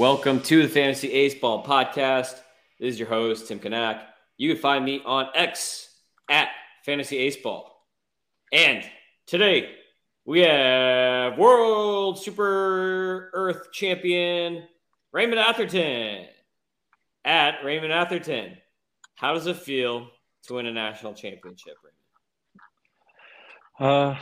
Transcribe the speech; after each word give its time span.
Welcome 0.00 0.40
to 0.44 0.62
the 0.62 0.68
Fantasy 0.70 1.12
Ace 1.12 1.34
Ball 1.34 1.62
podcast. 1.62 2.40
This 2.78 2.94
is 2.94 2.98
your 2.98 3.10
host, 3.10 3.48
Tim 3.48 3.58
Kanak. 3.60 4.00
You 4.38 4.54
can 4.54 4.62
find 4.62 4.82
me 4.82 5.02
on 5.04 5.28
X 5.34 5.94
at 6.30 6.48
Fantasy 6.86 7.18
Ace 7.18 7.36
Ball. 7.36 7.70
And 8.50 8.82
today 9.26 9.72
we 10.24 10.40
have 10.40 11.36
World 11.36 12.18
Super 12.18 13.30
Earth 13.34 13.72
Champion 13.72 14.66
Raymond 15.12 15.38
Atherton 15.38 16.28
at 17.26 17.62
Raymond 17.62 17.92
Atherton. 17.92 18.56
How 19.16 19.34
does 19.34 19.46
it 19.46 19.58
feel 19.58 20.08
to 20.44 20.54
win 20.54 20.64
a 20.64 20.72
national 20.72 21.12
championship, 21.12 21.74
Raymond? 23.78 24.16
Uh, 24.16 24.18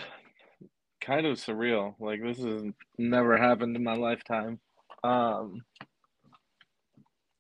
kind 1.01 1.25
of 1.25 1.39
surreal. 1.39 1.95
Like 2.01 2.21
this 2.21 2.39
has 2.39 2.65
never 2.99 3.37
happened 3.39 3.77
in 3.77 3.85
my 3.85 3.95
lifetime. 3.95 4.59
Um, 5.05 5.63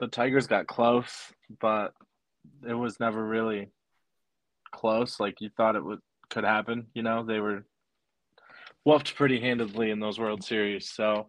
the 0.00 0.08
Tigers 0.08 0.46
got 0.46 0.66
close, 0.66 1.32
but 1.60 1.92
it 2.68 2.74
was 2.74 3.00
never 3.00 3.24
really 3.24 3.70
close. 4.72 5.18
Like 5.18 5.40
you 5.40 5.50
thought 5.56 5.76
it 5.76 5.84
would 5.84 6.00
could 6.30 6.44
happen. 6.44 6.88
You 6.94 7.02
know, 7.02 7.24
they 7.24 7.40
were 7.40 7.64
whooped 8.84 9.16
pretty 9.16 9.40
handedly 9.40 9.90
in 9.90 10.00
those 10.00 10.18
World 10.18 10.44
Series. 10.44 10.90
So, 10.90 11.28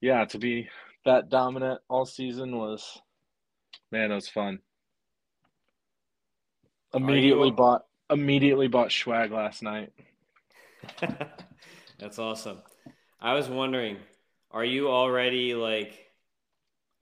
yeah, 0.00 0.24
to 0.26 0.38
be 0.38 0.68
that 1.04 1.28
dominant 1.28 1.80
all 1.88 2.04
season 2.04 2.56
was, 2.56 3.00
man, 3.90 4.10
it 4.10 4.14
was 4.14 4.28
fun. 4.28 4.58
Immediately 6.94 7.48
you... 7.48 7.54
bought 7.54 7.82
immediately 8.10 8.68
bought 8.68 8.92
swag 8.92 9.32
last 9.32 9.62
night. 9.62 9.90
That's 11.98 12.18
awesome. 12.18 12.58
I 13.20 13.34
was 13.34 13.48
wondering, 13.48 13.98
are 14.52 14.64
you 14.64 14.88
already 14.88 15.54
like 15.54 15.98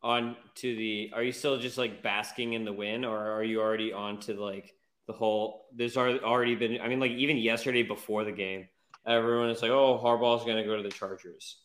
on 0.03 0.37
to 0.55 0.75
the 0.75 1.11
are 1.15 1.23
you 1.23 1.33
still 1.33 1.59
just 1.59 1.77
like 1.77 2.03
basking 2.03 2.55
in 2.55 2.65
the 2.65 2.73
win 2.73 3.05
or 3.05 3.19
are 3.33 3.45
you 3.45 3.61
already 3.61 3.93
on 3.93 4.19
to 4.19 4.35
like 4.35 4.75
the 5.07 5.13
whole 5.13 5.67
there's 5.75 5.97
already 5.97 6.55
been 6.55 6.81
I 6.81 6.89
mean 6.89 7.01
like 7.01 7.13
even 7.13 7.37
yesterday 7.37 7.83
before 7.83 8.25
the 8.25 8.33
game 8.33 8.69
everyone 9.07 9.51
is 9.51 9.61
like 9.61 9.71
oh 9.71 10.01
Harbaugh's 10.03 10.45
going 10.45 10.57
to 10.57 10.65
go 10.65 10.77
to 10.77 10.83
the 10.83 10.91
Chargers. 10.91 11.57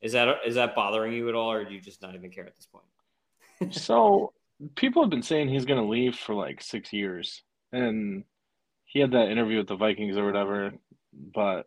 Is 0.00 0.12
that 0.12 0.38
is 0.46 0.56
that 0.56 0.74
bothering 0.74 1.12
you 1.12 1.28
at 1.28 1.34
all 1.34 1.52
or 1.52 1.64
do 1.64 1.72
you 1.72 1.80
just 1.80 2.02
not 2.02 2.14
even 2.14 2.30
care 2.30 2.46
at 2.46 2.56
this 2.56 2.66
point? 2.66 3.74
so 3.74 4.32
people 4.74 5.02
have 5.02 5.10
been 5.10 5.22
saying 5.22 5.48
he's 5.48 5.64
going 5.64 5.80
to 5.80 5.88
leave 5.88 6.16
for 6.16 6.34
like 6.34 6.62
6 6.62 6.92
years 6.92 7.42
and 7.72 8.24
he 8.86 9.00
had 9.00 9.12
that 9.12 9.28
interview 9.28 9.58
with 9.58 9.68
the 9.68 9.76
Vikings 9.76 10.16
or 10.16 10.24
whatever 10.24 10.72
but 11.12 11.66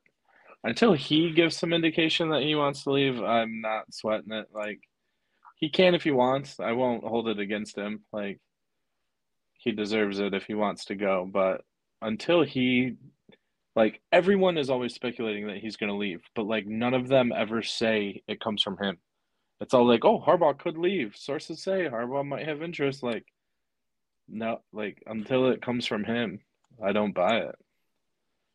until 0.67 0.91
he 0.91 1.31
gives 1.31 1.55
some 1.55 1.71
indication 1.71 2.29
that 2.29 2.41
he 2.41 2.53
wants 2.53 2.83
to 2.83 2.91
leave, 2.91 3.23
I'm 3.23 3.61
not 3.61 3.93
sweating 3.93 4.33
it. 4.33 4.47
Like 4.53 4.81
he 5.55 5.69
can 5.69 5.95
if 5.95 6.03
he 6.03 6.11
wants. 6.11 6.59
I 6.59 6.73
won't 6.73 7.05
hold 7.05 7.29
it 7.29 7.39
against 7.39 7.77
him. 7.77 8.01
Like 8.11 8.41
he 9.53 9.71
deserves 9.71 10.19
it 10.19 10.33
if 10.33 10.43
he 10.43 10.55
wants 10.55 10.83
to 10.85 10.95
go. 10.95 11.25
But 11.31 11.61
until 12.01 12.43
he 12.43 12.97
like 13.77 14.01
everyone 14.11 14.57
is 14.57 14.69
always 14.69 14.93
speculating 14.93 15.47
that 15.47 15.59
he's 15.59 15.77
gonna 15.77 15.95
leave, 15.95 16.19
but 16.35 16.45
like 16.45 16.67
none 16.67 16.93
of 16.93 17.07
them 17.07 17.31
ever 17.33 17.63
say 17.63 18.21
it 18.27 18.41
comes 18.41 18.61
from 18.61 18.77
him. 18.77 18.97
It's 19.61 19.73
all 19.73 19.87
like, 19.87 20.03
oh, 20.03 20.19
Harbaugh 20.19 20.59
could 20.59 20.77
leave. 20.77 21.15
Sources 21.15 21.63
say 21.63 21.87
Harbaugh 21.89 22.27
might 22.27 22.45
have 22.45 22.61
interest. 22.61 23.03
Like, 23.03 23.25
no, 24.27 24.59
like 24.73 25.01
until 25.07 25.49
it 25.49 25.61
comes 25.61 25.87
from 25.87 26.03
him, 26.03 26.41
I 26.83 26.91
don't 26.91 27.15
buy 27.15 27.37
it. 27.37 27.55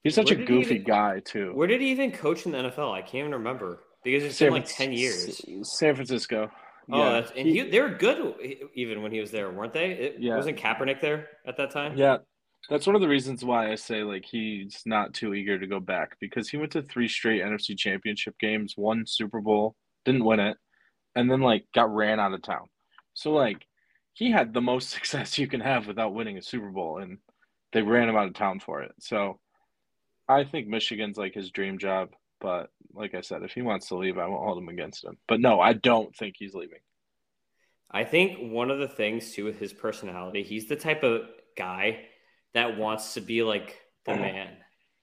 He's 0.03 0.15
such 0.15 0.31
where 0.31 0.41
a 0.41 0.45
goofy 0.45 0.77
even, 0.77 0.87
guy 0.87 1.21
too. 1.25 1.53
Where 1.55 1.69
did 1.69 1.81
he 1.81 1.91
even 1.91 2.11
coach 2.11 2.45
in 2.47 2.53
the 2.53 2.59
NFL? 2.59 2.93
I 2.93 3.03
can't 3.03 3.27
even 3.27 3.33
remember 3.33 3.81
because 4.03 4.25
it's 4.25 4.37
San, 4.37 4.49
been 4.49 4.55
like 4.55 4.67
ten 4.67 4.93
years. 4.93 5.41
San 5.63 5.95
Francisco. 5.95 6.51
Oh, 6.91 6.99
yeah. 6.99 7.21
that's, 7.21 7.33
and 7.37 7.47
he, 7.47 7.63
they 7.63 7.81
were 7.81 7.91
good 7.91 8.35
even 8.75 9.03
when 9.03 9.13
he 9.13 9.21
was 9.21 9.31
there, 9.31 9.51
weren't 9.53 9.73
they? 9.73 9.93
It, 9.93 10.17
yeah. 10.19 10.37
Wasn't 10.37 10.59
Kaepernick 10.59 11.01
there 11.01 11.29
at 11.47 11.57
that 11.57 11.71
time? 11.71 11.97
Yeah, 11.97 12.19
that's 12.69 12.87
one 12.87 12.97
of 12.97 13.03
the 13.03 13.09
reasons 13.09 13.45
why 13.45 13.71
I 13.71 13.77
say 13.77 14.03
like 14.03 14.25
he's 14.25 14.83
not 14.87 15.15
too 15.15 15.35
eager 15.35 15.59
to 15.59 15.67
go 15.67 15.81
back 15.81 16.17
because 16.21 16.49
he 16.49 16.57
went 16.57 16.73
to 16.73 16.83
three 16.83 17.09
straight 17.09 17.43
NFC 17.43 17.77
Championship 17.77 18.39
games, 18.39 18.75
won 18.77 19.05
Super 19.07 19.41
Bowl, 19.41 19.77
didn't 20.05 20.25
win 20.25 20.41
it, 20.41 20.57
and 21.15 21.31
then 21.31 21.41
like 21.41 21.65
got 21.75 21.95
ran 21.95 22.19
out 22.21 22.35
of 22.35 22.43
town. 22.43 22.67
So 23.15 23.33
like 23.33 23.67
he 24.15 24.31
had 24.31 24.53
the 24.53 24.61
most 24.61 24.91
success 24.95 25.39
you 25.39 25.47
can 25.47 25.61
have 25.61 25.87
without 25.87 26.15
winning 26.15 26.39
a 26.39 26.43
Super 26.43 26.71
Bowl, 26.71 26.99
and 26.99 27.19
they 27.73 27.83
ran 27.83 28.09
him 28.09 28.17
out 28.17 28.29
of 28.29 28.35
town 28.35 28.61
for 28.61 28.83
it. 28.83 28.93
So 29.01 29.39
I 30.33 30.45
think 30.45 30.69
Michigan's 30.69 31.17
like 31.17 31.35
his 31.35 31.51
dream 31.51 31.79
job, 31.79 32.11
but 32.41 32.71
like 32.95 33.15
I 33.15 33.21
said, 33.21 33.43
if 33.43 33.53
he 33.53 33.63
wants 33.63 33.89
to 33.89 33.97
leave, 33.97 34.19
I 34.19 34.27
won't 34.27 34.45
hold 34.45 34.59
him 34.59 34.69
against 34.69 35.05
him. 35.05 35.17
But 35.29 35.41
no, 35.41 35.61
I 35.61 35.73
don't 35.73 36.15
think 36.17 36.37
he's 36.39 36.55
leaving. 36.55 36.81
I 37.91 38.05
think 38.05 38.53
one 38.53 38.71
of 38.71 38.79
the 38.79 38.89
things 38.89 39.33
too 39.33 39.45
with 39.45 39.59
his 39.59 39.73
personality, 39.73 40.43
he's 40.43 40.67
the 40.67 40.77
type 40.77 41.03
of 41.03 41.23
guy 41.57 42.01
that 42.55 42.79
wants 42.79 43.15
to 43.15 43.21
be 43.21 43.43
like 43.43 43.79
the 44.07 44.15
man. 44.17 44.49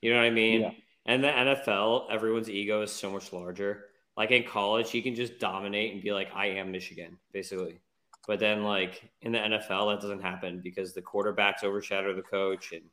You 0.01 0.11
know 0.13 0.19
what 0.19 0.25
I 0.25 0.31
mean? 0.31 0.61
Yeah. 0.61 0.71
And 1.05 1.23
the 1.23 1.29
NFL, 1.29 2.11
everyone's 2.11 2.49
ego 2.49 2.81
is 2.81 2.91
so 2.91 3.11
much 3.11 3.33
larger. 3.33 3.85
Like 4.17 4.31
in 4.31 4.43
college, 4.43 4.91
he 4.91 5.01
can 5.01 5.15
just 5.15 5.39
dominate 5.39 5.93
and 5.93 6.03
be 6.03 6.11
like, 6.11 6.29
I 6.35 6.47
am 6.47 6.71
Michigan, 6.71 7.17
basically. 7.31 7.79
But 8.27 8.39
then, 8.39 8.63
like 8.63 9.09
in 9.21 9.31
the 9.31 9.39
NFL, 9.39 9.91
that 9.91 10.01
doesn't 10.01 10.21
happen 10.21 10.61
because 10.63 10.93
the 10.93 11.01
quarterbacks 11.01 11.63
overshadow 11.63 12.13
the 12.13 12.21
coach 12.21 12.73
and 12.73 12.83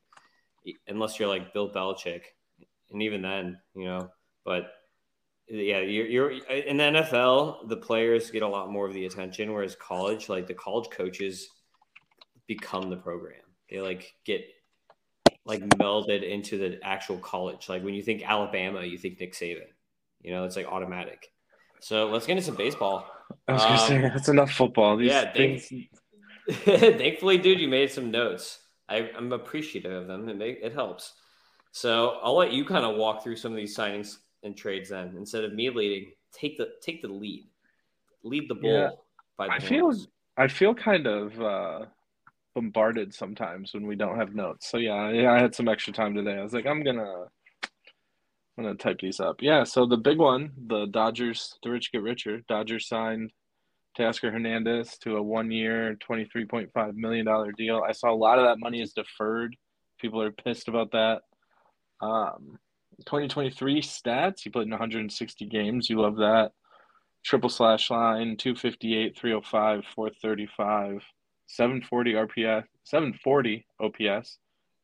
unless 0.87 1.19
you're 1.19 1.29
like 1.29 1.53
Bill 1.53 1.71
Belichick, 1.71 2.21
and 2.91 3.01
even 3.01 3.21
then, 3.21 3.57
you 3.75 3.85
know. 3.85 4.09
But 4.45 4.71
yeah, 5.49 5.79
you're, 5.79 6.07
you're 6.07 6.31
in 6.31 6.77
the 6.77 6.83
NFL. 6.83 7.69
The 7.69 7.77
players 7.77 8.31
get 8.31 8.43
a 8.43 8.47
lot 8.47 8.71
more 8.71 8.87
of 8.87 8.93
the 8.93 9.05
attention, 9.05 9.53
whereas 9.53 9.75
college, 9.75 10.29
like 10.29 10.47
the 10.47 10.53
college 10.53 10.89
coaches, 10.89 11.49
become 12.47 12.89
the 12.89 12.97
program. 12.97 13.41
They 13.69 13.81
like 13.81 14.13
get 14.25 14.41
like 15.45 15.61
melded 15.69 16.29
into 16.29 16.57
the 16.57 16.79
actual 16.83 17.17
college. 17.17 17.69
Like 17.69 17.83
when 17.83 17.93
you 17.93 18.01
think 18.01 18.23
Alabama, 18.27 18.83
you 18.83 18.97
think 18.97 19.19
Nick 19.19 19.33
Saban. 19.33 19.67
You 20.21 20.31
know, 20.31 20.45
it's 20.45 20.55
like 20.55 20.67
automatic. 20.67 21.31
So 21.79 22.07
let's 22.07 22.25
get 22.25 22.33
into 22.33 22.43
some 22.43 22.55
baseball. 22.55 23.09
I 23.47 23.53
was 23.53 23.63
gonna 23.63 23.73
um, 23.75 23.87
say 23.87 24.01
that's 24.01 24.29
enough 24.29 24.51
football. 24.51 24.97
These 24.97 25.09
yeah, 25.09 25.31
things... 25.31 25.71
thankfully, 26.51 27.37
dude, 27.37 27.59
you 27.59 27.67
made 27.67 27.91
some 27.91 28.11
notes. 28.11 28.59
I, 28.89 29.09
am 29.17 29.31
appreciative 29.33 29.91
of 29.91 30.07
them. 30.07 30.29
It 30.29 30.41
it 30.41 30.73
helps. 30.73 31.13
So 31.71 32.19
I'll 32.21 32.35
let 32.35 32.51
you 32.51 32.65
kind 32.65 32.85
of 32.85 32.95
walk 32.95 33.23
through 33.23 33.35
some 33.35 33.51
of 33.51 33.57
these 33.57 33.75
signings 33.75 34.17
and 34.43 34.55
trades 34.55 34.89
then 34.89 35.15
instead 35.17 35.43
of 35.43 35.53
me 35.53 35.69
leading. 35.69 36.11
Take 36.33 36.57
the 36.57 36.69
take 36.81 37.01
the 37.01 37.07
lead, 37.07 37.47
lead 38.23 38.49
the 38.49 38.55
bull. 38.55 38.71
Yeah, 38.71 38.89
by 39.37 39.47
the 39.47 39.53
I 39.53 39.59
feel 39.59 39.93
I 40.37 40.47
feel 40.47 40.73
kind 40.75 41.07
of 41.07 41.41
uh, 41.41 41.85
bombarded 42.53 43.13
sometimes 43.13 43.73
when 43.73 43.87
we 43.87 43.95
don't 43.95 44.17
have 44.17 44.35
notes. 44.35 44.69
So 44.69 44.77
yeah, 44.77 45.09
yeah, 45.11 45.31
I 45.31 45.39
had 45.39 45.55
some 45.55 45.67
extra 45.67 45.93
time 45.93 46.15
today. 46.15 46.37
I 46.37 46.43
was 46.43 46.53
like, 46.53 46.65
I'm 46.65 46.83
gonna 46.83 47.25
I'm 48.57 48.63
gonna 48.63 48.75
type 48.75 48.99
these 48.99 49.19
up. 49.19 49.37
Yeah. 49.41 49.63
So 49.63 49.85
the 49.85 49.97
big 49.97 50.17
one, 50.17 50.51
the 50.67 50.87
Dodgers, 50.87 51.57
the 51.63 51.69
rich 51.69 51.91
get 51.91 52.01
richer. 52.01 52.41
Dodgers 52.47 52.87
signed 52.87 53.31
Teoscar 53.97 54.31
Hernandez 54.31 54.97
to 54.99 55.17
a 55.17 55.21
one 55.21 55.51
year, 55.51 55.97
$23.5 56.07 56.95
million 56.95 57.25
deal. 57.57 57.83
I 57.87 57.91
saw 57.91 58.11
a 58.11 58.15
lot 58.15 58.37
of 58.37 58.45
that 58.45 58.59
money 58.59 58.81
is 58.81 58.93
deferred. 58.93 59.55
People 59.99 60.21
are 60.21 60.31
pissed 60.31 60.67
about 60.67 60.91
that. 60.91 61.21
Um, 62.01 62.59
2023 63.05 63.81
stats, 63.81 64.41
he 64.41 64.49
played 64.49 64.65
in 64.65 64.71
160 64.71 65.45
games. 65.45 65.89
You 65.89 66.01
love 66.01 66.17
that. 66.17 66.51
Triple 67.25 67.49
slash 67.49 67.89
line, 67.89 68.37
258, 68.37 69.17
305, 69.17 69.83
435, 69.95 71.03
740 71.47 72.13
RPS, 72.13 72.63
740 72.83 73.65
OPS, 73.79 74.37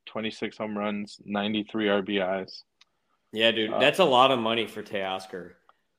26 0.07 0.57
home 0.57 0.77
runs, 0.77 1.19
93 1.23 1.85
RBIs. 1.85 2.63
Yeah, 3.31 3.51
dude, 3.51 3.73
uh, 3.73 3.79
that's 3.79 3.99
a 3.99 4.05
lot 4.05 4.31
of 4.31 4.39
money 4.39 4.67
for 4.67 4.83
Teoscar. 4.83 5.51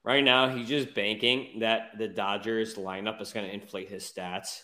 Right 0.05 0.23
now, 0.23 0.55
he's 0.55 0.69
just 0.69 0.95
banking 0.95 1.61
that 1.61 1.97
the 1.99 2.09
Dodgers 2.09 2.75
lineup 2.75 3.23
is 3.23 3.33
going 3.33 3.47
to 3.47 3.53
inflate 3.53 3.89
his 3.89 4.05
stats 4.05 4.61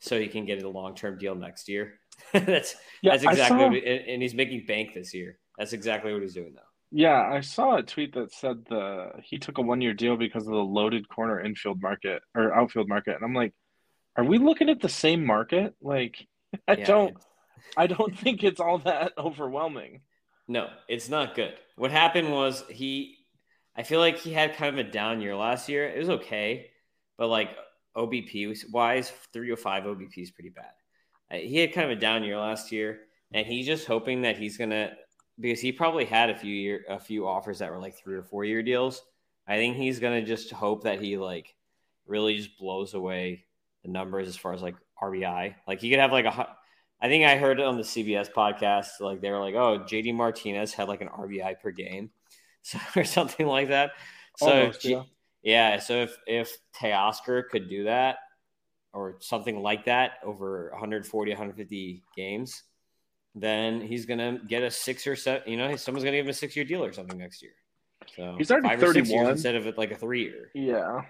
so 0.00 0.20
he 0.20 0.28
can 0.28 0.44
get 0.44 0.62
a 0.62 0.68
long 0.68 0.94
term 0.94 1.18
deal 1.18 1.34
next 1.34 1.68
year. 1.68 1.94
that's 2.32 2.76
yeah, 3.00 3.12
that's 3.12 3.24
exactly 3.24 3.80
what, 3.80 3.84
and 3.84 4.22
he's 4.22 4.34
making 4.34 4.66
bank 4.66 4.92
this 4.92 5.14
year. 5.14 5.38
That's 5.58 5.72
exactly 5.72 6.12
what 6.12 6.22
he's 6.22 6.34
doing 6.34 6.54
now. 6.54 6.62
Yeah, 6.90 7.22
I 7.22 7.40
saw 7.40 7.76
a 7.76 7.82
tweet 7.82 8.12
that 8.14 8.34
said 8.34 8.66
the 8.68 9.12
he 9.22 9.38
took 9.38 9.56
a 9.56 9.62
one 9.62 9.80
year 9.80 9.94
deal 9.94 10.16
because 10.16 10.46
of 10.46 10.52
the 10.52 10.58
loaded 10.58 11.08
corner 11.08 11.40
infield 11.40 11.80
market 11.80 12.22
or 12.34 12.54
outfield 12.54 12.88
market, 12.88 13.16
and 13.16 13.24
I'm 13.24 13.34
like, 13.34 13.54
are 14.16 14.24
we 14.24 14.36
looking 14.36 14.68
at 14.68 14.80
the 14.80 14.90
same 14.90 15.24
market? 15.24 15.74
Like, 15.80 16.26
I 16.68 16.74
yeah, 16.74 16.84
don't, 16.84 17.16
I 17.78 17.86
don't 17.86 18.16
think 18.18 18.44
it's 18.44 18.60
all 18.60 18.78
that 18.80 19.12
overwhelming. 19.16 20.02
No, 20.48 20.68
it's 20.86 21.08
not 21.08 21.34
good. 21.34 21.54
What 21.76 21.90
happened 21.90 22.30
was 22.30 22.62
he 22.68 23.16
I 23.76 23.82
feel 23.82 24.00
like 24.00 24.18
he 24.18 24.32
had 24.32 24.56
kind 24.56 24.78
of 24.78 24.86
a 24.86 24.90
down 24.90 25.20
year 25.20 25.34
last 25.34 25.68
year. 25.68 25.86
It 25.88 25.98
was 25.98 26.10
okay, 26.10 26.70
but 27.16 27.28
like 27.28 27.50
OBP 27.96 28.70
wise, 28.70 29.10
305 29.32 29.84
OBP 29.84 30.18
is 30.18 30.30
pretty 30.30 30.50
bad. 30.50 30.72
He 31.30 31.56
had 31.56 31.72
kind 31.72 31.90
of 31.90 31.96
a 31.96 32.00
down 32.00 32.24
year 32.24 32.38
last 32.38 32.72
year, 32.72 33.00
and 33.32 33.46
he's 33.46 33.66
just 33.66 33.86
hoping 33.86 34.22
that 34.22 34.36
he's 34.36 34.58
gonna 34.58 34.92
because 35.40 35.60
he 35.60 35.72
probably 35.72 36.04
had 36.04 36.28
a 36.28 36.36
few 36.36 36.54
year 36.54 36.84
a 36.88 36.98
few 36.98 37.26
offers 37.26 37.60
that 37.60 37.70
were 37.70 37.78
like 37.78 37.96
three 37.96 38.14
or 38.14 38.22
four 38.22 38.44
year 38.44 38.62
deals. 38.62 39.02
I 39.48 39.56
think 39.56 39.76
he's 39.76 39.98
gonna 39.98 40.22
just 40.22 40.50
hope 40.50 40.84
that 40.84 41.00
he 41.00 41.16
like 41.16 41.54
really 42.06 42.36
just 42.36 42.58
blows 42.58 42.92
away 42.92 43.46
the 43.82 43.90
numbers 43.90 44.28
as 44.28 44.36
far 44.36 44.52
as 44.52 44.62
like 44.62 44.76
RBI. 45.00 45.54
Like 45.66 45.80
he 45.80 45.88
could 45.88 45.98
have 45.98 46.12
like 46.12 46.26
a 46.26 46.56
I 47.00 47.08
think 47.08 47.24
I 47.24 47.36
heard 47.36 47.58
it 47.58 47.66
on 47.66 47.76
the 47.76 47.82
CBS 47.82 48.30
podcast. 48.30 49.00
Like 49.00 49.20
they 49.20 49.30
were 49.30 49.40
like, 49.40 49.56
"Oh, 49.56 49.80
JD 49.80 50.14
Martinez 50.14 50.72
had 50.72 50.88
like 50.88 51.00
an 51.00 51.08
RBI 51.08 51.58
per 51.60 51.72
game, 51.72 52.10
so 52.62 52.78
or 52.96 53.04
something 53.04 53.46
like 53.46 53.68
that." 53.68 53.92
So 54.38 54.48
Almost, 54.48 54.84
yeah. 54.84 55.02
yeah, 55.42 55.78
so 55.78 56.02
if 56.02 56.16
if 56.26 56.56
Teoscar 56.80 57.48
could 57.48 57.68
do 57.68 57.84
that 57.84 58.16
or 58.92 59.16
something 59.20 59.60
like 59.62 59.86
that 59.86 60.12
over 60.24 60.68
140, 60.72 61.30
150 61.30 62.02
games, 62.16 62.62
then 63.34 63.80
he's 63.80 64.06
gonna 64.06 64.40
get 64.46 64.62
a 64.62 64.70
six 64.70 65.06
or 65.06 65.16
seven. 65.16 65.50
You 65.50 65.56
know, 65.56 65.76
someone's 65.76 66.04
gonna 66.04 66.16
give 66.16 66.26
him 66.26 66.30
a 66.30 66.34
six 66.34 66.56
year 66.56 66.64
deal 66.64 66.84
or 66.84 66.92
something 66.92 67.18
next 67.18 67.42
year. 67.42 67.52
So 68.16 68.34
he's 68.36 68.50
already 68.50 68.76
31 68.76 69.30
instead 69.30 69.54
of 69.54 69.76
like 69.76 69.92
a 69.92 69.96
three 69.96 70.22
year. 70.22 70.50
Yeah, 70.54 71.02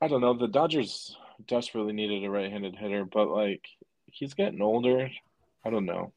I 0.00 0.08
don't 0.08 0.20
know. 0.20 0.34
The 0.34 0.48
Dodgers 0.48 1.16
desperately 1.46 1.92
needed 1.92 2.24
a 2.24 2.30
right 2.30 2.50
handed 2.50 2.76
hitter, 2.76 3.04
but 3.04 3.28
like 3.28 3.64
he's 4.06 4.34
getting 4.34 4.60
older. 4.60 5.10
I 5.64 5.70
don't 5.70 5.86
know. 5.86 6.12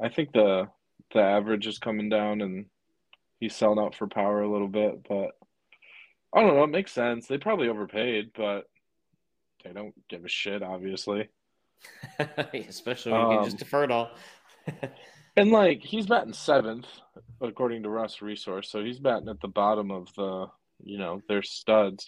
I 0.00 0.08
think 0.08 0.32
the 0.32 0.68
the 1.12 1.20
average 1.20 1.66
is 1.66 1.78
coming 1.78 2.08
down 2.08 2.40
and 2.40 2.66
he's 3.40 3.54
selling 3.54 3.78
out 3.78 3.94
for 3.94 4.06
power 4.06 4.42
a 4.42 4.50
little 4.50 4.68
bit, 4.68 5.06
but 5.08 5.30
I 6.34 6.42
don't 6.42 6.56
know. 6.56 6.64
It 6.64 6.70
makes 6.70 6.92
sense. 6.92 7.26
They 7.26 7.38
probably 7.38 7.68
overpaid, 7.68 8.30
but 8.36 8.68
they 9.64 9.72
don't 9.72 9.94
give 10.08 10.24
a 10.24 10.28
shit, 10.28 10.62
obviously. 10.62 11.28
Especially 12.68 13.12
when 13.12 13.30
you 13.30 13.38
um, 13.38 13.44
just 13.44 13.58
defer 13.58 13.84
it 13.84 13.90
all. 13.90 14.10
and 15.36 15.50
like 15.50 15.80
he's 15.80 16.06
batting 16.06 16.32
seventh, 16.32 16.86
according 17.40 17.82
to 17.82 17.88
Roster 17.88 18.24
Resource, 18.24 18.70
so 18.70 18.84
he's 18.84 18.98
batting 18.98 19.28
at 19.28 19.40
the 19.40 19.48
bottom 19.48 19.90
of 19.90 20.12
the 20.14 20.46
you 20.82 20.98
know 20.98 21.22
their 21.28 21.42
studs. 21.42 22.06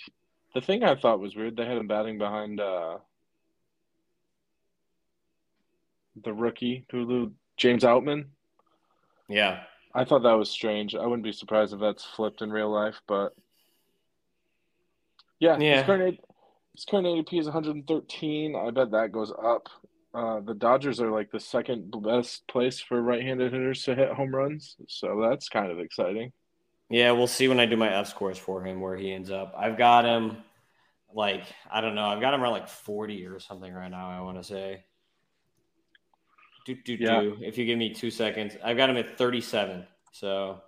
The 0.54 0.60
thing 0.60 0.82
I 0.82 0.94
thought 0.94 1.20
was 1.20 1.36
weird, 1.36 1.56
they 1.56 1.66
had 1.66 1.76
him 1.76 1.86
batting 1.86 2.18
behind 2.18 2.60
uh, 2.60 2.98
the 6.24 6.32
rookie 6.32 6.84
Hulu 6.92 7.32
James 7.56 7.84
Outman. 7.84 8.26
Yeah, 9.28 9.62
I 9.94 10.04
thought 10.04 10.22
that 10.22 10.32
was 10.32 10.50
strange. 10.50 10.94
I 10.94 11.04
wouldn't 11.04 11.24
be 11.24 11.32
surprised 11.32 11.72
if 11.72 11.80
that's 11.80 12.04
flipped 12.04 12.42
in 12.42 12.50
real 12.50 12.70
life, 12.70 13.00
but 13.06 13.34
yeah, 15.40 15.58
yeah. 15.58 15.78
His 15.78 15.86
current, 15.86 16.20
his 16.74 16.84
current 16.84 17.06
ADP 17.06 17.40
is 17.40 17.46
113. 17.46 18.56
I 18.56 18.70
bet 18.70 18.90
that 18.90 19.12
goes 19.12 19.32
up. 19.32 19.68
Uh, 20.14 20.40
the 20.40 20.54
Dodgers 20.54 21.00
are 21.00 21.10
like 21.10 21.30
the 21.30 21.40
second 21.40 21.94
best 22.02 22.46
place 22.48 22.80
for 22.80 23.00
right-handed 23.00 23.52
hitters 23.52 23.82
to 23.84 23.94
hit 23.94 24.10
home 24.12 24.34
runs, 24.34 24.76
so 24.88 25.28
that's 25.28 25.48
kind 25.48 25.70
of 25.70 25.78
exciting. 25.78 26.32
Yeah, 26.90 27.12
we'll 27.12 27.26
see 27.26 27.48
when 27.48 27.60
I 27.60 27.66
do 27.66 27.76
my 27.76 27.92
F 27.92 28.08
scores 28.08 28.38
for 28.38 28.64
him 28.64 28.80
where 28.80 28.96
he 28.96 29.12
ends 29.12 29.30
up. 29.30 29.54
I've 29.56 29.76
got 29.76 30.06
him 30.06 30.38
like 31.14 31.44
I 31.70 31.80
don't 31.80 31.94
know. 31.94 32.06
I've 32.06 32.20
got 32.20 32.34
him 32.34 32.42
around 32.42 32.52
like 32.52 32.68
40 32.68 33.26
or 33.26 33.38
something 33.38 33.72
right 33.72 33.90
now. 33.90 34.10
I 34.10 34.20
want 34.22 34.38
to 34.38 34.44
say. 34.44 34.84
Do, 36.68 36.74
do, 36.84 36.96
yeah. 37.00 37.20
do. 37.22 37.38
If 37.40 37.56
you 37.56 37.64
give 37.64 37.78
me 37.78 37.94
two 37.94 38.10
seconds, 38.10 38.54
I've 38.62 38.76
got 38.76 38.90
him 38.90 38.98
at 38.98 39.16
37. 39.16 39.86
So 40.12 40.60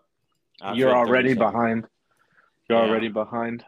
you're 0.72 0.96
already 0.96 1.34
behind. 1.34 1.86
You're 2.70 2.78
yeah. 2.78 2.88
already 2.88 3.08
behind 3.08 3.64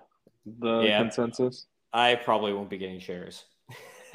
the 0.47 0.81
yeah. 0.81 0.99
consensus. 1.03 1.67
I 1.93 2.15
probably 2.15 2.55
won't 2.55 2.71
be 2.71 2.79
getting 2.79 3.01
shares. 3.01 3.45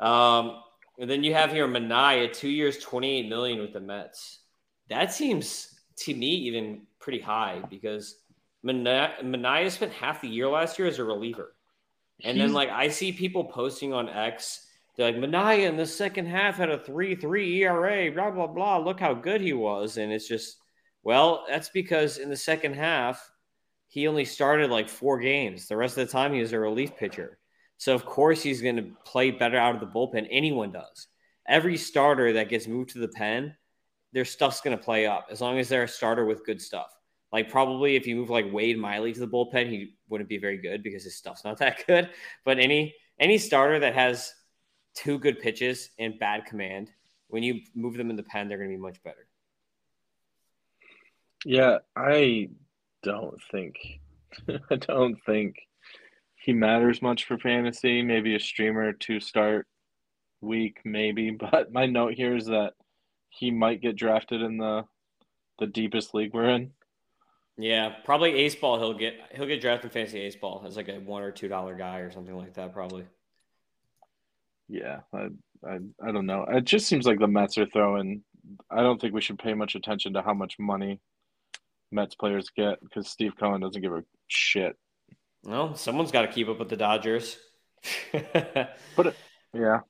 um, 0.00 0.62
and 0.98 1.10
then 1.10 1.22
you 1.22 1.34
have 1.34 1.52
here 1.52 1.68
Manaea, 1.68 2.32
two 2.32 2.48
years, 2.48 2.78
28 2.78 3.28
million 3.28 3.60
with 3.60 3.74
the 3.74 3.80
Mets. 3.80 4.38
That 4.88 5.12
seems 5.12 5.78
to 5.98 6.14
me 6.14 6.28
even 6.28 6.86
pretty 6.98 7.20
high 7.20 7.62
because 7.68 8.16
Manaea 8.64 9.70
spent 9.70 9.92
half 9.92 10.22
the 10.22 10.28
year 10.28 10.48
last 10.48 10.78
year 10.78 10.88
as 10.88 10.98
a 10.98 11.04
reliever. 11.04 11.54
And 12.24 12.40
then 12.40 12.54
like 12.54 12.70
I 12.70 12.88
see 12.88 13.12
people 13.12 13.44
posting 13.44 13.92
on 13.92 14.08
X 14.08 14.66
they're 14.96 15.12
like 15.12 15.20
Manaea 15.20 15.68
in 15.68 15.76
the 15.76 15.86
second 15.86 16.26
half 16.26 16.56
had 16.56 16.70
a 16.70 16.78
three 16.78 17.14
three 17.14 17.62
ERA, 17.62 18.10
blah 18.10 18.30
blah 18.30 18.46
blah. 18.46 18.78
Look 18.78 19.00
how 19.00 19.14
good 19.14 19.40
he 19.40 19.52
was, 19.52 19.96
and 19.96 20.12
it's 20.12 20.28
just 20.28 20.58
well, 21.02 21.44
that's 21.48 21.70
because 21.70 22.18
in 22.18 22.28
the 22.28 22.36
second 22.36 22.74
half 22.74 23.30
he 23.88 24.06
only 24.06 24.24
started 24.24 24.70
like 24.70 24.88
four 24.88 25.18
games. 25.18 25.66
The 25.66 25.76
rest 25.76 25.98
of 25.98 26.06
the 26.06 26.12
time 26.12 26.32
he 26.32 26.40
was 26.40 26.52
a 26.52 26.60
relief 26.60 26.96
pitcher, 26.96 27.38
so 27.76 27.94
of 27.94 28.04
course 28.04 28.42
he's 28.42 28.62
going 28.62 28.76
to 28.76 28.92
play 29.04 29.30
better 29.30 29.56
out 29.56 29.74
of 29.74 29.80
the 29.80 29.86
bullpen. 29.86 30.28
Anyone 30.30 30.72
does. 30.72 31.08
Every 31.48 31.76
starter 31.76 32.34
that 32.34 32.48
gets 32.48 32.68
moved 32.68 32.90
to 32.90 32.98
the 32.98 33.08
pen, 33.08 33.56
their 34.12 34.24
stuff's 34.24 34.60
going 34.60 34.76
to 34.76 34.82
play 34.82 35.06
up 35.06 35.28
as 35.30 35.40
long 35.40 35.58
as 35.58 35.68
they're 35.68 35.84
a 35.84 35.88
starter 35.88 36.24
with 36.24 36.44
good 36.44 36.60
stuff. 36.60 36.94
Like 37.32 37.48
probably 37.48 37.96
if 37.96 38.06
you 38.06 38.16
move 38.16 38.30
like 38.30 38.52
Wade 38.52 38.78
Miley 38.78 39.12
to 39.12 39.20
the 39.20 39.26
bullpen, 39.28 39.68
he 39.68 39.94
wouldn't 40.08 40.28
be 40.28 40.38
very 40.38 40.58
good 40.58 40.82
because 40.82 41.04
his 41.04 41.16
stuff's 41.16 41.44
not 41.44 41.58
that 41.60 41.86
good. 41.86 42.10
But 42.44 42.58
any 42.58 42.94
any 43.18 43.38
starter 43.38 43.78
that 43.78 43.94
has 43.94 44.32
two 44.94 45.18
good 45.18 45.40
pitches 45.40 45.90
and 45.98 46.18
bad 46.18 46.46
command, 46.46 46.90
when 47.28 47.42
you 47.42 47.60
move 47.74 47.96
them 47.96 48.10
in 48.10 48.16
the 48.16 48.22
pen, 48.22 48.48
they're 48.48 48.58
going 48.58 48.70
to 48.70 48.76
be 48.76 48.82
much 48.82 49.02
better. 49.02 49.26
Yeah, 51.44 51.78
I 51.96 52.50
don't 53.02 53.40
think 53.50 53.76
I 54.70 54.76
don't 54.76 55.16
think 55.24 55.56
he 56.34 56.52
matters 56.52 57.02
much 57.02 57.24
for 57.24 57.38
fantasy. 57.38 58.02
Maybe 58.02 58.34
a 58.34 58.40
streamer 58.40 58.92
to 58.92 59.20
start 59.20 59.66
week, 60.40 60.80
maybe. 60.84 61.30
But 61.38 61.72
my 61.72 61.86
note 61.86 62.14
here 62.14 62.36
is 62.36 62.46
that 62.46 62.74
he 63.30 63.50
might 63.50 63.80
get 63.80 63.96
drafted 63.96 64.42
in 64.42 64.58
the 64.58 64.84
the 65.58 65.66
deepest 65.66 66.14
league 66.14 66.32
we're 66.32 66.48
in. 66.48 66.72
Yeah, 67.58 67.90
probably 68.04 68.34
ace 68.34 68.54
ball. 68.54 68.78
He'll 68.78 68.94
get 68.94 69.14
he'll 69.34 69.46
get 69.46 69.60
drafted 69.60 69.90
in 69.90 69.92
fantasy 69.92 70.20
ace 70.20 70.36
ball 70.36 70.64
as 70.66 70.76
like 70.76 70.88
a 70.88 70.98
one 70.98 71.22
or 71.22 71.30
two 71.30 71.48
dollar 71.48 71.74
guy 71.74 71.98
or 71.98 72.10
something 72.10 72.36
like 72.36 72.54
that. 72.54 72.72
Probably. 72.72 73.04
Yeah, 74.70 75.00
I, 75.12 75.28
I 75.66 75.78
I 76.02 76.12
don't 76.12 76.26
know. 76.26 76.46
It 76.48 76.64
just 76.64 76.86
seems 76.86 77.04
like 77.04 77.18
the 77.18 77.26
Mets 77.26 77.58
are 77.58 77.66
throwing. 77.66 78.22
I 78.70 78.82
don't 78.82 79.00
think 79.00 79.12
we 79.12 79.20
should 79.20 79.38
pay 79.38 79.52
much 79.52 79.74
attention 79.74 80.14
to 80.14 80.22
how 80.22 80.32
much 80.32 80.56
money 80.58 81.00
Mets 81.90 82.14
players 82.14 82.50
get 82.56 82.80
because 82.82 83.08
Steve 83.08 83.32
Cohen 83.38 83.60
doesn't 83.60 83.82
give 83.82 83.92
a 83.92 84.04
shit. 84.28 84.76
Well, 85.42 85.74
someone's 85.74 86.12
got 86.12 86.22
to 86.22 86.28
keep 86.28 86.48
up 86.48 86.58
with 86.60 86.68
the 86.68 86.76
Dodgers. 86.76 87.36
but 88.12 89.16
yeah, 89.52 89.80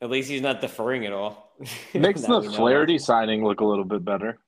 at 0.00 0.10
least 0.10 0.30
he's 0.30 0.42
not 0.42 0.60
deferring 0.60 1.04
at 1.04 1.12
all. 1.12 1.52
Makes 1.94 2.22
the 2.22 2.42
Flaherty 2.42 2.98
signing 2.98 3.44
look 3.44 3.60
a 3.60 3.64
little 3.64 3.84
bit 3.84 4.04
better. 4.04 4.38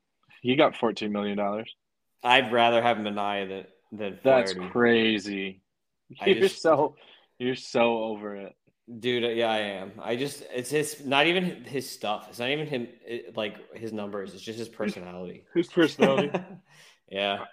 He 0.40 0.54
got 0.54 0.76
fourteen 0.76 1.10
million 1.10 1.36
dollars. 1.36 1.74
I'd 2.22 2.52
rather 2.52 2.80
have 2.80 2.98
Manaea 2.98 3.48
than 3.48 3.66
than 3.98 4.18
Flaherty. 4.22 4.60
That's 4.60 4.72
crazy. 4.72 5.62
You're 6.26 6.40
just, 6.40 6.62
so 6.62 6.96
you're 7.38 7.54
so 7.54 8.02
over 8.02 8.36
it. 8.36 8.54
Dude, 8.98 9.36
yeah, 9.36 9.50
I 9.50 9.58
am. 9.58 9.92
I 10.02 10.16
just 10.16 10.42
it's 10.52 10.70
his 10.70 11.04
not 11.04 11.26
even 11.26 11.64
his 11.64 11.88
stuff. 11.88 12.26
It's 12.28 12.38
not 12.38 12.48
even 12.48 12.66
him 12.66 12.88
it, 13.06 13.36
like 13.36 13.76
his 13.76 13.92
numbers. 13.92 14.34
It's 14.34 14.42
just 14.42 14.58
his 14.58 14.68
personality. 14.68 15.44
His 15.54 15.68
personality. 15.68 16.32
yeah. 17.10 17.44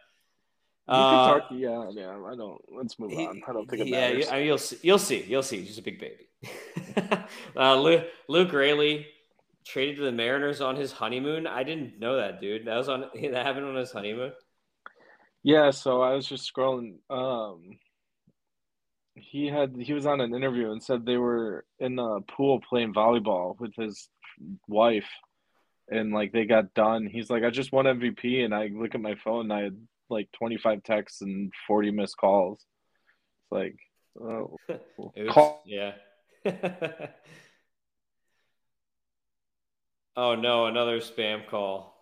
Uh, 0.87 1.39
talk, 1.39 1.47
yeah, 1.51 1.89
yeah. 1.91 2.11
I 2.11 2.35
don't. 2.35 2.59
Let's 2.71 2.97
move 2.97 3.11
on. 3.11 3.41
I 3.47 3.53
don't 3.53 3.69
think 3.69 3.81
it 3.81 3.87
yeah, 3.89 4.09
matters. 4.09 4.25
Yeah, 4.27 4.37
you'll 4.37 4.57
see. 4.57 4.79
You'll 4.81 4.97
see. 4.97 5.25
You'll 5.27 5.43
see. 5.43 5.61
He's 5.61 5.77
a 5.77 5.81
big 5.81 5.99
baby. 5.99 6.29
uh, 7.57 7.75
Luke, 7.75 8.05
Luke 8.29 8.53
Raley 8.53 9.05
traded 9.65 9.97
to 9.97 10.03
the 10.03 10.11
Mariners 10.13 10.61
on 10.61 10.77
his 10.77 10.93
honeymoon. 10.93 11.45
I 11.45 11.63
didn't 11.63 11.99
know 11.99 12.15
that, 12.15 12.39
dude. 12.39 12.65
That 12.65 12.77
was 12.77 12.87
on. 12.89 13.05
That 13.13 13.45
happened 13.45 13.65
on 13.65 13.75
his 13.75 13.91
honeymoon. 13.91 14.31
Yeah. 15.43 15.71
So 15.71 16.01
I 16.01 16.13
was 16.13 16.25
just 16.25 16.51
scrolling. 16.51 16.95
Um, 17.09 17.77
he 19.19 19.47
had 19.47 19.75
he 19.77 19.93
was 19.93 20.05
on 20.05 20.21
an 20.21 20.33
interview 20.33 20.71
and 20.71 20.81
said 20.81 21.05
they 21.05 21.17
were 21.17 21.65
in 21.79 21.97
a 21.99 22.21
pool 22.21 22.59
playing 22.67 22.93
volleyball 22.93 23.59
with 23.59 23.73
his 23.75 24.09
wife. 24.67 25.09
And 25.89 26.11
like 26.11 26.31
they 26.33 26.45
got 26.45 26.73
done. 26.73 27.07
He's 27.07 27.29
like 27.29 27.43
i 27.43 27.49
just 27.49 27.71
won 27.71 27.85
mvp 27.85 28.43
and 28.43 28.53
i 28.53 28.67
look 28.67 28.93
at 28.93 29.01
my 29.01 29.15
phone 29.23 29.45
and 29.45 29.53
i 29.53 29.61
had 29.61 29.77
like 30.09 30.29
25 30.33 30.83
texts 30.83 31.21
and 31.21 31.51
40 31.67 31.91
missed 31.91 32.17
calls. 32.17 32.65
It's 33.43 33.51
like 33.51 33.77
oh. 34.21 34.57
Call. 35.29 35.63
yeah. 35.65 35.93
Oh 40.19 40.33
no 40.33 40.65
another 40.65 40.99
spam 40.99 41.45
call. 41.47 41.95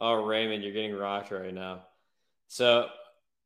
Oh 0.00 0.24
raymond 0.24 0.64
you're 0.64 0.72
getting 0.72 0.94
rocked 0.94 1.30
right 1.30 1.52
now. 1.52 1.82
So 2.48 2.88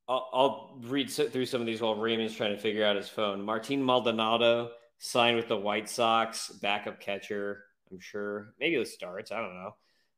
I'll, 0.09 0.29
I'll 0.33 0.79
read 0.83 1.11
through 1.11 1.47
some 1.47 1.61
of 1.61 1.67
these 1.67 1.81
while 1.81 1.95
Raymond's 1.95 2.35
trying 2.35 2.55
to 2.55 2.61
figure 2.61 2.85
out 2.85 2.97
his 2.97 3.09
phone. 3.09 3.43
Martin 3.43 3.83
Maldonado 3.83 4.73
signed 4.99 5.37
with 5.37 5.49
the 5.49 5.57
White 5.57 5.89
Sox, 5.89 6.49
backup 6.49 7.01
catcher. 7.01 7.65
I'm 7.91 8.01
sure 8.01 8.55
maybe 8.61 8.77
it 8.77 8.89
starts. 8.89 9.33
I 9.33 9.41
don't 9.41 9.55
know. 9.55 9.75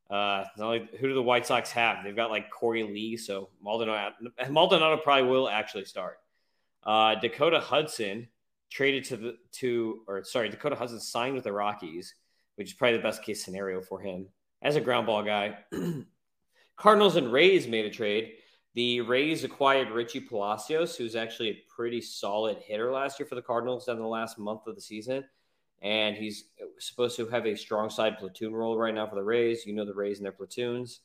Uh, 0.09 0.45
only, 0.59 0.89
who 0.99 1.07
do 1.07 1.13
the 1.13 1.21
White 1.21 1.45
Sox 1.45 1.71
have? 1.71 2.03
They've 2.03 2.15
got 2.15 2.31
like 2.31 2.51
Korey 2.51 2.87
Lee, 2.87 3.17
so 3.17 3.49
Maldonado, 3.61 4.13
Maldonado 4.49 4.97
probably 4.97 5.29
will 5.29 5.49
actually 5.49 5.85
start. 5.85 6.19
Uh, 6.83 7.15
Dakota 7.15 7.59
Hudson 7.59 8.27
traded 8.69 9.03
to 9.05 9.17
the 9.17 9.37
to 9.53 10.01
or 10.07 10.23
sorry, 10.23 10.49
Dakota 10.49 10.75
Hudson 10.75 10.99
signed 10.99 11.35
with 11.35 11.43
the 11.43 11.51
Rockies, 11.51 12.13
which 12.55 12.67
is 12.67 12.73
probably 12.73 12.97
the 12.97 13.03
best 13.03 13.23
case 13.23 13.43
scenario 13.43 13.81
for 13.81 13.99
him 13.99 14.27
as 14.61 14.75
a 14.75 14.81
ground 14.81 15.05
ball 15.07 15.23
guy. 15.23 15.57
Cardinals 16.77 17.15
and 17.15 17.31
Rays 17.31 17.67
made 17.67 17.85
a 17.85 17.89
trade. 17.89 18.33
The 18.77 19.01
Rays 19.01 19.43
acquired 19.43 19.89
Richie 19.89 20.19
Palacios, 20.19 20.95
who's 20.95 21.15
actually 21.15 21.49
a 21.49 21.63
pretty 21.67 21.99
solid 21.99 22.57
hitter 22.57 22.91
last 22.91 23.19
year 23.19 23.25
for 23.25 23.33
the 23.33 23.41
Cardinals 23.41 23.87
in 23.87 23.97
the 23.97 24.05
last 24.05 24.37
month 24.37 24.67
of 24.67 24.75
the 24.75 24.81
season. 24.81 25.25
And 25.81 26.15
he's 26.15 26.49
supposed 26.77 27.17
to 27.17 27.25
have 27.25 27.47
a 27.47 27.55
strong 27.55 27.89
side 27.89 28.19
platoon 28.19 28.53
role 28.53 28.77
right 28.77 28.93
now 28.93 29.07
for 29.07 29.15
the 29.15 29.23
Rays. 29.23 29.65
You 29.65 29.73
know 29.73 29.83
the 29.83 29.95
Rays 29.95 30.19
and 30.19 30.25
their 30.25 30.31
platoons. 30.31 30.99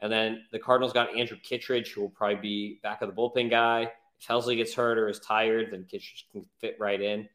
And 0.00 0.12
then 0.12 0.42
the 0.50 0.58
Cardinals 0.58 0.92
got 0.92 1.16
Andrew 1.16 1.36
Kittredge, 1.40 1.92
who 1.92 2.00
will 2.00 2.10
probably 2.10 2.40
be 2.42 2.80
back 2.82 3.02
of 3.02 3.08
the 3.08 3.14
bullpen 3.14 3.50
guy. 3.50 3.82
If 4.18 4.26
Helsley 4.26 4.56
gets 4.56 4.74
hurt 4.74 4.98
or 4.98 5.08
is 5.08 5.20
tired, 5.20 5.68
then 5.70 5.84
Kittredge 5.84 6.26
can 6.32 6.44
fit 6.58 6.76
right 6.80 7.00
in. 7.00 7.28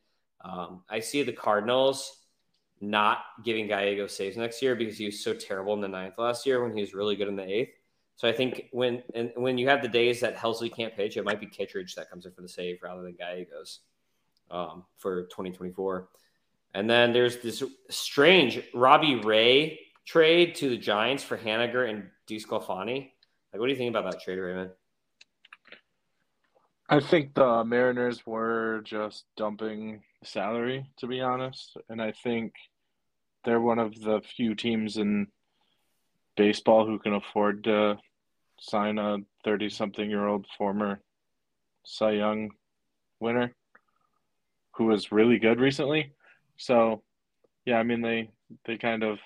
Um, 0.44 0.84
I 0.90 1.00
see 1.00 1.24
the 1.24 1.32
Cardinals 1.32 2.24
not 2.82 3.20
giving 3.46 3.68
Gallego 3.68 4.08
saves 4.08 4.36
next 4.36 4.62
year 4.62 4.76
because 4.76 4.98
he 4.98 5.06
was 5.06 5.24
so 5.24 5.34
terrible 5.34 5.74
in 5.76 5.80
the 5.80 5.88
ninth 5.88 6.16
last 6.18 6.46
year 6.46 6.62
when 6.62 6.76
he 6.76 6.82
was 6.82 6.94
really 6.94 7.16
good 7.16 7.30
in 7.30 7.38
the 7.38 7.50
eighth. 7.50 7.78
So 8.18 8.28
I 8.28 8.34
think 8.34 8.68
when 8.72 9.04
and 9.14 9.32
when 9.36 9.60
you 9.60 9.70
have 9.70 9.84
the 9.84 9.88
days 9.88 10.20
that 10.22 10.36
Helsley 10.36 10.74
can't 10.74 10.96
pitch, 10.96 11.18
it 11.18 11.24
might 11.24 11.40
be 11.40 11.46
Kittredge 11.46 11.96
that 11.96 12.10
comes 12.10 12.26
in 12.26 12.32
for 12.32 12.42
the 12.42 12.50
save 12.50 12.82
rather 12.82 13.04
than 13.04 13.14
Gallegos 13.14 13.80
um, 14.50 14.84
for 14.98 15.24
2024. 15.26 16.10
And 16.74 16.90
then 16.90 17.14
there's 17.14 17.38
this 17.38 17.64
strange 17.90 18.60
Robbie 18.74 19.16
Ray 19.16 19.80
trade 20.04 20.56
to 20.56 20.70
the 20.70 20.78
Giants 20.78 21.24
for 21.24 21.38
Haniger 21.38 21.88
and 21.88 22.10
DeSclafani. 22.28 23.12
Like, 23.54 23.60
what 23.60 23.68
do 23.68 23.72
you 23.72 23.78
think 23.78 23.96
about 23.96 24.12
that 24.12 24.22
trade, 24.22 24.40
Raymond? 24.40 24.72
I 26.90 27.00
think 27.00 27.36
the 27.36 27.64
Mariners 27.64 28.26
were 28.26 28.82
just 28.84 29.26
dumping 29.36 30.02
salary, 30.24 30.90
to 30.98 31.08
be 31.08 31.22
honest. 31.22 31.78
And 31.90 32.02
I 32.02 32.14
think 32.14 32.54
they're 33.44 33.62
one 33.62 33.80
of 33.80 33.94
the 34.00 34.22
few 34.36 34.56
teams 34.56 34.98
in 34.98 35.28
baseball 36.36 36.86
who 36.86 36.98
can 37.00 37.14
afford 37.14 37.66
to 37.66 37.98
sign 38.60 38.98
a 38.98 39.18
30 39.44 39.70
something 39.70 40.10
year 40.10 40.28
old 40.28 40.46
former 40.58 41.02
Cy 41.86 42.12
Young 42.12 42.52
winner 43.20 43.56
who 44.76 44.86
was 44.86 45.12
really 45.12 45.40
good 45.40 45.60
recently. 45.60 46.14
So, 46.58 47.04
yeah, 47.66 47.78
I 47.78 47.84
mean, 47.84 48.02
they, 48.02 48.30
they 48.66 48.78
kind 48.78 49.04
of 49.04 49.20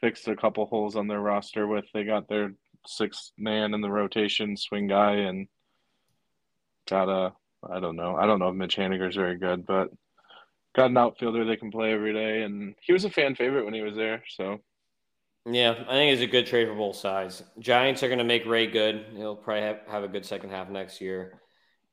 fixed 0.00 0.28
a 0.28 0.36
couple 0.36 0.66
holes 0.66 0.96
on 0.96 1.06
their 1.06 1.20
roster 1.20 1.66
with 1.66 1.84
they 1.92 2.04
got 2.04 2.28
their 2.28 2.54
sixth 2.86 3.32
man 3.36 3.74
in 3.74 3.80
the 3.80 3.90
rotation 3.90 4.56
swing 4.56 4.86
guy 4.86 5.12
and 5.12 5.46
got 6.88 7.08
a 7.08 7.32
I 7.68 7.80
don't 7.80 7.96
know. 7.96 8.16
I 8.16 8.26
don't 8.26 8.38
know 8.38 8.48
if 8.48 8.54
Mitch 8.54 8.76
Haniger's 8.76 9.16
very 9.16 9.36
good, 9.36 9.66
but 9.66 9.90
got 10.74 10.90
an 10.90 10.96
outfielder 10.96 11.44
they 11.44 11.56
can 11.56 11.70
play 11.70 11.92
every 11.92 12.12
day, 12.12 12.42
and 12.42 12.74
he 12.80 12.92
was 12.92 13.04
a 13.04 13.10
fan 13.10 13.34
favorite 13.34 13.64
when 13.64 13.74
he 13.74 13.82
was 13.82 13.96
there. 13.96 14.22
So, 14.28 14.60
yeah, 15.46 15.70
I 15.70 15.92
think 15.92 16.12
it's 16.12 16.22
a 16.22 16.26
good 16.26 16.46
trade 16.46 16.68
for 16.68 16.74
both 16.74 16.96
sides. 16.96 17.42
Giants 17.58 18.02
are 18.02 18.08
going 18.08 18.18
to 18.18 18.24
make 18.24 18.46
Ray 18.46 18.66
good. 18.66 19.06
He'll 19.16 19.36
probably 19.36 19.62
have, 19.62 19.80
have 19.88 20.04
a 20.04 20.08
good 20.08 20.24
second 20.24 20.50
half 20.50 20.68
next 20.68 21.00
year, 21.00 21.40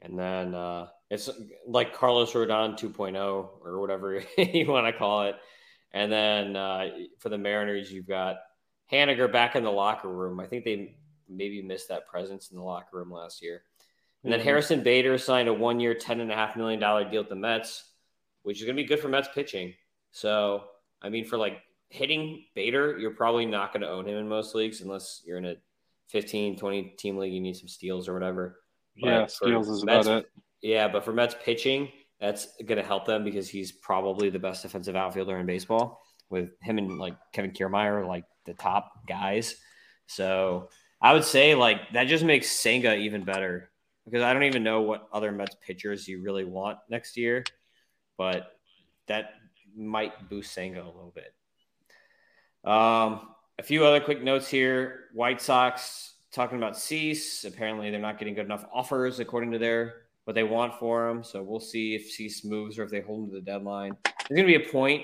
and 0.01 0.17
then 0.17 0.53
uh, 0.53 0.87
it's 1.09 1.29
like 1.65 1.93
Carlos 1.93 2.33
Rodon 2.33 2.77
2.0 2.77 3.17
or 3.63 3.79
whatever 3.79 4.21
you 4.37 4.67
want 4.67 4.87
to 4.87 4.97
call 4.97 5.23
it. 5.23 5.35
And 5.91 6.11
then 6.11 6.55
uh, 6.55 6.89
for 7.19 7.29
the 7.29 7.37
Mariners, 7.37 7.91
you've 7.91 8.07
got 8.07 8.37
Haniger 8.91 9.31
back 9.31 9.55
in 9.55 9.63
the 9.63 9.71
locker 9.71 10.09
room. 10.09 10.39
I 10.39 10.45
think 10.45 10.65
they 10.65 10.95
maybe 11.29 11.61
missed 11.61 11.89
that 11.89 12.07
presence 12.07 12.51
in 12.51 12.57
the 12.57 12.63
locker 12.63 12.97
room 12.97 13.11
last 13.11 13.41
year. 13.41 13.63
And 14.23 14.31
then 14.31 14.39
mm-hmm. 14.39 14.47
Harrison 14.47 14.83
Bader 14.83 15.17
signed 15.17 15.47
a 15.47 15.53
one 15.53 15.79
year, 15.79 15.95
$10.5 15.95 16.57
million 16.57 16.79
deal 16.79 17.21
with 17.21 17.29
the 17.29 17.35
Mets, 17.35 17.85
which 18.43 18.59
is 18.59 18.65
going 18.65 18.75
to 18.75 18.83
be 18.83 18.87
good 18.87 18.99
for 18.99 19.07
Mets 19.07 19.29
pitching. 19.33 19.73
So, 20.11 20.65
I 21.01 21.09
mean, 21.09 21.25
for 21.25 21.37
like 21.37 21.61
hitting 21.89 22.45
Bader, 22.55 22.97
you're 22.97 23.11
probably 23.11 23.45
not 23.45 23.73
going 23.73 23.81
to 23.81 23.89
own 23.89 24.07
him 24.07 24.17
in 24.17 24.27
most 24.27 24.55
leagues 24.55 24.81
unless 24.81 25.21
you're 25.25 25.37
in 25.37 25.45
a 25.45 25.55
15, 26.09 26.57
20 26.57 26.83
team 26.97 27.17
league, 27.17 27.33
you 27.33 27.41
need 27.41 27.55
some 27.55 27.67
steals 27.67 28.07
or 28.07 28.13
whatever. 28.13 28.59
But 28.99 29.07
yeah, 29.07 29.25
steals 29.27 29.69
is 29.69 29.83
Mets, 29.83 30.07
about 30.07 30.19
it. 30.19 30.31
Yeah, 30.61 30.87
but 30.87 31.03
for 31.03 31.13
Mets 31.13 31.35
pitching, 31.43 31.89
that's 32.19 32.47
going 32.65 32.79
to 32.79 32.87
help 32.87 33.05
them 33.05 33.23
because 33.23 33.47
he's 33.47 33.71
probably 33.71 34.29
the 34.29 34.39
best 34.39 34.63
defensive 34.63 34.95
outfielder 34.95 35.37
in 35.37 35.45
baseball 35.45 36.01
with 36.29 36.49
him 36.61 36.77
and 36.77 36.97
like 36.97 37.15
Kevin 37.31 37.51
Kiermaier, 37.51 38.07
like 38.07 38.25
the 38.45 38.53
top 38.53 38.91
guys. 39.07 39.55
So 40.07 40.69
I 41.01 41.13
would 41.13 41.23
say 41.23 41.55
like 41.55 41.91
that 41.93 42.05
just 42.05 42.23
makes 42.23 42.49
Senga 42.49 42.95
even 42.95 43.23
better 43.23 43.69
because 44.05 44.23
I 44.23 44.33
don't 44.33 44.43
even 44.43 44.63
know 44.63 44.81
what 44.81 45.07
other 45.11 45.31
Mets 45.31 45.55
pitchers 45.65 46.07
you 46.07 46.23
really 46.23 46.45
want 46.45 46.79
next 46.89 47.17
year, 47.17 47.43
but 48.17 48.51
that 49.07 49.31
might 49.75 50.29
boost 50.29 50.53
Senga 50.53 50.81
a 50.81 50.85
little 50.85 51.11
bit. 51.13 51.33
Um, 52.63 53.29
a 53.59 53.63
few 53.63 53.85
other 53.85 53.99
quick 53.99 54.23
notes 54.23 54.47
here. 54.47 55.05
White 55.13 55.41
Sox 55.41 56.13
talking 56.31 56.57
about 56.57 56.77
Cease. 56.77 57.45
Apparently, 57.45 57.89
they're 57.89 57.99
not 57.99 58.19
getting 58.19 58.33
good 58.33 58.45
enough 58.45 58.65
offers 58.71 59.19
according 59.19 59.51
to 59.51 59.57
their 59.57 60.07
what 60.25 60.33
they 60.33 60.43
want 60.43 60.73
for 60.77 61.07
him. 61.07 61.23
So 61.23 61.41
we'll 61.41 61.59
see 61.59 61.95
if 61.95 62.11
Cease 62.11 62.43
moves 62.43 62.77
or 62.77 62.83
if 62.83 62.91
they 62.91 62.99
hold 62.99 63.23
him 63.23 63.29
to 63.29 63.35
the 63.35 63.41
deadline. 63.41 63.95
There's 64.03 64.41
going 64.41 64.51
to 64.51 64.59
be 64.59 64.61
a 64.61 64.71
point 64.71 65.03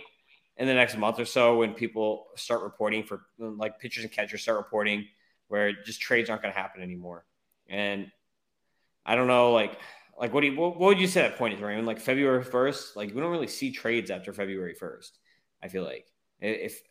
in 0.57 0.67
the 0.67 0.74
next 0.74 0.98
month 0.98 1.19
or 1.19 1.25
so 1.25 1.57
when 1.57 1.74
people 1.74 2.27
start 2.36 2.62
reporting 2.62 3.03
for 3.03 3.22
like 3.39 3.79
pitchers 3.79 4.03
and 4.03 4.12
catchers 4.12 4.41
start 4.41 4.57
reporting 4.57 5.07
where 5.48 5.72
just 5.72 6.01
trades 6.01 6.29
aren't 6.29 6.41
going 6.41 6.53
to 6.53 6.60
happen 6.60 6.81
anymore. 6.81 7.25
And 7.69 8.12
I 9.05 9.15
don't 9.15 9.27
know, 9.27 9.53
like, 9.53 9.79
like 10.19 10.33
what 10.33 10.41
do 10.41 10.48
you, 10.48 10.57
what, 10.57 10.77
what 10.77 10.88
would 10.88 11.00
you 11.00 11.07
say 11.07 11.22
that 11.22 11.38
point 11.38 11.53
is, 11.53 11.62
Raymond? 11.62 11.88
Like 11.88 12.00
February 12.00 12.43
1st, 12.43 12.95
like 12.95 13.15
we 13.15 13.22
don't 13.22 13.31
really 13.31 13.48
see 13.48 13.72
trades 13.72 14.12
after 14.12 14.33
February 14.33 14.75
1st. 14.79 15.12
I 15.63 15.69
feel 15.69 15.83
like 15.83 16.05
if 16.39 16.81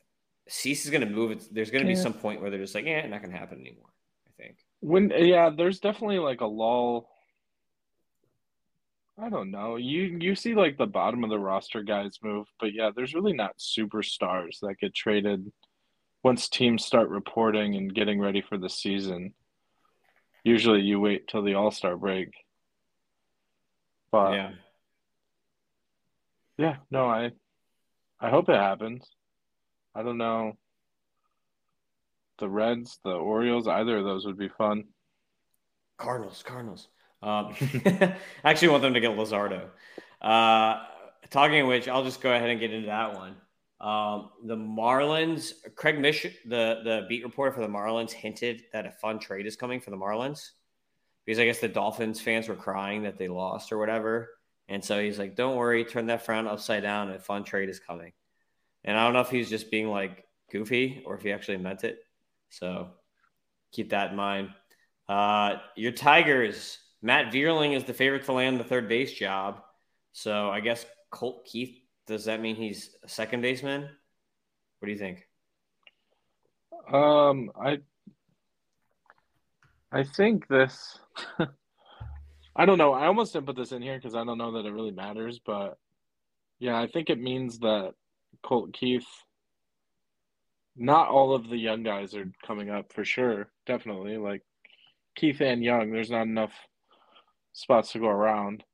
Cease 0.49 0.85
is 0.85 0.91
going 0.91 1.03
to 1.03 1.09
move, 1.09 1.31
it's, 1.31 1.49
there's 1.49 1.71
going 1.71 1.85
to 1.85 1.91
yeah. 1.91 1.97
be 1.97 2.01
some 2.01 2.15
point 2.15 2.41
where 2.41 2.51
they're 2.51 2.61
just 2.61 2.75
like, 2.75 2.85
yeah, 2.85 3.07
not 3.07 3.21
going 3.21 3.33
to 3.33 3.39
happen 3.39 3.61
anymore. 3.61 3.89
I 4.27 4.43
think. 4.43 4.57
When, 4.81 5.11
yeah, 5.11 5.51
there's 5.57 5.81
definitely 5.81 6.19
like 6.19 6.41
a 6.41 6.47
lull. 6.47 7.09
I 9.21 9.29
don't 9.29 9.51
know. 9.51 9.77
You 9.77 10.19
you 10.21 10.35
see 10.35 10.55
like 10.55 10.79
the 10.79 10.87
bottom 10.87 11.23
of 11.23 11.31
the 11.31 11.39
roster 11.39 11.83
guys 11.83 12.19
move, 12.23 12.47
but 12.59 12.73
yeah, 12.73 12.91
there's 12.95 13.15
really 13.15 13.35
not 13.35 13.59
superstars 13.59 14.59
that 14.63 14.79
get 14.81 14.95
traded 14.95 15.53
once 16.25 16.49
teams 16.49 16.85
start 16.85 17.09
reporting 17.11 17.77
and 17.77 17.95
getting 17.95 18.19
ready 18.21 18.41
for 18.41 18.57
the 18.57 18.71
season. 18.71 19.35
Usually 20.45 20.81
you 20.81 20.99
wait 20.99 21.29
till 21.29 21.43
the 21.43 21.55
All 21.55 21.71
Star 21.71 21.97
break. 21.97 22.31
But 24.11 24.33
yeah. 24.33 24.51
Yeah, 26.59 26.77
no, 26.91 27.07
I 27.07 27.31
I 28.21 28.31
hope 28.31 28.49
it 28.49 28.57
happens. 28.57 29.05
I 29.95 30.03
don't 30.03 30.19
know. 30.19 30.57
The 32.39 32.49
Reds, 32.49 32.99
the 33.05 33.11
Orioles, 33.11 33.69
either 33.69 33.99
of 33.99 34.05
those 34.05 34.27
would 34.27 34.39
be 34.39 34.49
fun. 34.49 34.85
Cardinals, 35.99 36.43
Cardinals. 36.45 36.89
Um, 37.23 37.55
I 37.61 38.17
actually 38.45 38.69
want 38.69 38.83
them 38.83 38.95
to 38.95 39.01
get 39.01 39.13
Luzardo. 39.13 39.69
Uh, 40.21 40.83
talking 41.31 41.61
of 41.61 41.69
which, 41.69 41.89
I'll 41.89 42.05
just 42.05 42.21
go 42.21 42.33
ahead 42.33 42.51
and 42.51 42.59
get 42.59 42.73
into 42.73 42.87
that 42.87 43.15
one. 43.15 43.37
Um, 43.81 44.31
the 44.45 44.57
Marlins, 44.57 45.53
Craig 45.75 45.99
Mish, 45.99 46.23
the 46.23 46.81
the 46.85 47.07
beat 47.09 47.25
reporter 47.25 47.53
for 47.53 47.61
the 47.61 47.69
Marlins, 47.69 48.13
hinted 48.13 48.63
that 48.73 48.87
a 48.87 48.93
fun 48.93 49.19
trade 49.19 49.47
is 49.47 49.57
coming 49.57 49.81
for 49.81 49.91
the 49.91 49.97
Marlins 49.97 50.51
because 51.27 51.41
I 51.41 51.45
guess 51.45 51.59
the 51.59 51.69
Dolphins 51.69 52.21
fans 52.21 52.49
were 52.49 52.55
crying 52.55 53.03
that 53.03 53.19
they 53.19 53.27
lost 53.27 53.73
or 53.73 53.79
whatever, 53.79 54.31
and 54.69 54.85
so 54.85 55.03
he's 55.03 55.19
like, 55.19 55.35
"Don't 55.35 55.57
worry, 55.57 55.85
turn 55.85 56.07
that 56.07 56.25
frown 56.25 56.47
upside 56.47 56.85
down. 56.85 57.11
A 57.11 57.19
fun 57.19 57.43
trade 57.43 57.69
is 57.69 57.81
coming." 57.81 58.13
And 58.85 58.97
I 58.97 59.05
don't 59.05 59.13
know 59.13 59.21
if 59.21 59.31
he's 59.31 59.49
just 59.49 59.71
being 59.71 59.89
like 59.89 60.25
goofy 60.51 61.03
or 61.07 61.15
if 61.17 61.23
he 61.23 61.33
actually 61.33 61.59
meant 61.59 61.85
it. 61.85 61.99
So 62.51 62.89
keep 63.73 63.91
that 63.91 64.11
in 64.11 64.17
mind. 64.17 64.51
Uh, 65.09 65.57
your 65.77 65.93
Tigers, 65.93 66.79
Matt 67.01 67.33
Vierling 67.33 67.77
is 67.77 67.85
the 67.85 67.95
favorite 67.95 68.25
to 68.25 68.33
land 68.33 68.59
the 68.59 68.65
third 68.65 68.89
base 68.89 69.13
job. 69.13 69.63
So 70.13 70.51
I 70.51 70.61
guess 70.61 70.85
Colt 71.11 71.47
Keith 71.47 71.79
does 72.07 72.25
that 72.25 72.41
mean 72.41 72.57
he's 72.57 72.97
a 73.05 73.09
second 73.09 73.43
baseman? 73.43 73.83
What 74.79 74.87
do 74.87 74.93
you 74.93 74.99
think? 74.99 75.27
Um, 76.93 77.51
I 77.61 77.79
I 79.93 80.05
think 80.05 80.49
this. 80.49 80.99
I 82.57 82.67
don't 82.67 82.79
know. 82.79 82.93
I 82.93 83.07
almost 83.07 83.33
didn't 83.33 83.47
put 83.47 83.57
this 83.57 83.73
in 83.73 83.83
here 83.83 83.97
because 83.97 84.15
I 84.15 84.25
don't 84.25 84.39
know 84.39 84.53
that 84.53 84.67
it 84.67 84.73
really 84.73 84.91
matters, 84.91 85.39
but 85.45 85.79
yeah, 86.59 86.79
I 86.79 86.87
think 86.87 87.09
it 87.09 87.21
means 87.21 87.59
that 87.61 87.95
Colt 88.43 88.73
Keith. 88.73 89.07
Not 90.77 91.09
all 91.09 91.35
of 91.35 91.49
the 91.49 91.57
young 91.57 91.83
guys 91.83 92.15
are 92.15 92.31
coming 92.47 92.71
up 92.71 92.93
for 92.93 93.05
sure. 93.05 93.49
Definitely, 93.67 94.17
like 94.17 94.43
Keith 95.15 95.41
and 95.41 95.63
Young. 95.63 95.91
There's 95.91 96.11
not 96.11 96.23
enough 96.23 96.53
spots 97.53 97.93
to 97.93 97.99
go 97.99 98.09
around. 98.09 98.65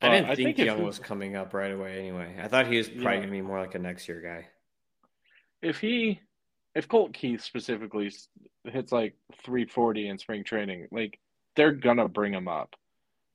I 0.00 0.10
didn't 0.10 0.28
uh, 0.28 0.32
I 0.32 0.34
think, 0.34 0.56
think 0.56 0.66
Young 0.66 0.82
was 0.84 0.98
coming 0.98 1.36
up 1.36 1.54
right 1.54 1.72
away. 1.72 1.98
Anyway, 1.98 2.36
I 2.40 2.48
thought 2.48 2.66
he 2.66 2.76
was 2.76 2.88
probably 2.88 3.04
yeah. 3.04 3.16
going 3.16 3.28
to 3.28 3.32
be 3.32 3.42
more 3.42 3.60
like 3.60 3.74
a 3.74 3.78
next 3.78 4.08
year 4.08 4.20
guy. 4.20 4.46
If 5.62 5.80
he, 5.80 6.20
if 6.74 6.88
Colt 6.88 7.14
Keith 7.14 7.42
specifically 7.42 8.12
hits 8.64 8.92
like 8.92 9.14
340 9.44 10.08
in 10.08 10.18
spring 10.18 10.44
training, 10.44 10.88
like 10.90 11.18
they're 11.56 11.72
gonna 11.72 12.08
bring 12.08 12.32
him 12.32 12.48
up. 12.48 12.74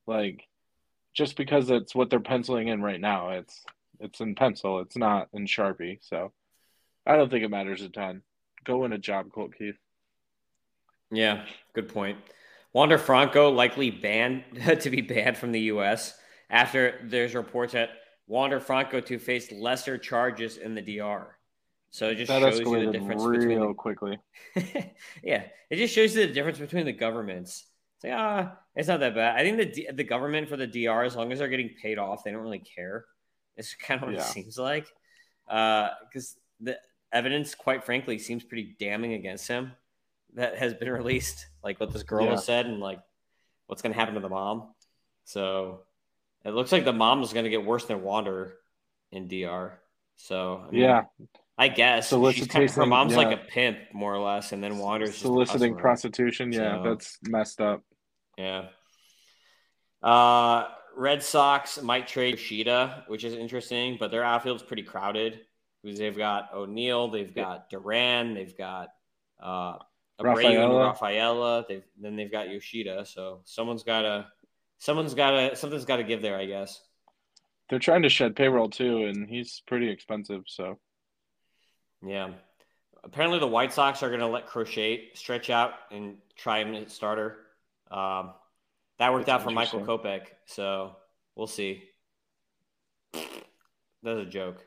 Like, 0.05 0.47
just 1.13 1.35
because 1.35 1.69
it's 1.69 1.95
what 1.95 2.09
they're 2.09 2.19
penciling 2.19 2.67
in 2.67 2.81
right 2.81 2.99
now, 2.99 3.29
it's 3.29 3.63
it's 3.99 4.21
in 4.21 4.35
pencil. 4.35 4.79
It's 4.79 4.97
not 4.97 5.29
in 5.33 5.45
Sharpie. 5.45 5.99
So, 6.01 6.31
I 7.05 7.15
don't 7.15 7.29
think 7.29 7.43
it 7.43 7.49
matters 7.49 7.81
a 7.81 7.89
ton. 7.89 8.21
Go 8.63 8.79
win 8.79 8.93
a 8.93 8.97
job, 8.97 9.31
Colt 9.31 9.53
Keith. 9.57 9.77
Yeah, 11.11 11.45
good 11.73 11.89
point. 11.89 12.17
Wander 12.73 12.97
Franco 12.97 13.49
likely 13.49 13.89
banned 13.89 14.43
to 14.81 14.89
be 14.89 15.01
banned 15.01 15.37
from 15.37 15.51
the 15.51 15.61
U.S. 15.61 16.15
after 16.49 16.99
there's 17.03 17.33
reports 17.33 17.73
that 17.73 17.89
Wander 18.27 18.59
Franco 18.59 18.99
to 19.01 19.17
face 19.17 19.51
lesser 19.51 19.97
charges 19.97 20.57
in 20.57 20.75
the 20.75 20.81
DR. 20.81 21.35
So 21.91 22.09
it 22.09 22.15
just 22.15 22.29
that 22.29 22.41
shows 22.41 22.59
you 22.59 22.85
the 22.85 22.91
difference 22.91 23.23
real 23.23 23.39
between 23.39 23.59
the... 23.59 23.73
quickly. 23.73 24.19
yeah, 25.23 25.45
it 25.71 25.77
just 25.77 25.93
shows 25.93 26.15
you 26.15 26.27
the 26.27 26.33
difference 26.33 26.59
between 26.59 26.85
the 26.85 26.93
governments. 26.93 27.65
It's 27.95 28.03
like 28.03 28.13
ah, 28.15 28.57
it's 28.75 28.87
not 28.87 28.99
that 28.99 29.15
bad. 29.15 29.35
I 29.35 29.43
think 29.43 29.73
the 29.73 29.89
the 29.93 30.03
government 30.03 30.47
for 30.47 30.57
the 30.57 30.67
DR, 30.67 31.03
as 31.03 31.15
long 31.15 31.31
as 31.31 31.39
they're 31.39 31.47
getting 31.47 31.71
paid 31.81 31.97
off, 31.97 32.23
they 32.23 32.31
don't 32.31 32.41
really 32.41 32.59
care. 32.59 33.05
It's 33.59 33.75
kind 33.79 34.01
of 34.01 34.07
what 34.07 34.15
yeah. 34.15 34.21
it 34.21 34.25
seems 34.25 34.57
like, 34.57 34.87
because 35.45 36.35
uh, 36.37 36.61
the 36.61 36.77
evidence, 37.13 37.53
quite 37.53 37.83
frankly, 37.83 38.17
seems 38.17 38.43
pretty 38.43 38.75
damning 38.79 39.13
against 39.13 39.47
him. 39.47 39.73
That 40.35 40.57
has 40.57 40.73
been 40.73 40.89
released, 41.01 41.45
like 41.63 41.79
what 41.79 41.93
this 41.93 42.03
girl 42.03 42.25
yeah. 42.25 42.31
has 42.31 42.45
said, 42.45 42.65
and 42.65 42.79
like 42.79 42.99
what's 43.67 43.81
going 43.81 43.93
to 43.93 43.99
happen 43.99 44.15
to 44.15 44.19
the 44.19 44.29
mom. 44.29 44.73
So 45.25 45.81
it 46.43 46.51
looks 46.51 46.71
like 46.71 46.85
the 46.85 46.93
mom 46.93 47.21
is 47.21 47.33
going 47.33 47.43
to 47.43 47.51
get 47.51 47.63
worse 47.63 47.85
than 47.85 48.01
Wander 48.01 48.55
in 49.11 49.27
DR. 49.27 49.73
So 50.15 50.63
I 50.67 50.71
mean, 50.71 50.81
yeah, 50.81 51.03
I 51.57 51.67
guess 51.67 52.09
solicitation. 52.09 52.47
Kind 52.49 52.69
of, 52.69 52.75
her 52.75 52.85
mom's 52.85 53.11
yeah. 53.11 53.17
like 53.17 53.39
a 53.39 53.43
pimp, 53.43 53.77
more 53.93 54.13
or 54.13 54.19
less, 54.19 54.53
and 54.53 54.63
then 54.63 54.77
Wander's 54.77 55.17
soliciting 55.17 55.75
prostitution. 55.75 56.51
Yeah, 56.51 56.81
so, 56.81 56.89
that's 56.89 57.17
messed 57.23 57.61
up. 57.61 57.83
Yeah. 58.37 58.67
Uh, 60.01 60.65
Red 60.95 61.23
Sox 61.23 61.81
might 61.81 62.07
trade 62.07 62.35
Yoshida, 62.35 63.03
which 63.07 63.23
is 63.23 63.33
interesting, 63.33 63.97
but 63.99 64.11
their 64.11 64.23
outfield's 64.23 64.63
pretty 64.63 64.83
crowded 64.83 65.41
because 65.83 65.99
they've 65.99 66.17
got 66.17 66.53
O'Neill, 66.53 67.09
they've 67.09 67.33
got 67.33 67.69
Duran, 67.69 68.33
they've 68.33 68.57
got 68.57 68.89
uh, 69.41 69.77
Abreu 70.19 70.63
and 70.63 70.73
Rafaela. 70.73 71.65
They've 71.67 71.85
then 71.99 72.15
they've 72.15 72.31
got 72.31 72.49
Yoshida. 72.49 73.05
So 73.05 73.41
someone's 73.45 73.83
got 73.83 74.01
to, 74.01 74.27
someone's 74.77 75.13
got 75.13 75.31
to, 75.31 75.55
something's 75.55 75.85
got 75.85 75.97
to 75.97 76.03
give 76.03 76.21
there, 76.21 76.37
I 76.37 76.45
guess. 76.45 76.81
They're 77.69 77.79
trying 77.79 78.01
to 78.01 78.09
shed 78.09 78.35
payroll 78.35 78.69
too, 78.69 79.05
and 79.05 79.29
he's 79.29 79.61
pretty 79.67 79.89
expensive. 79.89 80.43
So 80.47 80.79
yeah. 82.05 82.31
Apparently, 83.03 83.39
the 83.39 83.47
White 83.47 83.71
Sox 83.71 84.03
are 84.03 84.09
going 84.09 84.19
to 84.19 84.27
let 84.27 84.45
Crochet 84.45 85.09
stretch 85.13 85.49
out 85.49 85.71
and 85.89 86.17
try 86.35 86.59
him 86.59 86.75
at 86.75 86.91
starter. 86.91 87.37
Um, 87.89 88.33
that 88.99 89.13
worked 89.13 89.25
That's 89.25 89.41
out 89.41 89.43
for 89.43 89.51
Michael 89.51 89.81
Kopech, 89.81 90.27
so 90.45 90.95
we'll 91.35 91.47
see. 91.47 91.83
That's 93.13 94.19
a 94.19 94.25
joke. 94.25 94.65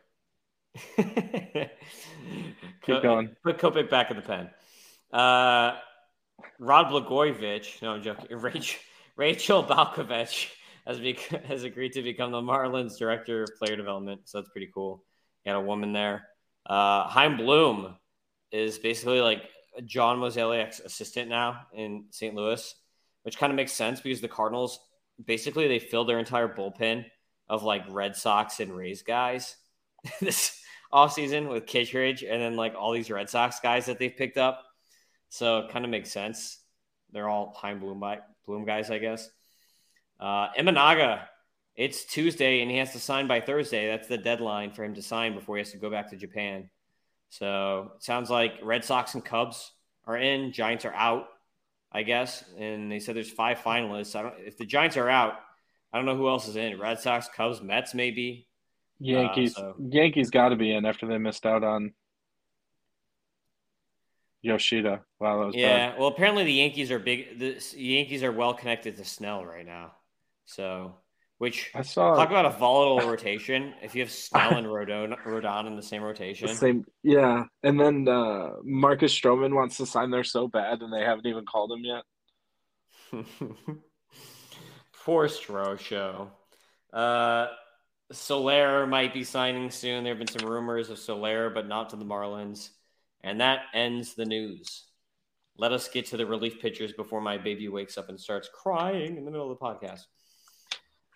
Keep 0.97 1.71
going. 3.03 3.37
Put 3.43 3.59
Kopech 3.59 3.91
back 3.91 4.11
in 4.11 4.17
the 4.17 4.23
pen. 4.23 4.51
Uh, 5.13 5.77
Rod 6.59 6.87
Blagojevich, 6.87 7.83
no, 7.83 7.93
I'm 7.93 8.03
joking. 8.03 8.27
Rachel, 8.39 8.81
Rachel 9.17 9.65
Balkovec 9.65 10.49
has, 10.87 10.99
bec- 10.99 11.19
has 11.45 11.65
agreed 11.65 11.93
to 11.93 12.03
become 12.03 12.33
the 12.33 12.41
Marlins 12.41 12.99
director 12.99 13.45
of 13.45 13.51
player 13.59 13.77
development, 13.77 14.23
so 14.25 14.39
that's 14.39 14.51
pretty 14.51 14.71
cool. 14.73 15.05
Got 15.45 15.57
a 15.57 15.61
woman 15.61 15.93
there. 15.93 16.29
Uh, 16.65 17.07
Chaim 17.09 17.37
Bloom 17.37 17.97
is 18.51 18.79
basically 18.79 19.21
like 19.21 19.43
John 19.85 20.19
Mozeliak's 20.19 20.81
assistant 20.81 21.29
now 21.29 21.67
in 21.75 22.07
St. 22.11 22.35
Louis, 22.35 22.75
which 23.23 23.39
kind 23.39 23.53
of 23.53 23.57
makes 23.57 23.73
sense 23.73 24.01
because 24.01 24.21
the 24.21 24.29
Cardinals 24.29 24.81
basically 25.25 25.69
they 25.69 25.79
fill 25.79 26.05
their 26.05 26.19
entire 26.19 26.49
bullpen 26.49 27.05
of 27.49 27.63
like 27.63 27.85
Red 27.91 28.17
Sox 28.17 28.61
and 28.61 28.75
Rays 28.75 29.03
guys 29.03 29.57
this 30.21 30.61
offseason 30.93 31.49
with 31.49 31.67
Kittredge 31.67 32.23
and 32.23 32.41
then 32.41 32.57
like 32.57 32.75
all 32.75 32.93
these 32.93 33.11
Red 33.11 33.31
Sox 33.31 33.61
guys 33.61 33.87
that 33.87 33.99
they've 33.99 34.17
picked 34.17 34.39
up. 34.39 34.65
So 35.29 35.61
it 35.61 35.71
kind 35.71 35.85
of 35.85 35.91
makes 35.91 36.11
sense. 36.11 36.59
They're 37.13 37.29
all 37.29 37.55
Chaim 37.57 37.79
Bloom, 37.79 38.03
Bloom 38.47 38.65
guys, 38.65 38.91
I 38.91 38.99
guess. 38.99 39.31
Uh, 40.21 40.49
Imanaga 40.59 41.23
it's 41.75 42.05
Tuesday 42.05 42.61
and 42.61 42.71
he 42.71 42.77
has 42.79 42.93
to 42.93 43.01
sign 43.01 43.27
by 43.27 43.41
Thursday. 43.41 43.87
That's 43.89 44.09
the 44.09 44.19
deadline 44.19 44.73
for 44.73 44.85
him 44.85 44.95
to 44.95 45.03
sign 45.03 45.35
before 45.35 45.57
he 45.57 45.61
has 45.61 45.73
to 45.73 45.79
go 45.79 45.91
back 45.91 46.11
to 46.11 46.17
Japan. 46.17 46.69
So 47.31 47.93
it 47.97 48.03
sounds 48.03 48.29
like 48.29 48.55
Red 48.63 48.85
Sox 48.85 49.15
and 49.15 49.25
Cubs 49.25 49.73
are 50.05 50.17
in, 50.17 50.53
Giants 50.53 50.85
are 50.85 50.93
out, 50.93 51.29
I 51.95 52.03
guess. 52.03 52.45
And 52.59 52.91
they 52.91 52.99
said 52.99 53.17
there's 53.17 53.31
five 53.31 53.59
finalists. 53.59 54.17
I 54.17 54.23
don't 54.23 54.35
if 54.39 54.57
the 54.57 54.67
Giants 54.67 54.97
are 54.97 55.09
out, 55.09 55.35
I 55.93 55.99
don't 55.99 56.07
know 56.07 56.17
who 56.17 56.29
else 56.29 56.49
is 56.49 56.57
in. 56.57 56.79
Red 56.79 57.01
Sox, 57.01 57.29
Cubs, 57.35 57.61
Mets, 57.61 57.95
maybe. 57.95 58.49
Yankees. 58.99 59.57
Uh, 59.57 59.61
so. 59.61 59.75
Yankees 59.79 60.31
got 60.31 60.51
to 60.51 60.57
be 60.57 60.73
in 60.73 60.85
after 60.85 61.07
they 61.07 61.19
missed 61.19 61.45
out 61.45 61.65
on 61.65 61.93
Yoshida. 64.43 65.03
Wow, 65.21 65.41
that 65.41 65.47
was 65.47 65.55
yeah. 65.55 65.91
Bad. 65.91 65.99
Well, 65.99 66.09
apparently 66.09 66.45
the 66.45 66.53
Yankees 66.53 66.91
are 66.91 66.99
big. 66.99 67.39
The 67.39 67.63
Yankees 67.77 68.23
are 68.23 68.33
well 68.33 68.55
connected 68.55 68.97
to 68.97 69.05
Snell 69.05 69.45
right 69.45 69.67
now, 69.67 69.93
so 70.45 70.95
which 71.43 71.73
I 71.75 71.83
saw 71.83 72.15
talk 72.15 72.31
about 72.31 72.47
a 72.47 72.51
volatile 72.51 73.11
rotation. 73.11 73.75
If 73.83 73.97
you 73.97 74.03
have 74.03 74.13
Snell 74.13 74.59
and 74.59 74.67
Rodon, 74.69 75.21
Rodon 75.25 75.67
in 75.67 75.75
the 75.75 75.83
same 75.83 76.01
rotation, 76.01 76.47
the 76.47 76.55
same, 76.55 76.85
yeah. 77.03 77.43
And 77.65 77.81
then 77.81 78.07
uh, 78.07 78.51
Marcus 78.63 79.13
Stroman 79.13 79.53
wants 79.53 79.77
to 79.79 79.87
sign 79.87 80.13
there 80.13 80.23
so 80.23 80.47
bad, 80.47 80.83
and 80.83 80.93
they 80.93 81.01
haven't 81.01 81.27
even 81.27 81.45
called 81.45 81.73
him 81.73 81.85
yet. 81.85 83.25
Poor 85.05 85.27
Stro 85.27 85.77
show. 85.81 86.31
Uh, 86.93 87.49
Soler 88.13 88.87
might 88.87 89.13
be 89.13 89.25
signing 89.25 89.73
soon. 89.73 90.05
There 90.05 90.15
have 90.15 90.25
been 90.25 90.39
some 90.39 90.49
rumors 90.49 90.91
of 90.91 90.99
Soler, 91.01 91.51
but 91.51 91.67
not 91.67 91.91
to 91.91 91.97
the 91.97 92.05
Marlins. 92.05 92.69
And 93.25 93.41
that 93.41 93.63
ends 93.75 94.15
the 94.15 94.27
news. 94.27 94.85
Let 95.57 95.73
us 95.73 95.89
get 95.89 96.07
to 96.07 96.17
the 96.17 96.25
relief 96.25 96.61
pitchers 96.61 96.93
before 96.93 97.21
my 97.21 97.37
baby 97.37 97.67
wakes 97.69 97.99
up 97.99 98.11
and 98.11 98.21
starts 98.21 98.49
crying 98.49 99.17
in 99.17 99.25
the 99.25 99.31
middle 99.33 99.51
of 99.51 99.59
the 99.59 99.65
podcast. 99.65 100.03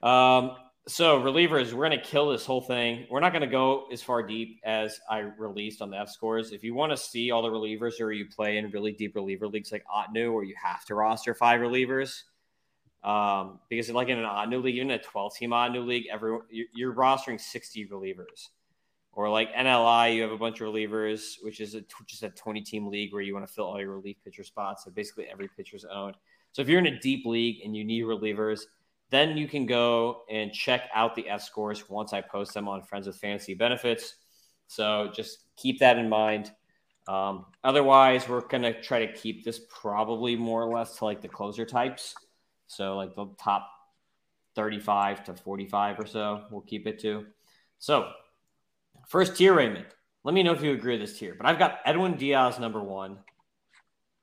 Um, 0.03 0.53
so 0.89 1.21
relievers, 1.21 1.73
we're 1.73 1.89
to 1.99 2.01
kill 2.01 2.31
this 2.31 2.47
whole 2.47 2.61
thing. 2.61 3.07
We're 3.11 3.21
not 3.21 3.31
to 3.41 3.49
go 3.49 3.87
as 3.93 4.03
far 4.03 4.23
deep 4.23 4.61
as 4.65 5.01
I 5.11 5.19
released 5.19 5.83
on 5.83 5.91
the 5.91 5.99
F 5.99 6.11
scores. 6.11 6.53
If 6.53 6.63
you 6.63 6.75
want 6.75 6.93
to 6.93 6.97
see 6.97 7.33
all 7.33 7.43
the 7.43 7.49
relievers, 7.49 8.01
or 8.01 8.13
you 8.13 8.27
play 8.27 8.59
in 8.59 8.71
really 8.71 8.93
deep 8.93 9.17
reliever 9.17 9.49
leagues 9.49 9.73
like 9.73 9.85
Ottoneu, 9.87 10.33
where 10.33 10.45
you 10.45 10.55
have 10.63 10.85
to 10.85 10.95
roster 10.95 11.35
five 11.35 11.61
relievers, 11.61 12.23
um, 13.03 13.59
because 13.69 13.91
like 13.91 14.09
in 14.09 14.19
an 14.19 14.25
Ottoneu 14.25 14.63
league, 14.63 14.77
even 14.77 14.93
a 14.93 14.99
12 14.99 15.35
team 15.35 15.51
Ottoneu 15.51 15.85
league, 15.85 16.07
every 16.11 16.39
you're 16.51 16.95
rostering 16.95 17.41
60 17.41 17.89
relievers. 17.89 18.49
Or 19.13 19.31
like 19.31 19.53
NLI, 19.55 20.15
you 20.15 20.23
have 20.23 20.31
a 20.31 20.37
bunch 20.37 20.61
of 20.61 20.69
relievers, 20.69 21.37
which 21.41 21.61
is 21.61 21.75
a, 21.75 21.83
just 22.07 22.23
a 22.23 22.29
20 22.29 22.61
team 22.61 22.87
league 22.87 23.13
where 23.13 23.23
you 23.23 23.33
want 23.33 23.47
to 23.47 23.53
fill 23.53 23.65
all 23.65 23.81
your 23.81 23.97
relief 23.97 24.19
pitcher 24.23 24.45
spots. 24.45 24.85
So 24.85 24.91
basically 24.91 25.27
every 25.33 25.49
pitcher's 25.49 25.87
owned. 25.87 26.17
So 26.53 26.63
if 26.63 26.69
you're 26.69 26.79
in 26.79 26.87
a 26.87 27.01
deep 27.01 27.25
league 27.25 27.63
and 27.65 27.75
you 27.75 27.83
need 27.83 28.05
relievers, 28.05 28.61
then 29.11 29.37
you 29.37 29.47
can 29.49 29.67
go 29.67 30.23
and 30.31 30.53
check 30.53 30.89
out 30.95 31.15
the 31.15 31.29
F 31.29 31.43
scores 31.43 31.89
once 31.89 32.13
I 32.13 32.21
post 32.21 32.55
them 32.55 32.69
on 32.69 32.83
Friends 32.83 33.07
with 33.07 33.17
Fantasy 33.17 33.55
Benefits. 33.55 34.17
So 34.67 35.11
just 35.15 35.39
keep 35.57 35.81
that 35.81 35.99
in 35.99 36.09
mind. 36.09 36.51
Um, 37.09 37.47
otherwise, 37.63 38.29
we're 38.29 38.41
going 38.41 38.63
to 38.63 38.81
try 38.81 39.07
to 39.07 39.13
keep 39.13 39.45
this 39.45 39.61
probably 39.69 40.35
more 40.35 40.63
or 40.63 40.75
less 40.75 40.97
to 40.97 41.05
like 41.05 41.21
the 41.21 41.29
closer 41.29 41.65
types. 41.65 42.15
So, 42.67 42.97
like 42.97 43.15
the 43.15 43.27
top 43.39 43.69
35 44.57 45.25
to 45.25 45.35
45 45.35 46.01
or 46.01 46.07
so, 46.07 46.45
we'll 46.51 46.63
keep 46.63 46.87
it 46.89 46.99
to. 47.01 47.27
So, 47.79 48.11
first 49.07 49.37
tier, 49.37 49.55
Raymond. 49.55 49.87
Let 50.25 50.35
me 50.35 50.43
know 50.43 50.53
if 50.53 50.63
you 50.63 50.73
agree 50.73 50.99
with 50.99 51.09
this 51.09 51.19
tier. 51.19 51.37
But 51.39 51.47
I've 51.47 51.61
got 51.61 51.79
Edwin 51.85 52.17
Diaz 52.17 52.59
number 52.59 52.83
one, 52.83 53.19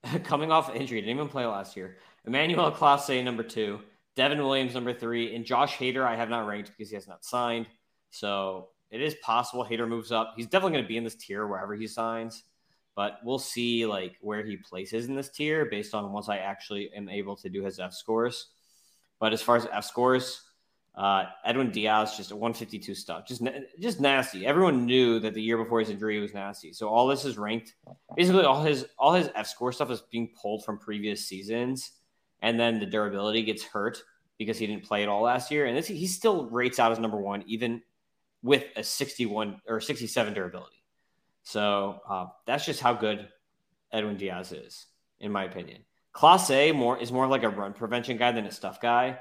coming 0.25 0.51
off 0.51 0.75
injury, 0.75 0.99
didn't 0.99 1.15
even 1.15 1.29
play 1.29 1.45
last 1.45 1.77
year. 1.77 1.97
Emmanuel 2.25 2.71
Clase 2.71 3.23
number 3.23 3.43
two. 3.43 3.79
Devin 4.15 4.39
Williams, 4.39 4.75
number 4.75 4.93
three, 4.93 5.35
and 5.35 5.45
Josh 5.45 5.77
Hader, 5.77 6.05
I 6.05 6.15
have 6.15 6.29
not 6.29 6.45
ranked 6.45 6.71
because 6.75 6.89
he 6.89 6.95
has 6.95 7.07
not 7.07 7.25
signed. 7.25 7.67
So 8.11 8.69
it 8.91 9.01
is 9.01 9.15
possible 9.15 9.65
Hader 9.65 9.87
moves 9.87 10.11
up. 10.11 10.33
He's 10.37 10.45
definitely 10.45 10.73
going 10.73 10.83
to 10.83 10.87
be 10.87 10.97
in 10.97 11.03
this 11.03 11.15
tier 11.15 11.47
wherever 11.47 11.73
he 11.73 11.87
signs, 11.87 12.43
but 12.95 13.19
we'll 13.23 13.39
see 13.39 13.85
like 13.87 14.17
where 14.21 14.45
he 14.45 14.57
places 14.57 15.07
in 15.07 15.15
this 15.15 15.29
tier 15.29 15.65
based 15.65 15.95
on 15.95 16.11
once 16.11 16.29
I 16.29 16.37
actually 16.37 16.91
am 16.93 17.09
able 17.09 17.35
to 17.37 17.49
do 17.49 17.63
his 17.63 17.79
F 17.79 17.93
scores. 17.93 18.49
But 19.19 19.33
as 19.33 19.41
far 19.41 19.55
as 19.55 19.67
F 19.71 19.83
scores, 19.85 20.43
uh, 20.95 21.25
Edwin 21.43 21.71
Diaz 21.71 22.15
just 22.15 22.29
a 22.29 22.35
152 22.35 22.93
stuff, 22.93 23.25
just 23.25 23.41
just 23.79 23.99
nasty. 23.99 24.45
Everyone 24.45 24.85
knew 24.85 25.19
that 25.21 25.33
the 25.33 25.41
year 25.41 25.57
before 25.57 25.79
his 25.79 25.89
injury 25.89 26.19
was 26.19 26.35
nasty. 26.35 26.71
So 26.71 26.87
all 26.87 27.07
this 27.07 27.25
is 27.25 27.35
ranked. 27.35 27.73
Basically, 28.15 28.43
all 28.43 28.61
his 28.61 28.85
all 28.99 29.13
his 29.13 29.31
F 29.33 29.47
score 29.47 29.71
stuff 29.71 29.89
is 29.89 30.03
being 30.11 30.29
pulled 30.39 30.63
from 30.63 30.77
previous 30.77 31.27
seasons 31.27 31.93
and 32.43 32.59
then 32.59 32.79
the 32.79 32.85
durability 32.85 33.41
gets 33.41 33.63
hurt 33.63 34.03
because 34.37 34.59
he 34.59 34.67
didn't 34.67 34.83
play 34.83 35.01
at 35.01 35.09
all 35.09 35.23
last 35.23 35.49
year. 35.49 35.65
And 35.65 35.75
this, 35.75 35.87
he 35.87 36.05
still 36.05 36.49
rates 36.49 36.77
out 36.77 36.91
as 36.91 36.99
number 36.99 37.17
one, 37.17 37.43
even 37.47 37.81
with 38.43 38.65
a 38.75 38.83
61 38.83 39.61
or 39.65 39.79
67 39.79 40.33
durability. 40.33 40.83
So 41.43 42.01
uh, 42.07 42.25
that's 42.45 42.65
just 42.65 42.81
how 42.81 42.93
good 42.93 43.29
Edwin 43.93 44.17
Diaz 44.17 44.51
is, 44.51 44.85
in 45.21 45.31
my 45.31 45.45
opinion. 45.45 45.83
Clase 46.13 46.75
more 46.75 46.97
is 46.99 47.11
more 47.11 47.27
like 47.27 47.43
a 47.43 47.49
run 47.49 47.73
prevention 47.73 48.17
guy 48.17 48.33
than 48.33 48.45
a 48.45 48.51
stuff 48.51 48.81
guy, 48.81 49.17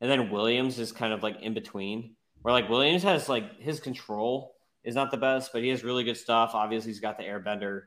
and 0.00 0.10
then 0.10 0.30
Williams 0.30 0.78
is 0.78 0.92
kind 0.92 1.12
of 1.12 1.22
like 1.22 1.40
in 1.40 1.54
between. 1.54 2.16
Where 2.42 2.52
like 2.52 2.68
Williams 2.68 3.04
has 3.04 3.28
like 3.28 3.60
his 3.60 3.80
control 3.80 4.54
is 4.82 4.94
not 4.94 5.10
the 5.10 5.16
best, 5.16 5.52
but 5.52 5.62
he 5.62 5.70
has 5.70 5.82
really 5.82 6.04
good 6.04 6.16
stuff. 6.16 6.50
Obviously, 6.54 6.90
he's 6.90 7.00
got 7.00 7.16
the 7.16 7.24
airbender, 7.24 7.82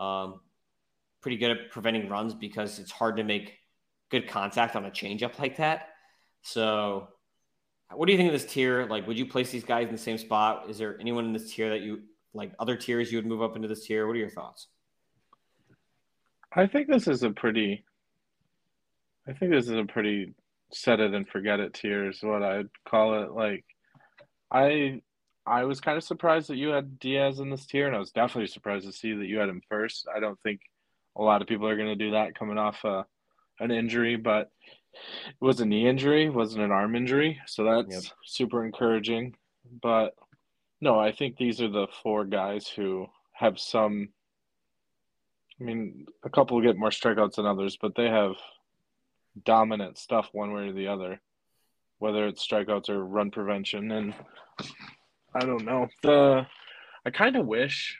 um, 0.00 0.40
pretty 1.20 1.38
good 1.38 1.50
at 1.50 1.70
preventing 1.70 2.08
runs 2.08 2.34
because 2.34 2.78
it's 2.78 2.92
hard 2.92 3.16
to 3.16 3.24
make 3.24 3.54
good 4.10 4.28
contact 4.28 4.76
on 4.76 4.84
a 4.84 4.90
changeup 4.90 5.38
like 5.38 5.56
that. 5.56 5.88
So, 6.42 7.08
what 7.92 8.06
do 8.06 8.12
you 8.12 8.18
think 8.18 8.32
of 8.32 8.40
this 8.40 8.50
tier? 8.50 8.86
Like, 8.86 9.06
would 9.06 9.18
you 9.18 9.26
place 9.26 9.50
these 9.50 9.64
guys 9.64 9.86
in 9.86 9.92
the 9.92 9.98
same 9.98 10.18
spot? 10.18 10.68
Is 10.68 10.78
there 10.78 10.98
anyone 11.00 11.24
in 11.24 11.32
this 11.32 11.52
tier 11.52 11.70
that 11.70 11.80
you 11.80 12.02
like? 12.34 12.52
Other 12.58 12.76
tiers 12.76 13.10
you 13.10 13.18
would 13.18 13.26
move 13.26 13.42
up 13.42 13.56
into 13.56 13.68
this 13.68 13.86
tier? 13.86 14.06
What 14.06 14.16
are 14.16 14.20
your 14.20 14.30
thoughts? 14.30 14.68
I 16.52 16.66
think 16.66 16.88
this 16.88 17.08
is 17.08 17.22
a 17.22 17.30
pretty. 17.30 17.84
I 19.28 19.32
think 19.32 19.50
this 19.50 19.64
is 19.64 19.76
a 19.76 19.84
pretty 19.84 20.34
set 20.72 21.00
it 21.00 21.14
and 21.14 21.28
forget 21.28 21.60
it 21.60 21.74
tier 21.74 22.10
is 22.10 22.18
what 22.22 22.42
I'd 22.42 22.68
call 22.88 23.22
it. 23.22 23.32
Like, 23.32 23.64
I 24.50 25.02
I 25.46 25.64
was 25.64 25.80
kind 25.80 25.96
of 25.96 26.02
surprised 26.02 26.48
that 26.48 26.56
you 26.56 26.68
had 26.68 26.98
Diaz 26.98 27.38
in 27.38 27.50
this 27.50 27.66
tier, 27.66 27.86
and 27.86 27.94
I 27.94 28.00
was 28.00 28.10
definitely 28.10 28.48
surprised 28.48 28.84
to 28.86 28.92
see 28.92 29.12
that 29.12 29.26
you 29.26 29.38
had 29.38 29.48
him 29.48 29.62
first. 29.68 30.08
I 30.14 30.18
don't 30.18 30.40
think 30.40 30.60
a 31.16 31.22
lot 31.22 31.40
of 31.40 31.48
people 31.48 31.68
are 31.68 31.76
going 31.76 31.88
to 31.88 32.04
do 32.04 32.10
that 32.12 32.36
coming 32.36 32.58
off 32.58 32.84
uh, 32.84 33.04
an 33.60 33.70
injury, 33.70 34.16
but 34.16 34.50
it 34.94 35.44
was 35.44 35.60
a 35.60 35.66
knee 35.66 35.88
injury, 35.88 36.30
wasn't 36.30 36.64
an 36.64 36.72
arm 36.72 36.96
injury, 36.96 37.40
so 37.46 37.64
that's 37.64 38.04
yep. 38.06 38.12
super 38.24 38.64
encouraging. 38.64 39.36
But 39.82 40.14
no, 40.80 40.98
I 40.98 41.12
think 41.12 41.36
these 41.36 41.60
are 41.60 41.70
the 41.70 41.88
four 42.02 42.24
guys 42.24 42.68
who 42.68 43.06
have 43.32 43.58
some. 43.58 44.10
I 45.60 45.64
mean, 45.64 46.06
a 46.22 46.30
couple 46.30 46.60
get 46.60 46.76
more 46.76 46.90
strikeouts 46.90 47.36
than 47.36 47.46
others, 47.46 47.78
but 47.80 47.94
they 47.94 48.08
have 48.08 48.34
dominant 49.44 49.98
stuff 49.98 50.28
one 50.32 50.52
way 50.52 50.68
or 50.68 50.72
the 50.72 50.88
other, 50.88 51.20
whether 51.98 52.26
it's 52.26 52.46
strikeouts 52.46 52.90
or 52.90 53.04
run 53.04 53.30
prevention. 53.30 53.90
And 53.90 54.14
I 55.34 55.40
don't 55.40 55.64
know. 55.64 55.88
The 56.02 56.46
I 57.04 57.10
kind 57.10 57.36
of 57.36 57.46
wish 57.46 57.98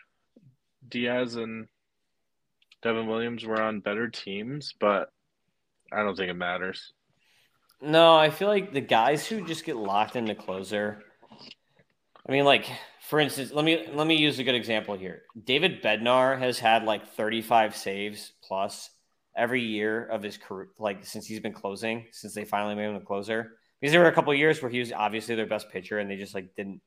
Diaz 0.88 1.36
and 1.36 1.68
Devin 2.82 3.06
Williams 3.06 3.44
were 3.44 3.60
on 3.60 3.80
better 3.80 4.08
teams, 4.08 4.74
but 4.78 5.12
I 5.92 6.02
don't 6.02 6.16
think 6.16 6.30
it 6.30 6.34
matters. 6.34 6.92
No, 7.80 8.16
I 8.16 8.30
feel 8.30 8.48
like 8.48 8.72
the 8.72 8.80
guys 8.80 9.26
who 9.26 9.46
just 9.46 9.64
get 9.64 9.76
locked 9.76 10.16
into 10.16 10.34
closer. 10.34 11.02
I 12.28 12.32
mean, 12.32 12.44
like 12.44 12.66
for 13.06 13.20
instance, 13.20 13.52
let 13.52 13.64
me 13.64 13.86
let 13.92 14.06
me 14.06 14.16
use 14.16 14.38
a 14.38 14.44
good 14.44 14.54
example 14.54 14.96
here. 14.96 15.22
David 15.44 15.82
Bednar 15.82 16.38
has 16.38 16.58
had 16.58 16.84
like 16.84 17.14
35 17.14 17.76
saves 17.76 18.32
plus 18.42 18.90
every 19.36 19.62
year 19.62 20.04
of 20.06 20.22
his 20.22 20.36
career, 20.36 20.70
like 20.78 21.04
since 21.04 21.26
he's 21.26 21.38
been 21.40 21.52
closing, 21.52 22.06
since 22.10 22.34
they 22.34 22.44
finally 22.44 22.74
made 22.74 22.88
him 22.88 22.96
a 22.96 23.00
closer. 23.00 23.52
Because 23.80 23.92
there 23.92 24.00
were 24.00 24.08
a 24.08 24.12
couple 24.12 24.34
years 24.34 24.60
where 24.60 24.70
he 24.70 24.80
was 24.80 24.90
obviously 24.90 25.34
their 25.36 25.46
best 25.46 25.70
pitcher, 25.70 25.98
and 25.98 26.10
they 26.10 26.16
just 26.16 26.34
like 26.34 26.56
didn't 26.56 26.80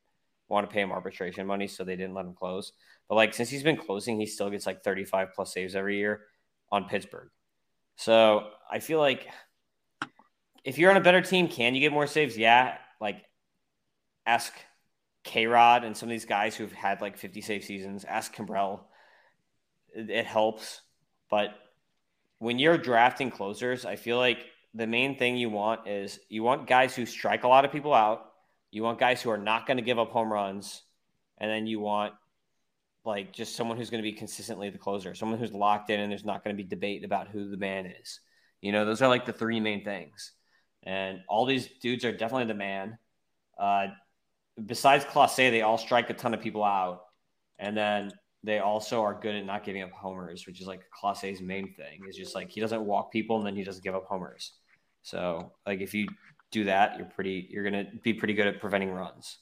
want 0.49 0.67
to 0.67 0.73
pay 0.73 0.81
him 0.81 0.91
arbitration 0.91 1.47
money, 1.47 1.67
so 1.67 1.83
they 1.83 1.95
didn't 1.95 2.15
let 2.15 2.25
him 2.25 2.33
close. 2.33 2.73
But 3.07 3.15
like 3.15 3.33
since 3.33 3.49
he's 3.49 3.63
been 3.63 3.77
closing, 3.77 4.19
he 4.19 4.25
still 4.25 4.49
gets 4.49 4.65
like 4.65 4.83
35 4.83 5.29
plus 5.33 5.53
saves 5.53 5.75
every 5.75 5.99
year 5.99 6.23
on 6.69 6.89
Pittsburgh. 6.89 7.29
So 7.99 8.47
I 8.71 8.79
feel 8.79 8.97
like 8.97 9.27
if 10.63 10.77
you're 10.77 10.89
on 10.89 10.95
a 10.95 11.01
better 11.01 11.19
team, 11.19 11.49
can 11.49 11.75
you 11.75 11.81
get 11.81 11.91
more 11.91 12.07
saves? 12.07 12.37
Yeah. 12.37 12.77
Like 13.01 13.25
ask 14.25 14.53
K 15.25 15.47
Rod 15.47 15.83
and 15.83 15.97
some 15.97 16.07
of 16.07 16.11
these 16.11 16.23
guys 16.23 16.55
who've 16.55 16.71
had 16.71 17.01
like 17.01 17.17
50 17.17 17.41
save 17.41 17.65
seasons, 17.65 18.05
ask 18.05 18.33
Kimbrel. 18.33 18.79
It, 19.93 20.09
it 20.09 20.25
helps. 20.25 20.79
But 21.29 21.49
when 22.37 22.57
you're 22.57 22.77
drafting 22.77 23.31
closers, 23.31 23.83
I 23.83 23.97
feel 23.97 24.15
like 24.15 24.45
the 24.73 24.87
main 24.87 25.17
thing 25.17 25.35
you 25.35 25.49
want 25.49 25.85
is 25.85 26.21
you 26.29 26.41
want 26.41 26.67
guys 26.67 26.95
who 26.95 27.05
strike 27.05 27.43
a 27.43 27.49
lot 27.49 27.65
of 27.65 27.71
people 27.73 27.93
out. 27.93 28.31
You 28.71 28.81
want 28.81 28.97
guys 28.97 29.21
who 29.21 29.29
are 29.29 29.37
not 29.37 29.67
going 29.67 29.75
to 29.75 29.83
give 29.83 29.99
up 29.99 30.11
home 30.11 30.31
runs. 30.31 30.83
And 31.37 31.51
then 31.51 31.67
you 31.67 31.81
want 31.81 32.13
like 33.05 33.33
just 33.33 33.55
someone 33.55 33.77
who's 33.77 33.89
going 33.89 34.03
to 34.03 34.09
be 34.09 34.15
consistently 34.15 34.69
the 34.69 34.77
closer, 34.77 35.15
someone 35.15 35.39
who's 35.39 35.53
locked 35.53 35.89
in 35.89 35.99
and 35.99 36.11
there's 36.11 36.25
not 36.25 36.43
going 36.43 36.55
to 36.55 36.61
be 36.61 36.67
debate 36.67 37.03
about 37.03 37.27
who 37.27 37.49
the 37.49 37.57
man 37.57 37.85
is. 37.85 38.19
You 38.61 38.71
know, 38.71 38.85
those 38.85 39.01
are 39.01 39.07
like 39.07 39.25
the 39.25 39.33
three 39.33 39.59
main 39.59 39.83
things. 39.83 40.33
And 40.83 41.19
all 41.27 41.45
these 41.45 41.67
dudes 41.81 42.05
are 42.05 42.11
definitely 42.11 42.45
the 42.45 42.53
man. 42.53 42.97
Uh, 43.57 43.87
besides 44.65 45.05
Clase, 45.05 45.35
they 45.35 45.61
all 45.61 45.77
strike 45.77 46.09
a 46.09 46.13
ton 46.13 46.33
of 46.33 46.41
people 46.41 46.63
out. 46.63 47.01
And 47.57 47.75
then 47.75 48.11
they 48.43 48.59
also 48.59 49.01
are 49.01 49.19
good 49.19 49.35
at 49.35 49.45
not 49.45 49.63
giving 49.63 49.81
up 49.81 49.91
homers, 49.91 50.47
which 50.47 50.61
is 50.61 50.67
like 50.67 50.81
Clase's 51.01 51.41
main 51.41 51.73
thing. 51.73 52.01
Is 52.07 52.15
just 52.15 52.35
like 52.35 52.49
he 52.49 52.61
doesn't 52.61 52.85
walk 52.85 53.11
people 53.11 53.37
and 53.37 53.45
then 53.45 53.55
he 53.55 53.63
doesn't 53.63 53.83
give 53.83 53.95
up 53.95 54.05
homers. 54.05 54.53
So 55.01 55.53
like 55.65 55.81
if 55.81 55.93
you 55.93 56.07
do 56.51 56.65
that, 56.65 56.97
you're 56.97 57.07
pretty 57.07 57.47
you're 57.49 57.63
gonna 57.63 57.85
be 58.01 58.13
pretty 58.13 58.33
good 58.33 58.47
at 58.47 58.59
preventing 58.61 58.91
runs. 58.91 59.39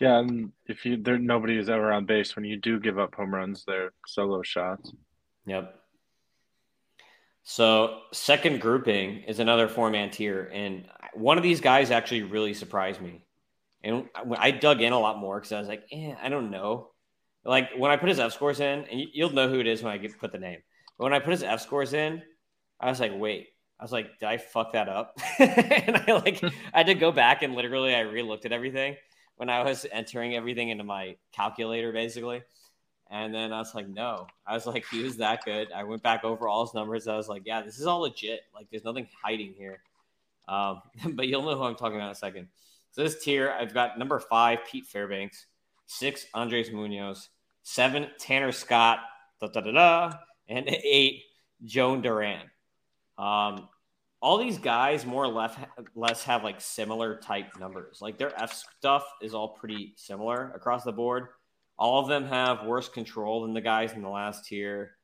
Yeah, 0.00 0.18
and 0.18 0.50
if 0.66 0.86
you 0.86 0.96
there 0.96 1.18
nobody 1.18 1.58
is 1.58 1.68
ever 1.68 1.92
on 1.92 2.06
base 2.06 2.34
when 2.34 2.46
you 2.46 2.56
do 2.56 2.80
give 2.80 2.98
up 2.98 3.14
home 3.14 3.34
runs, 3.34 3.64
they're 3.66 3.92
solo 4.06 4.42
shots. 4.42 4.92
Yep. 5.44 5.76
So 7.42 8.00
second 8.12 8.62
grouping 8.62 9.24
is 9.24 9.40
another 9.40 9.68
four 9.68 9.90
man 9.90 10.10
tier, 10.10 10.50
and 10.52 10.86
one 11.12 11.36
of 11.36 11.42
these 11.42 11.60
guys 11.60 11.90
actually 11.90 12.22
really 12.22 12.54
surprised 12.54 13.02
me, 13.02 13.22
and 13.84 14.08
I 14.38 14.52
dug 14.52 14.80
in 14.80 14.94
a 14.94 14.98
lot 14.98 15.18
more 15.18 15.38
because 15.38 15.52
I 15.52 15.58
was 15.58 15.68
like, 15.68 15.84
eh, 15.92 16.14
I 16.20 16.30
don't 16.30 16.50
know. 16.50 16.88
Like 17.44 17.68
when 17.76 17.90
I 17.90 17.96
put 17.96 18.08
his 18.08 18.18
F 18.18 18.32
scores 18.32 18.60
in, 18.60 18.84
and 18.90 19.02
you'll 19.12 19.34
know 19.34 19.50
who 19.50 19.60
it 19.60 19.66
is 19.66 19.82
when 19.82 19.92
I 19.92 19.98
get, 19.98 20.18
put 20.18 20.32
the 20.32 20.38
name. 20.38 20.60
But 20.96 21.04
when 21.04 21.14
I 21.14 21.18
put 21.18 21.32
his 21.32 21.42
F 21.42 21.60
scores 21.60 21.92
in, 21.92 22.22
I 22.80 22.88
was 22.88 23.00
like, 23.00 23.12
wait, 23.14 23.48
I 23.78 23.84
was 23.84 23.92
like, 23.92 24.18
did 24.18 24.28
I 24.30 24.38
fuck 24.38 24.72
that 24.72 24.88
up? 24.88 25.18
and 25.38 25.96
I 26.08 26.12
like 26.12 26.42
I 26.72 26.78
had 26.78 26.86
to 26.86 26.94
go 26.94 27.12
back 27.12 27.42
and 27.42 27.54
literally 27.54 27.94
I 27.94 28.00
re-looked 28.00 28.46
at 28.46 28.52
everything 28.52 28.96
when 29.40 29.48
I 29.48 29.62
was 29.62 29.86
entering 29.90 30.36
everything 30.36 30.68
into 30.68 30.84
my 30.84 31.16
calculator, 31.32 31.92
basically. 31.92 32.42
And 33.10 33.34
then 33.34 33.54
I 33.54 33.58
was 33.58 33.74
like, 33.74 33.88
no. 33.88 34.26
I 34.46 34.52
was 34.52 34.66
like, 34.66 34.84
he 34.90 35.02
was 35.02 35.16
that 35.16 35.46
good. 35.46 35.72
I 35.72 35.82
went 35.84 36.02
back 36.02 36.24
over 36.24 36.46
all 36.46 36.66
his 36.66 36.74
numbers. 36.74 37.08
I 37.08 37.16
was 37.16 37.26
like, 37.26 37.44
yeah, 37.46 37.62
this 37.62 37.78
is 37.78 37.86
all 37.86 38.00
legit. 38.00 38.40
Like, 38.54 38.66
there's 38.70 38.84
nothing 38.84 39.08
hiding 39.22 39.54
here. 39.56 39.80
Um, 40.46 40.82
but 41.14 41.26
you'll 41.26 41.42
know 41.42 41.56
who 41.56 41.62
I'm 41.62 41.74
talking 41.74 41.96
about 41.96 42.08
in 42.08 42.12
a 42.12 42.16
second. 42.16 42.48
So 42.90 43.02
this 43.02 43.24
tier, 43.24 43.50
I've 43.50 43.72
got 43.72 43.98
number 43.98 44.18
five, 44.18 44.58
Pete 44.70 44.84
Fairbanks, 44.84 45.46
six, 45.86 46.26
Andres 46.34 46.70
Munoz, 46.70 47.30
seven, 47.62 48.08
Tanner 48.18 48.52
Scott, 48.52 48.98
da, 49.40 49.46
da, 49.46 49.62
da, 49.62 49.72
da, 49.72 50.12
and 50.50 50.68
eight, 50.68 51.22
Jhoan 51.64 52.02
Duran. 52.02 52.42
Um, 53.16 53.70
all 54.22 54.36
these 54.36 54.58
guys 54.58 55.06
more 55.06 55.24
or 55.24 55.28
less, 55.28 55.56
less 55.94 56.22
have 56.24 56.44
like 56.44 56.60
similar 56.60 57.16
type 57.16 57.58
numbers. 57.58 58.00
Like 58.02 58.18
their 58.18 58.38
F 58.40 58.52
stuff 58.52 59.04
is 59.22 59.34
all 59.34 59.48
pretty 59.48 59.94
similar 59.96 60.52
across 60.54 60.84
the 60.84 60.92
board. 60.92 61.28
All 61.78 62.00
of 62.00 62.08
them 62.08 62.26
have 62.26 62.66
worse 62.66 62.88
control 62.88 63.42
than 63.42 63.54
the 63.54 63.62
guys 63.62 63.92
in 63.92 64.02
the 64.02 64.08
last 64.08 64.46
tier. 64.46 64.96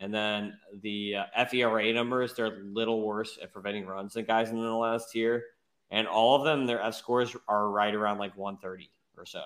And 0.00 0.12
then 0.12 0.58
the 0.82 1.16
uh, 1.16 1.44
FERA 1.46 1.92
numbers, 1.94 2.34
they're 2.34 2.46
a 2.46 2.62
little 2.62 3.02
worse 3.02 3.38
at 3.42 3.52
preventing 3.52 3.86
runs 3.86 4.14
than 4.14 4.26
guys 4.26 4.50
in 4.50 4.60
the 4.60 4.68
last 4.68 5.10
tier. 5.10 5.44
And 5.90 6.06
all 6.06 6.36
of 6.36 6.44
them, 6.44 6.66
their 6.66 6.82
F 6.82 6.94
scores 6.94 7.34
are 7.48 7.70
right 7.70 7.94
around 7.94 8.18
like 8.18 8.36
130 8.36 8.90
or 9.16 9.24
so. 9.24 9.42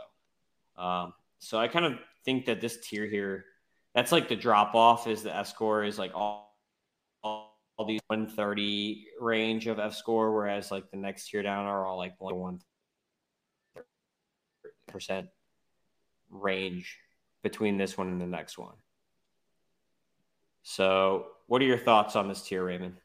Um, 0.76 1.14
so 1.38 1.58
I 1.58 1.68
kind 1.68 1.86
of 1.86 1.98
think 2.24 2.46
that 2.46 2.60
this 2.60 2.78
tier 2.80 3.06
here, 3.06 3.44
that's 3.94 4.10
like 4.10 4.28
the 4.28 4.36
drop 4.36 4.74
off 4.74 5.06
is 5.06 5.22
the 5.22 5.34
F 5.34 5.46
score 5.46 5.84
is 5.84 5.98
like 5.98 6.10
all, 6.14 6.56
all 7.22 7.51
all 7.76 7.86
these 7.86 8.00
130 8.06 9.06
range 9.20 9.66
of 9.66 9.78
F 9.78 9.94
score, 9.94 10.32
whereas 10.32 10.70
like 10.70 10.90
the 10.90 10.96
next 10.96 11.28
tier 11.28 11.42
down 11.42 11.66
are 11.66 11.86
all 11.86 11.96
like 11.96 12.14
one 12.18 12.60
percent 14.88 15.28
range 16.30 16.98
between 17.42 17.78
this 17.78 17.96
one 17.96 18.08
and 18.08 18.20
the 18.20 18.26
next 18.26 18.58
one. 18.58 18.74
So, 20.62 21.26
what 21.46 21.60
are 21.60 21.66
your 21.66 21.78
thoughts 21.78 22.14
on 22.14 22.28
this 22.28 22.42
tier, 22.42 22.64
Raymond? 22.64 22.96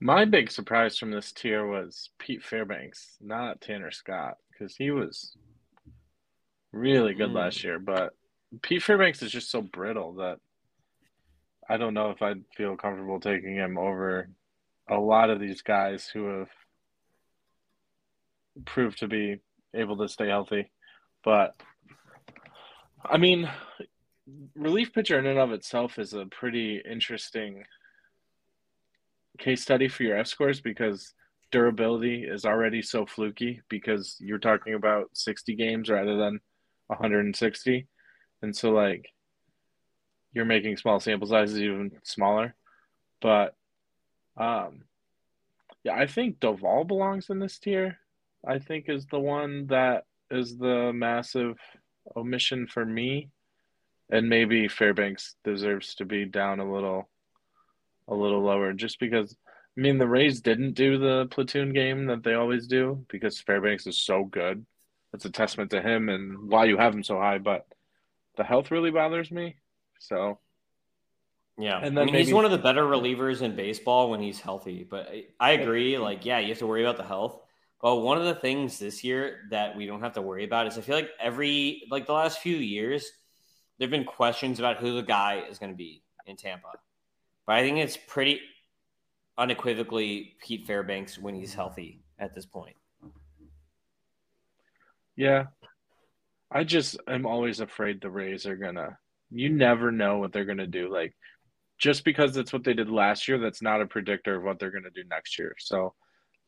My 0.00 0.24
big 0.24 0.50
surprise 0.50 0.98
from 0.98 1.10
this 1.10 1.32
tier 1.32 1.66
was 1.66 2.10
Pete 2.18 2.42
Fairbanks, 2.42 3.16
not 3.20 3.60
Tanner 3.60 3.90
Scott, 3.90 4.36
because 4.50 4.76
he 4.76 4.90
was 4.90 5.36
really 6.72 7.14
good 7.14 7.30
mm. 7.30 7.34
last 7.34 7.62
year. 7.62 7.78
But 7.78 8.12
Pete 8.62 8.82
Fairbanks 8.82 9.22
is 9.22 9.32
just 9.32 9.50
so 9.50 9.62
brittle 9.62 10.14
that 10.14 10.38
I 11.68 11.76
don't 11.76 11.94
know 11.94 12.10
if 12.10 12.22
I'd 12.22 12.44
feel 12.56 12.76
comfortable 12.76 13.20
taking 13.20 13.54
him 13.54 13.78
over 13.78 14.28
a 14.88 14.96
lot 14.98 15.30
of 15.30 15.40
these 15.40 15.62
guys 15.62 16.08
who 16.12 16.38
have 16.38 16.48
proved 18.64 18.98
to 18.98 19.08
be 19.08 19.40
able 19.74 19.96
to 19.98 20.08
stay 20.08 20.28
healthy. 20.28 20.70
But 21.24 21.54
I 23.04 23.16
mean, 23.16 23.48
relief 24.54 24.92
pitcher 24.92 25.18
in 25.18 25.26
and 25.26 25.38
of 25.38 25.52
itself 25.52 25.98
is 25.98 26.14
a 26.14 26.26
pretty 26.26 26.80
interesting 26.88 27.64
case 29.38 29.62
study 29.62 29.88
for 29.88 30.02
your 30.02 30.18
F 30.18 30.26
scores 30.26 30.60
because 30.60 31.14
durability 31.50 32.24
is 32.24 32.44
already 32.44 32.82
so 32.82 33.06
fluky 33.06 33.60
because 33.68 34.16
you're 34.20 34.38
talking 34.38 34.74
about 34.74 35.08
60 35.14 35.54
games 35.56 35.88
rather 35.88 36.16
than 36.16 36.40
160. 36.88 37.86
And 38.42 38.56
so 38.56 38.70
like 38.70 39.06
you're 40.32 40.44
making 40.44 40.76
small 40.76 41.00
sample 41.00 41.28
sizes 41.28 41.60
even 41.60 41.92
smaller. 42.02 42.54
But 43.20 43.54
um, 44.36 44.82
yeah, 45.84 45.94
I 45.94 46.06
think 46.06 46.40
Doval 46.40 46.86
belongs 46.86 47.28
in 47.30 47.38
this 47.38 47.58
tier. 47.58 47.98
I 48.46 48.58
think 48.58 48.88
is 48.88 49.06
the 49.06 49.20
one 49.20 49.66
that 49.68 50.04
is 50.30 50.56
the 50.56 50.92
massive 50.92 51.58
omission 52.16 52.66
for 52.66 52.84
me. 52.84 53.30
And 54.10 54.28
maybe 54.28 54.68
Fairbanks 54.68 55.36
deserves 55.44 55.94
to 55.96 56.04
be 56.04 56.24
down 56.24 56.60
a 56.60 56.70
little 56.70 57.08
a 58.08 58.14
little 58.14 58.42
lower 58.42 58.72
just 58.72 58.98
because 58.98 59.36
I 59.76 59.80
mean 59.80 59.96
the 59.98 60.08
Rays 60.08 60.40
didn't 60.40 60.72
do 60.72 60.98
the 60.98 61.26
platoon 61.30 61.72
game 61.72 62.06
that 62.06 62.22
they 62.22 62.34
always 62.34 62.66
do 62.66 63.06
because 63.08 63.40
Fairbanks 63.40 63.86
is 63.86 63.96
so 63.96 64.24
good. 64.24 64.66
That's 65.12 65.24
a 65.24 65.30
testament 65.30 65.70
to 65.70 65.80
him 65.80 66.08
and 66.08 66.50
why 66.50 66.64
you 66.64 66.76
have 66.78 66.94
him 66.94 67.04
so 67.04 67.18
high, 67.18 67.38
but 67.38 67.66
the 68.36 68.44
health 68.44 68.70
really 68.70 68.90
bothers 68.90 69.30
me. 69.30 69.56
So 70.02 70.40
yeah, 71.58 71.78
and 71.78 71.96
then 71.96 72.02
I 72.02 72.04
mean, 72.06 72.14
maybe... 72.14 72.24
he's 72.24 72.34
one 72.34 72.44
of 72.44 72.50
the 72.50 72.58
better 72.58 72.82
relievers 72.82 73.40
in 73.40 73.54
baseball 73.54 74.10
when 74.10 74.20
he's 74.20 74.40
healthy. 74.40 74.84
But 74.88 75.08
I 75.38 75.52
agree, 75.52 75.96
like, 75.96 76.24
yeah, 76.24 76.40
you 76.40 76.48
have 76.48 76.58
to 76.58 76.66
worry 76.66 76.82
about 76.82 76.96
the 76.96 77.04
health. 77.04 77.38
But 77.80 77.96
one 77.96 78.18
of 78.18 78.24
the 78.24 78.34
things 78.34 78.78
this 78.78 79.04
year 79.04 79.40
that 79.50 79.76
we 79.76 79.86
don't 79.86 80.02
have 80.02 80.14
to 80.14 80.22
worry 80.22 80.44
about 80.44 80.66
is 80.66 80.76
I 80.76 80.80
feel 80.80 80.96
like 80.96 81.10
every 81.20 81.82
like 81.90 82.06
the 82.06 82.12
last 82.12 82.40
few 82.40 82.56
years, 82.56 83.10
there've 83.78 83.90
been 83.90 84.04
questions 84.04 84.58
about 84.58 84.78
who 84.78 84.94
the 84.94 85.02
guy 85.02 85.44
is 85.48 85.58
going 85.58 85.72
to 85.72 85.76
be 85.76 86.02
in 86.26 86.36
Tampa. 86.36 86.72
But 87.46 87.56
I 87.56 87.62
think 87.62 87.78
it's 87.78 87.96
pretty 87.96 88.40
unequivocally 89.38 90.36
Pete 90.44 90.66
Fairbanks 90.66 91.18
when 91.18 91.34
he's 91.34 91.54
healthy 91.54 92.02
at 92.18 92.34
this 92.34 92.46
point. 92.46 92.76
Yeah. 95.16 95.46
I 96.50 96.64
just 96.64 96.98
am 97.08 97.24
always 97.24 97.60
afraid 97.60 98.00
the 98.00 98.10
Rays 98.10 98.46
are 98.46 98.56
gonna 98.56 98.98
you 99.32 99.48
never 99.48 99.90
know 99.90 100.18
what 100.18 100.32
they're 100.32 100.44
gonna 100.44 100.66
do. 100.66 100.92
Like 100.92 101.14
just 101.78 102.04
because 102.04 102.36
it's 102.36 102.52
what 102.52 102.64
they 102.64 102.74
did 102.74 102.90
last 102.90 103.28
year, 103.28 103.38
that's 103.38 103.62
not 103.62 103.80
a 103.80 103.86
predictor 103.86 104.36
of 104.36 104.42
what 104.44 104.58
they're 104.58 104.70
gonna 104.70 104.90
do 104.90 105.04
next 105.08 105.38
year. 105.38 105.54
So 105.58 105.94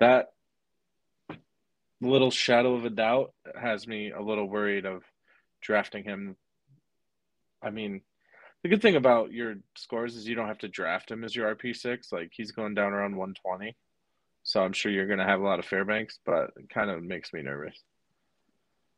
that 0.00 0.28
little 2.00 2.30
shadow 2.30 2.74
of 2.74 2.84
a 2.84 2.90
doubt 2.90 3.32
has 3.60 3.86
me 3.86 4.10
a 4.10 4.20
little 4.20 4.48
worried 4.48 4.84
of 4.86 5.02
drafting 5.60 6.04
him. 6.04 6.36
I 7.62 7.70
mean, 7.70 8.02
the 8.62 8.68
good 8.68 8.82
thing 8.82 8.96
about 8.96 9.32
your 9.32 9.56
scores 9.76 10.16
is 10.16 10.26
you 10.26 10.34
don't 10.34 10.48
have 10.48 10.58
to 10.58 10.68
draft 10.68 11.10
him 11.10 11.24
as 11.24 11.34
your 11.34 11.54
RP6. 11.54 12.12
Like 12.12 12.30
he's 12.32 12.52
going 12.52 12.74
down 12.74 12.92
around 12.92 13.16
120. 13.16 13.76
So 14.42 14.62
I'm 14.62 14.72
sure 14.72 14.92
you're 14.92 15.06
going 15.06 15.18
to 15.18 15.24
have 15.24 15.40
a 15.40 15.44
lot 15.44 15.58
of 15.58 15.64
Fairbanks, 15.64 16.18
but 16.24 16.50
it 16.56 16.68
kind 16.68 16.90
of 16.90 17.02
makes 17.02 17.32
me 17.32 17.42
nervous. 17.42 17.78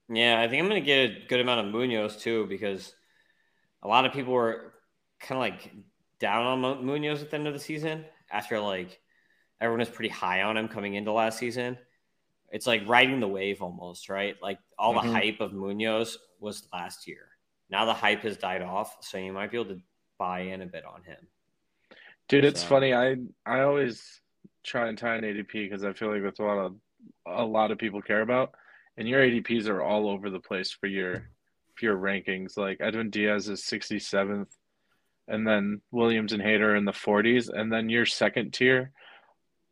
Yeah, 0.08 0.40
I 0.40 0.48
think 0.48 0.62
I'm 0.62 0.68
going 0.68 0.82
to 0.82 0.86
get 0.86 1.10
a 1.10 1.26
good 1.28 1.40
amount 1.40 1.66
of 1.66 1.72
Munoz 1.72 2.16
too 2.16 2.46
because 2.46 2.94
a 3.86 3.88
lot 3.88 4.04
of 4.04 4.12
people 4.12 4.32
were 4.32 4.72
kind 5.20 5.36
of 5.36 5.40
like 5.40 5.72
down 6.18 6.44
on 6.44 6.84
Munoz 6.84 7.22
at 7.22 7.30
the 7.30 7.36
end 7.36 7.46
of 7.46 7.54
the 7.54 7.60
season 7.60 8.04
after 8.32 8.58
like 8.58 9.00
everyone 9.60 9.78
was 9.78 9.88
pretty 9.88 10.08
high 10.08 10.42
on 10.42 10.56
him 10.56 10.66
coming 10.66 10.94
into 10.94 11.12
last 11.12 11.38
season. 11.38 11.78
It's 12.50 12.66
like 12.66 12.82
riding 12.88 13.20
the 13.20 13.28
wave 13.28 13.62
almost, 13.62 14.08
right? 14.08 14.34
Like 14.42 14.58
all 14.76 14.92
mm-hmm. 14.94 15.06
the 15.06 15.12
hype 15.12 15.40
of 15.40 15.52
Munoz 15.52 16.18
was 16.40 16.66
last 16.72 17.06
year. 17.06 17.28
Now 17.70 17.84
the 17.84 17.94
hype 17.94 18.22
has 18.22 18.36
died 18.36 18.62
off, 18.62 18.96
so 19.02 19.18
you 19.18 19.32
might 19.32 19.52
be 19.52 19.58
able 19.58 19.76
to 19.76 19.80
buy 20.18 20.40
in 20.40 20.62
a 20.62 20.66
bit 20.66 20.84
on 20.84 21.04
him. 21.04 21.28
Dude, 22.28 22.44
it's 22.44 22.64
funny. 22.64 22.92
I 22.92 23.16
I 23.44 23.60
always 23.60 24.20
try 24.64 24.88
and 24.88 24.98
tie 24.98 25.14
an 25.14 25.22
ADP 25.22 25.52
because 25.52 25.84
I 25.84 25.92
feel 25.92 26.12
like 26.12 26.24
that's 26.24 26.40
a 26.40 26.70
a 27.26 27.44
lot 27.44 27.70
of 27.70 27.78
people 27.78 28.02
care 28.02 28.22
about, 28.22 28.52
and 28.96 29.08
your 29.08 29.20
ADPs 29.20 29.68
are 29.68 29.80
all 29.80 30.08
over 30.08 30.28
the 30.28 30.40
place 30.40 30.72
for 30.72 30.88
your 30.88 31.28
your 31.82 31.96
rankings. 31.96 32.56
Like 32.56 32.78
Edwin 32.80 33.10
Diaz 33.10 33.48
is 33.48 33.64
sixty 33.64 33.98
seventh, 33.98 34.54
and 35.28 35.46
then 35.46 35.80
Williams 35.90 36.32
and 36.32 36.42
Hader 36.42 36.76
in 36.76 36.84
the 36.84 36.92
forties, 36.92 37.48
and 37.48 37.72
then 37.72 37.88
your 37.88 38.06
second 38.06 38.52
tier, 38.52 38.92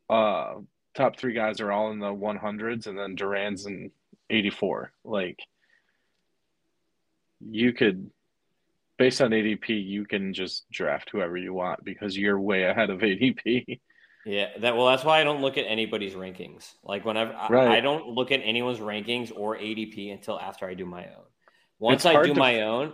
uh, 0.09 0.55
top 0.95 1.17
three 1.17 1.33
guys 1.33 1.61
are 1.61 1.71
all 1.71 1.91
in 1.91 1.99
the 1.99 2.13
one 2.13 2.37
hundreds, 2.37 2.87
and 2.87 2.97
then 2.97 3.15
Duran's 3.15 3.65
in 3.65 3.91
eighty 4.29 4.49
four. 4.49 4.91
Like 5.03 5.39
you 7.41 7.73
could 7.73 8.09
based 8.97 9.21
on 9.21 9.31
ADP, 9.31 9.69
you 9.69 10.05
can 10.05 10.33
just 10.33 10.69
draft 10.71 11.09
whoever 11.11 11.37
you 11.37 11.53
want 11.53 11.83
because 11.83 12.17
you're 12.17 12.39
way 12.39 12.63
ahead 12.63 12.89
of 12.89 12.99
ADP. 13.01 13.79
Yeah, 14.25 14.47
that 14.59 14.75
well, 14.75 14.87
that's 14.87 15.03
why 15.03 15.21
I 15.21 15.23
don't 15.23 15.41
look 15.41 15.57
at 15.57 15.65
anybody's 15.67 16.13
rankings. 16.13 16.73
Like 16.83 17.05
whenever 17.05 17.31
right. 17.49 17.67
I, 17.67 17.77
I, 17.77 17.81
don't 17.81 18.07
look 18.07 18.31
at 18.31 18.39
anyone's 18.43 18.79
rankings 18.79 19.31
or 19.35 19.55
ADP 19.55 20.11
until 20.11 20.39
after 20.39 20.67
I 20.67 20.73
do 20.73 20.85
my 20.85 21.05
own. 21.05 21.25
Once 21.79 22.05
I 22.05 22.21
do 22.23 22.33
to, 22.33 22.39
my 22.39 22.61
own, 22.61 22.93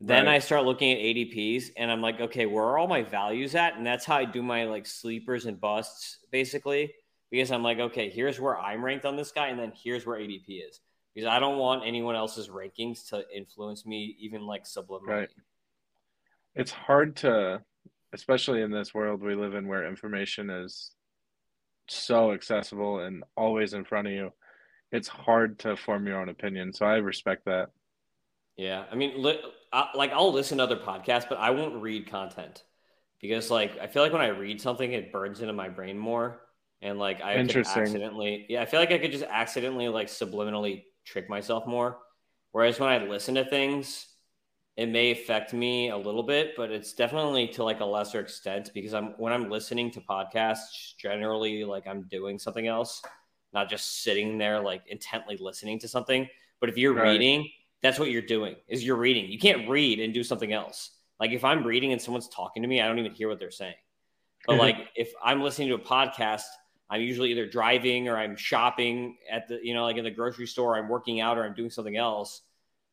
then 0.00 0.26
right. 0.26 0.36
I 0.36 0.38
start 0.38 0.64
looking 0.64 0.92
at 0.92 0.98
ADPs 0.98 1.70
and 1.76 1.90
I'm 1.90 2.00
like, 2.00 2.20
okay, 2.20 2.46
where 2.46 2.64
are 2.64 2.78
all 2.78 2.88
my 2.88 3.02
values 3.02 3.54
at? 3.54 3.76
And 3.76 3.86
that's 3.86 4.04
how 4.04 4.16
I 4.16 4.24
do 4.24 4.42
my 4.42 4.64
like 4.64 4.86
sleepers 4.86 5.46
and 5.46 5.60
busts 5.60 6.18
basically. 6.30 6.94
Because 7.30 7.50
I'm 7.50 7.62
like, 7.62 7.78
okay, 7.78 8.10
here's 8.10 8.38
where 8.38 8.58
I'm 8.58 8.84
ranked 8.84 9.06
on 9.06 9.16
this 9.16 9.32
guy, 9.32 9.48
and 9.48 9.58
then 9.58 9.72
here's 9.74 10.04
where 10.04 10.18
ADP 10.18 10.68
is 10.68 10.80
because 11.14 11.26
I 11.26 11.38
don't 11.38 11.56
want 11.56 11.82
anyone 11.86 12.14
else's 12.14 12.48
rankings 12.48 13.08
to 13.08 13.24
influence 13.34 13.86
me, 13.86 14.16
even 14.20 14.46
like 14.46 14.64
subliminally. 14.64 15.06
Right. 15.06 15.28
It's 16.54 16.70
hard 16.70 17.16
to, 17.16 17.62
especially 18.12 18.60
in 18.60 18.70
this 18.70 18.92
world 18.92 19.22
we 19.22 19.34
live 19.34 19.54
in 19.54 19.66
where 19.66 19.88
information 19.88 20.50
is 20.50 20.90
so 21.88 22.32
accessible 22.32 23.00
and 23.00 23.24
always 23.34 23.72
in 23.72 23.84
front 23.84 24.08
of 24.08 24.12
you. 24.12 24.30
It's 24.90 25.08
hard 25.08 25.58
to 25.60 25.76
form 25.76 26.06
your 26.06 26.20
own 26.20 26.28
opinion. 26.28 26.74
So 26.74 26.84
I 26.84 26.96
respect 26.96 27.46
that. 27.46 27.70
Yeah. 28.56 28.84
I 28.90 28.94
mean, 28.94 29.22
li- 29.22 29.40
I, 29.72 29.88
like 29.94 30.12
I'll 30.12 30.32
listen 30.32 30.58
to 30.58 30.64
other 30.64 30.76
podcasts, 30.76 31.28
but 31.28 31.38
I 31.38 31.50
won't 31.50 31.82
read 31.82 32.10
content 32.10 32.62
because 33.20 33.50
like 33.50 33.78
I 33.78 33.86
feel 33.86 34.02
like 34.02 34.12
when 34.12 34.22
I 34.22 34.28
read 34.28 34.60
something, 34.60 34.92
it 34.92 35.12
burns 35.12 35.40
into 35.40 35.52
my 35.52 35.68
brain 35.68 35.98
more. 35.98 36.40
And 36.82 36.98
like 36.98 37.22
I 37.22 37.34
could 37.46 37.66
accidentally, 37.66 38.46
yeah, 38.48 38.60
I 38.60 38.66
feel 38.66 38.80
like 38.80 38.90
I 38.90 38.98
could 38.98 39.12
just 39.12 39.24
accidentally 39.24 39.88
like 39.88 40.08
subliminally 40.08 40.84
trick 41.04 41.28
myself 41.30 41.66
more. 41.66 41.98
Whereas 42.50 42.78
when 42.80 42.90
I 42.90 42.98
listen 42.98 43.36
to 43.36 43.44
things, 43.44 44.06
it 44.76 44.86
may 44.86 45.10
affect 45.12 45.52
me 45.52 45.90
a 45.90 45.96
little 45.96 46.22
bit, 46.22 46.54
but 46.56 46.70
it's 46.70 46.92
definitely 46.92 47.46
to 47.48 47.64
like 47.64 47.80
a 47.80 47.84
lesser 47.84 48.20
extent 48.20 48.70
because 48.74 48.94
I'm 48.94 49.14
when 49.18 49.32
I'm 49.32 49.48
listening 49.50 49.90
to 49.92 50.00
podcasts, 50.00 50.96
generally 50.98 51.64
like 51.64 51.86
I'm 51.86 52.02
doing 52.08 52.38
something 52.38 52.66
else, 52.66 53.02
not 53.52 53.70
just 53.70 54.02
sitting 54.02 54.38
there 54.38 54.60
like 54.60 54.82
intently 54.88 55.36
listening 55.38 55.78
to 55.80 55.88
something. 55.88 56.28
But 56.58 56.68
if 56.68 56.76
you're 56.76 56.94
right. 56.94 57.10
reading, 57.10 57.48
that's 57.82 57.98
what 57.98 58.10
you're 58.10 58.22
doing 58.22 58.56
is 58.68 58.84
you're 58.84 58.96
reading. 58.96 59.30
You 59.30 59.38
can't 59.38 59.68
read 59.68 60.00
and 60.00 60.14
do 60.14 60.22
something 60.22 60.52
else. 60.52 60.90
Like 61.18 61.32
if 61.32 61.44
I'm 61.44 61.64
reading 61.64 61.92
and 61.92 62.00
someone's 62.00 62.28
talking 62.28 62.62
to 62.62 62.68
me, 62.68 62.80
I 62.80 62.86
don't 62.86 62.98
even 62.98 63.12
hear 63.12 63.28
what 63.28 63.38
they're 63.38 63.50
saying. 63.50 63.74
But 64.46 64.54
mm-hmm. 64.54 64.60
like 64.60 64.88
if 64.96 65.12
I'm 65.22 65.42
listening 65.42 65.68
to 65.68 65.74
a 65.74 65.78
podcast, 65.78 66.44
I'm 66.90 67.00
usually 67.00 67.30
either 67.30 67.46
driving 67.46 68.08
or 68.08 68.16
I'm 68.16 68.36
shopping 68.36 69.16
at 69.30 69.48
the, 69.48 69.60
you 69.62 69.74
know, 69.74 69.84
like 69.84 69.96
in 69.96 70.04
the 70.04 70.10
grocery 70.10 70.46
store, 70.46 70.76
I'm 70.76 70.88
working 70.88 71.20
out 71.20 71.38
or 71.38 71.44
I'm 71.44 71.54
doing 71.54 71.70
something 71.70 71.96
else. 71.96 72.42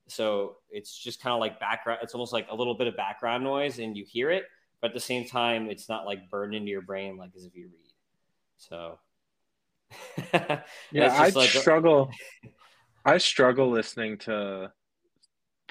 So 0.07 0.57
it's 0.71 0.97
just 0.97 1.21
kind 1.21 1.33
of 1.33 1.39
like 1.39 1.59
background. 1.59 1.99
It's 2.01 2.13
almost 2.13 2.33
like 2.33 2.47
a 2.49 2.55
little 2.55 2.75
bit 2.75 2.87
of 2.87 2.95
background 2.95 3.43
noise 3.43 3.79
and 3.79 3.95
you 3.95 4.05
hear 4.05 4.31
it, 4.31 4.45
but 4.81 4.89
at 4.89 4.93
the 4.93 4.99
same 4.99 5.25
time, 5.27 5.69
it's 5.69 5.89
not 5.89 6.05
like 6.05 6.29
burned 6.29 6.55
into 6.55 6.69
your 6.69 6.81
brain 6.81 7.17
like 7.17 7.31
as 7.35 7.45
if 7.45 7.55
you 7.55 7.65
read. 7.65 7.91
So 8.57 8.99
yeah, 10.91 11.13
I 11.13 11.29
like 11.29 11.49
struggle. 11.49 12.11
I 13.05 13.17
struggle 13.17 13.69
listening 13.69 14.17
to 14.19 14.71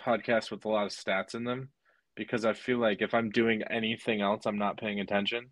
podcasts 0.08 0.50
with 0.50 0.64
a 0.64 0.68
lot 0.68 0.86
of 0.86 0.92
stats 0.92 1.34
in 1.34 1.44
them 1.44 1.68
because 2.16 2.44
I 2.44 2.52
feel 2.52 2.78
like 2.78 3.02
if 3.02 3.14
I'm 3.14 3.30
doing 3.30 3.62
anything 3.70 4.20
else, 4.20 4.46
I'm 4.46 4.58
not 4.58 4.80
paying 4.80 5.00
attention. 5.00 5.50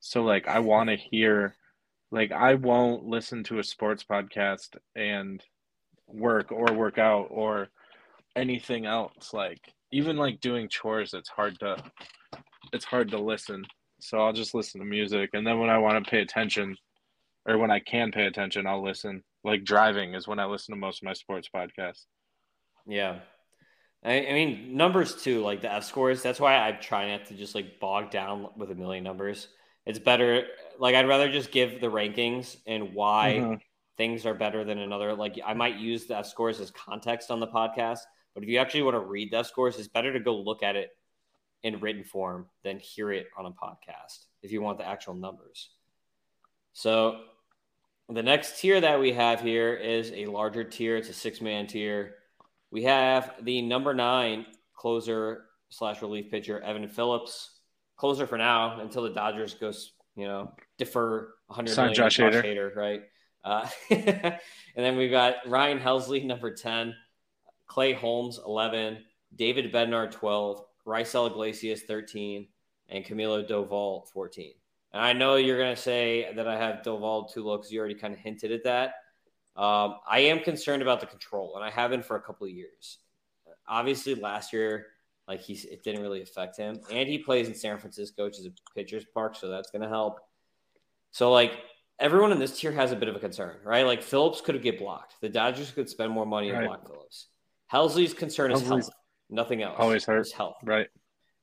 So 0.00 0.22
like 0.22 0.48
I 0.48 0.58
want 0.58 0.90
to 0.90 0.96
hear 0.96 1.56
like 2.10 2.32
I 2.32 2.54
won't 2.54 3.04
listen 3.04 3.42
to 3.44 3.58
a 3.58 3.64
sports 3.64 4.04
podcast 4.04 4.76
and 4.94 5.42
work 6.06 6.52
or 6.52 6.66
work 6.74 6.98
out 6.98 7.28
or 7.30 7.68
anything 8.36 8.86
else. 8.86 9.32
Like 9.32 9.60
even 9.92 10.16
like 10.16 10.40
doing 10.40 10.68
chores, 10.68 11.14
it's 11.14 11.28
hard 11.28 11.58
to 11.60 11.76
it's 12.72 12.84
hard 12.84 13.10
to 13.10 13.18
listen. 13.18 13.64
So 14.00 14.18
I'll 14.18 14.32
just 14.32 14.54
listen 14.54 14.80
to 14.80 14.86
music, 14.86 15.30
and 15.32 15.46
then 15.46 15.58
when 15.58 15.70
I 15.70 15.78
want 15.78 16.04
to 16.04 16.10
pay 16.10 16.20
attention, 16.20 16.76
or 17.46 17.56
when 17.56 17.70
I 17.70 17.80
can 17.80 18.12
pay 18.12 18.26
attention, 18.26 18.66
I'll 18.66 18.84
listen. 18.84 19.22
Like 19.44 19.64
driving 19.64 20.14
is 20.14 20.28
when 20.28 20.38
I 20.38 20.46
listen 20.46 20.74
to 20.74 20.80
most 20.80 21.02
of 21.02 21.06
my 21.06 21.14
sports 21.14 21.48
podcasts. 21.54 22.04
Yeah, 22.86 23.20
I, 24.04 24.26
I 24.26 24.32
mean 24.32 24.76
numbers 24.76 25.22
too, 25.22 25.42
like 25.42 25.62
the 25.62 25.72
F 25.72 25.84
scores. 25.84 26.22
That's 26.22 26.40
why 26.40 26.56
I 26.56 26.72
try 26.72 27.08
not 27.10 27.26
to 27.26 27.34
just 27.34 27.54
like 27.54 27.80
bog 27.80 28.10
down 28.10 28.48
with 28.56 28.70
a 28.70 28.74
million 28.74 29.04
numbers 29.04 29.48
it's 29.86 29.98
better. 29.98 30.44
Like 30.78 30.94
I'd 30.94 31.08
rather 31.08 31.30
just 31.30 31.50
give 31.50 31.80
the 31.80 31.88
rankings 31.88 32.56
and 32.66 32.94
why 32.94 33.36
mm-hmm. 33.38 33.54
things 33.96 34.26
are 34.26 34.34
better 34.34 34.64
than 34.64 34.78
another. 34.78 35.14
Like 35.14 35.38
I 35.44 35.54
might 35.54 35.76
use 35.76 36.06
the 36.06 36.18
F 36.18 36.26
scores 36.26 36.60
as 36.60 36.70
context 36.70 37.30
on 37.30 37.40
the 37.40 37.46
podcast, 37.46 38.00
but 38.34 38.42
if 38.42 38.48
you 38.48 38.58
actually 38.58 38.82
want 38.82 38.94
to 38.94 39.00
read 39.00 39.30
the 39.30 39.38
F 39.38 39.46
scores, 39.46 39.78
it's 39.78 39.88
better 39.88 40.12
to 40.12 40.20
go 40.20 40.36
look 40.36 40.62
at 40.62 40.76
it 40.76 40.90
in 41.62 41.80
written 41.80 42.04
form 42.04 42.46
than 42.62 42.78
hear 42.78 43.10
it 43.12 43.26
on 43.38 43.46
a 43.46 43.50
podcast 43.50 44.26
if 44.42 44.52
you 44.52 44.60
want 44.60 44.78
the 44.78 44.86
actual 44.86 45.14
numbers. 45.14 45.70
So 46.72 47.20
the 48.08 48.22
next 48.22 48.60
tier 48.60 48.80
that 48.80 49.00
we 49.00 49.12
have 49.12 49.40
here 49.40 49.74
is 49.74 50.12
a 50.12 50.26
larger 50.26 50.64
tier. 50.64 50.96
It's 50.96 51.08
a 51.08 51.14
six 51.14 51.40
man 51.40 51.66
tier. 51.66 52.16
We 52.74 52.82
have 52.82 53.34
the 53.40 53.62
number 53.62 53.94
nine 53.94 54.46
closer 54.74 55.44
slash 55.68 56.02
relief 56.02 56.28
pitcher, 56.28 56.60
Evan 56.60 56.88
Phillips 56.88 57.60
closer 57.96 58.26
for 58.26 58.36
now 58.36 58.80
until 58.80 59.04
the 59.04 59.10
Dodgers 59.10 59.54
goes, 59.54 59.92
you 60.16 60.26
know, 60.26 60.50
defer 60.76 61.32
100 61.46 61.76
million 61.76 61.94
Josh, 61.94 62.16
Josh 62.16 62.34
Hader. 62.34 62.44
Hader, 62.44 62.74
right? 62.74 63.02
Uh, 63.44 63.68
and 63.90 64.40
then 64.74 64.96
we've 64.96 65.12
got 65.12 65.36
Ryan 65.46 65.78
Helsley, 65.78 66.24
number 66.24 66.52
10, 66.52 66.96
Clay 67.68 67.92
Holmes, 67.92 68.40
11, 68.44 68.98
David 69.36 69.72
Bednar, 69.72 70.10
12, 70.10 70.64
Raisel 70.84 71.30
Iglesias, 71.30 71.82
13, 71.82 72.48
and 72.88 73.04
Camilo 73.04 73.48
Doval 73.48 74.08
14. 74.08 74.50
And 74.92 75.00
I 75.00 75.12
know 75.12 75.36
you're 75.36 75.58
going 75.58 75.76
to 75.76 75.80
say 75.80 76.32
that 76.34 76.48
I 76.48 76.56
have 76.58 76.82
Doval 76.82 77.32
too 77.32 77.44
low 77.44 77.56
because 77.56 77.70
you 77.70 77.78
already 77.78 77.94
kind 77.94 78.14
of 78.14 78.18
hinted 78.18 78.50
at 78.50 78.64
that. 78.64 78.94
Um, 79.56 79.96
I 80.08 80.20
am 80.20 80.40
concerned 80.40 80.82
about 80.82 81.00
the 81.00 81.06
control, 81.06 81.54
and 81.56 81.64
I 81.64 81.70
have 81.70 81.90
been 81.90 82.02
for 82.02 82.16
a 82.16 82.20
couple 82.20 82.46
of 82.46 82.52
years. 82.52 82.98
Obviously, 83.68 84.14
last 84.14 84.52
year, 84.52 84.86
like 85.28 85.40
he's 85.40 85.64
it 85.64 85.84
didn't 85.84 86.02
really 86.02 86.22
affect 86.22 86.56
him, 86.56 86.80
and 86.90 87.08
he 87.08 87.18
plays 87.18 87.48
in 87.48 87.54
San 87.54 87.78
Francisco, 87.78 88.24
which 88.24 88.38
is 88.38 88.46
a 88.46 88.50
pitcher's 88.74 89.04
park, 89.04 89.36
so 89.36 89.48
that's 89.48 89.70
going 89.70 89.82
to 89.82 89.88
help. 89.88 90.18
So, 91.12 91.30
like 91.32 91.52
everyone 91.98 92.32
in 92.32 92.38
this 92.38 92.58
tier 92.58 92.72
has 92.72 92.92
a 92.92 92.96
bit 92.96 93.08
of 93.08 93.16
a 93.16 93.20
concern, 93.20 93.56
right? 93.64 93.86
Like 93.86 94.02
Phillips 94.02 94.40
could 94.40 94.60
get 94.62 94.78
blocked. 94.78 95.14
The 95.20 95.28
Dodgers 95.28 95.70
could 95.70 95.88
spend 95.88 96.10
more 96.12 96.26
money 96.26 96.50
right. 96.50 96.62
on 96.62 96.66
block 96.66 96.86
Phillips. 96.86 97.28
Helsley's 97.72 98.14
concern 98.14 98.52
is 98.52 98.60
health, 98.62 98.90
nothing 99.30 99.62
else. 99.62 99.76
Always 99.78 100.04
hurts 100.04 100.32
health, 100.32 100.56
right? 100.64 100.88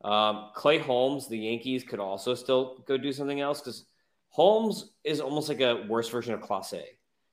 Um, 0.03 0.49
Clay 0.55 0.79
Holmes, 0.79 1.27
the 1.27 1.37
Yankees 1.37 1.83
could 1.83 1.99
also 1.99 2.33
still 2.33 2.83
go 2.87 2.97
do 2.97 3.11
something 3.11 3.39
else 3.39 3.61
because 3.61 3.85
Holmes 4.29 4.91
is 5.03 5.21
almost 5.21 5.49
like 5.49 5.61
a 5.61 5.85
worse 5.87 6.09
version 6.09 6.33
of 6.33 6.41
Clase 6.41 6.81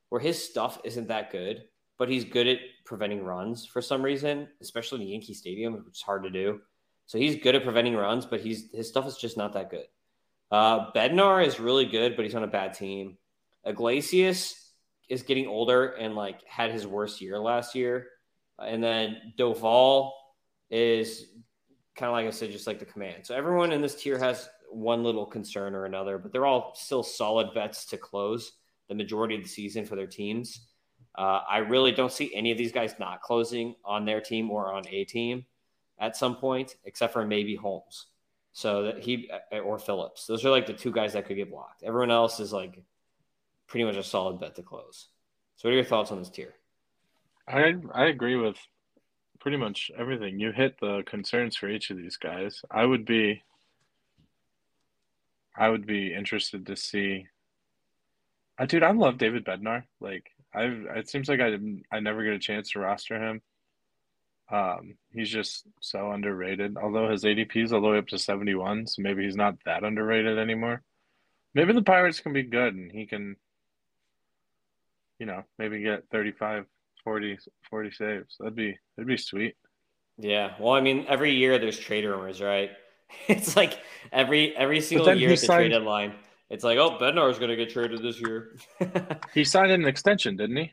where 0.09 0.21
his 0.21 0.43
stuff 0.43 0.81
isn't 0.85 1.09
that 1.09 1.31
good, 1.31 1.65
but 1.99 2.09
he's 2.09 2.25
good 2.25 2.47
at 2.47 2.59
preventing 2.85 3.23
runs 3.23 3.67
for 3.67 3.83
some 3.83 4.03
reason, 4.03 4.49
especially 4.61 5.03
in 5.03 5.09
Yankee 5.09 5.35
Stadium, 5.35 5.75
which 5.75 5.97
is 5.97 6.03
hard 6.03 6.23
to 6.23 6.31
do. 6.31 6.61
So 7.07 7.19
he's 7.19 7.37
good 7.37 7.55
at 7.55 7.65
preventing 7.65 7.97
runs, 7.97 8.27
but 8.27 8.41
he's 8.41 8.71
his 8.73 8.89
stuff 8.89 9.07
is 9.07 9.17
just 9.17 9.37
not 9.37 9.55
that 9.55 9.71
good. 9.71 9.87
Uh, 10.51 10.91
Bednar 10.93 11.45
is 11.45 11.61
really 11.61 11.87
good, 11.87 12.17
but 12.17 12.25
he's 12.25 12.35
on 12.35 12.45
a 12.45 12.49
bad 12.49 12.75
team. 12.75 13.19
Iglesias 13.65 14.73
is 15.09 15.23
getting 15.23 15.47
older 15.47 15.89
and 15.89 16.15
like 16.15 16.47
had 16.47 16.71
his 16.71 16.87
worst 16.87 17.21
year 17.21 17.39
last 17.39 17.75
year, 17.75 18.07
and 18.59 18.83
then 18.83 19.17
Doval 19.39 20.13
is 20.71 21.27
kind 21.97 22.09
of 22.09 22.13
like 22.13 22.27
I 22.27 22.31
said, 22.31 22.53
just 22.53 22.67
like 22.67 22.79
the 22.79 22.85
command. 22.85 23.27
So 23.27 23.35
everyone 23.35 23.73
in 23.73 23.83
this 23.83 24.01
tier 24.01 24.19
has 24.19 24.49
one 24.71 25.03
little 25.03 25.27
concern 25.27 25.75
or 25.75 25.87
another, 25.87 26.19
but 26.19 26.33
they're 26.33 26.47
all 26.47 26.75
still 26.77 27.03
solid 27.03 27.55
bets 27.55 27.87
to 27.87 27.97
close 27.97 28.53
the 28.89 28.95
majority 28.95 29.35
of 29.37 29.43
the 29.43 29.49
season 29.49 29.85
for 29.85 29.97
their 29.97 30.07
teams. 30.07 30.61
Uh, 31.17 31.43
I 31.49 31.59
really 31.59 31.93
don't 31.93 32.13
see 32.13 32.35
any 32.35 32.53
of 32.53 32.59
these 32.59 32.73
guys 32.73 32.95
not 32.99 33.23
closing 33.23 33.75
on 33.85 34.05
their 34.05 34.21
team 34.21 34.51
or 34.51 34.73
on 34.73 34.85
a 34.89 35.05
team 35.05 35.45
at 35.99 36.17
some 36.17 36.37
point, 36.37 36.77
except 36.85 37.13
for 37.13 37.27
maybe 37.27 37.57
Holmes. 37.57 38.07
So 38.53 38.85
that 38.85 38.99
he 38.99 39.31
uh, 39.53 39.59
or 39.59 39.79
Phillips. 39.79 40.27
Those 40.27 40.45
are 40.45 40.51
like 40.51 40.67
the 40.67 40.73
two 40.73 40.91
guys 40.91 41.13
that 41.13 41.27
could 41.27 41.37
get 41.37 41.51
blocked. 41.51 41.83
Everyone 41.83 42.11
else 42.11 42.41
is 42.41 42.53
like 42.53 42.83
pretty 43.67 43.85
much 43.85 43.97
a 43.97 44.03
solid 44.03 44.41
bet 44.41 44.57
to 44.57 44.63
close. 44.63 45.09
So 45.57 45.69
what 45.69 45.73
are 45.73 45.77
your 45.77 45.85
thoughts 45.85 46.11
on 46.11 46.19
this 46.19 46.31
tier? 46.31 46.55
I 47.47 47.75
I 47.93 48.07
agree 48.07 48.37
with 48.37 48.57
pretty 49.41 49.59
much 49.59 49.91
everything. 49.97 50.41
You 50.41 50.53
hit 50.53 50.79
the 50.81 51.03
concerns 51.07 51.57
for 51.57 51.69
each 51.69 51.91
of 51.91 51.97
these 51.97 52.17
guys. 52.17 52.63
I 52.71 52.85
would 52.85 53.05
be 53.05 53.43
I 55.57 55.69
would 55.69 55.87
be 55.87 56.15
interested 56.15 56.67
to 56.67 56.77
see 56.77 57.27
uh, 58.59 58.67
dude, 58.67 58.83
I 58.83 58.91
love 58.91 59.19
David 59.19 59.45
Bednar. 59.45 59.85
Like, 60.01 60.31
I've 60.55 60.87
it 60.97 61.09
seems 61.09 61.29
like 61.29 61.41
I 61.41 61.51
didn't, 61.51 61.85
I 61.93 62.01
never 62.01 62.25
get 62.25 62.33
a 62.33 62.39
chance 62.39 62.71
to 62.71 62.81
roster 62.81 63.17
him. 63.17 63.43
Um, 64.51 64.95
he's 65.13 65.31
just 65.31 65.67
so 65.81 66.11
underrated. 66.11 66.77
Although 66.77 67.11
his 67.11 67.25
ADP 67.25 67.65
is 67.65 67.73
all 67.73 67.81
the 67.81 67.89
way 67.89 67.99
up 67.99 68.09
to 68.09 68.19
seventy 68.19 68.55
one, 68.55 68.87
so 68.87 69.03
maybe 69.03 69.25
he's 69.25 69.37
not 69.37 69.57
that 69.65 69.85
underrated 69.85 70.39
anymore. 70.39 70.83
Maybe 71.55 71.73
the 71.73 71.83
Pirates 71.83 72.21
can 72.21 72.33
be 72.33 72.43
good, 72.43 72.75
and 72.75 72.91
he 72.91 73.07
can, 73.07 73.37
you 75.19 75.27
know, 75.27 75.45
maybe 75.59 75.81
get 75.83 76.05
35, 76.11 76.67
40, 77.05 77.39
40 77.71 77.91
saves. 77.91 78.37
That'd 78.39 78.55
be 78.55 78.77
that'd 78.97 79.09
be 79.09 79.17
sweet. 79.17 79.57
Yeah. 80.19 80.55
Well, 80.59 80.73
I 80.73 80.81
mean, 80.81 81.07
every 81.09 81.33
year 81.33 81.59
there's 81.59 81.79
trade 81.79 82.05
rumors, 82.05 82.41
right? 82.41 82.71
It's 83.27 83.57
like 83.57 83.79
every 84.13 84.55
every 84.55 84.83
single 84.83 85.15
year 85.15 85.31
at 85.31 85.41
the 85.41 85.47
signed, 85.47 85.61
trade 85.61 85.69
deadline 85.71 86.13
it's 86.51 86.65
like, 86.65 86.79
oh, 86.79 86.99
Bednar 86.99 87.31
is 87.31 87.39
going 87.39 87.51
to 87.51 87.57
get 87.57 87.71
traded 87.71 88.03
this 88.03 88.21
year. 88.21 88.57
he 89.35 89.45
signed 89.45 89.71
an 89.71 89.85
extension, 89.85 90.37
didn't 90.37 90.57
he? 90.57 90.73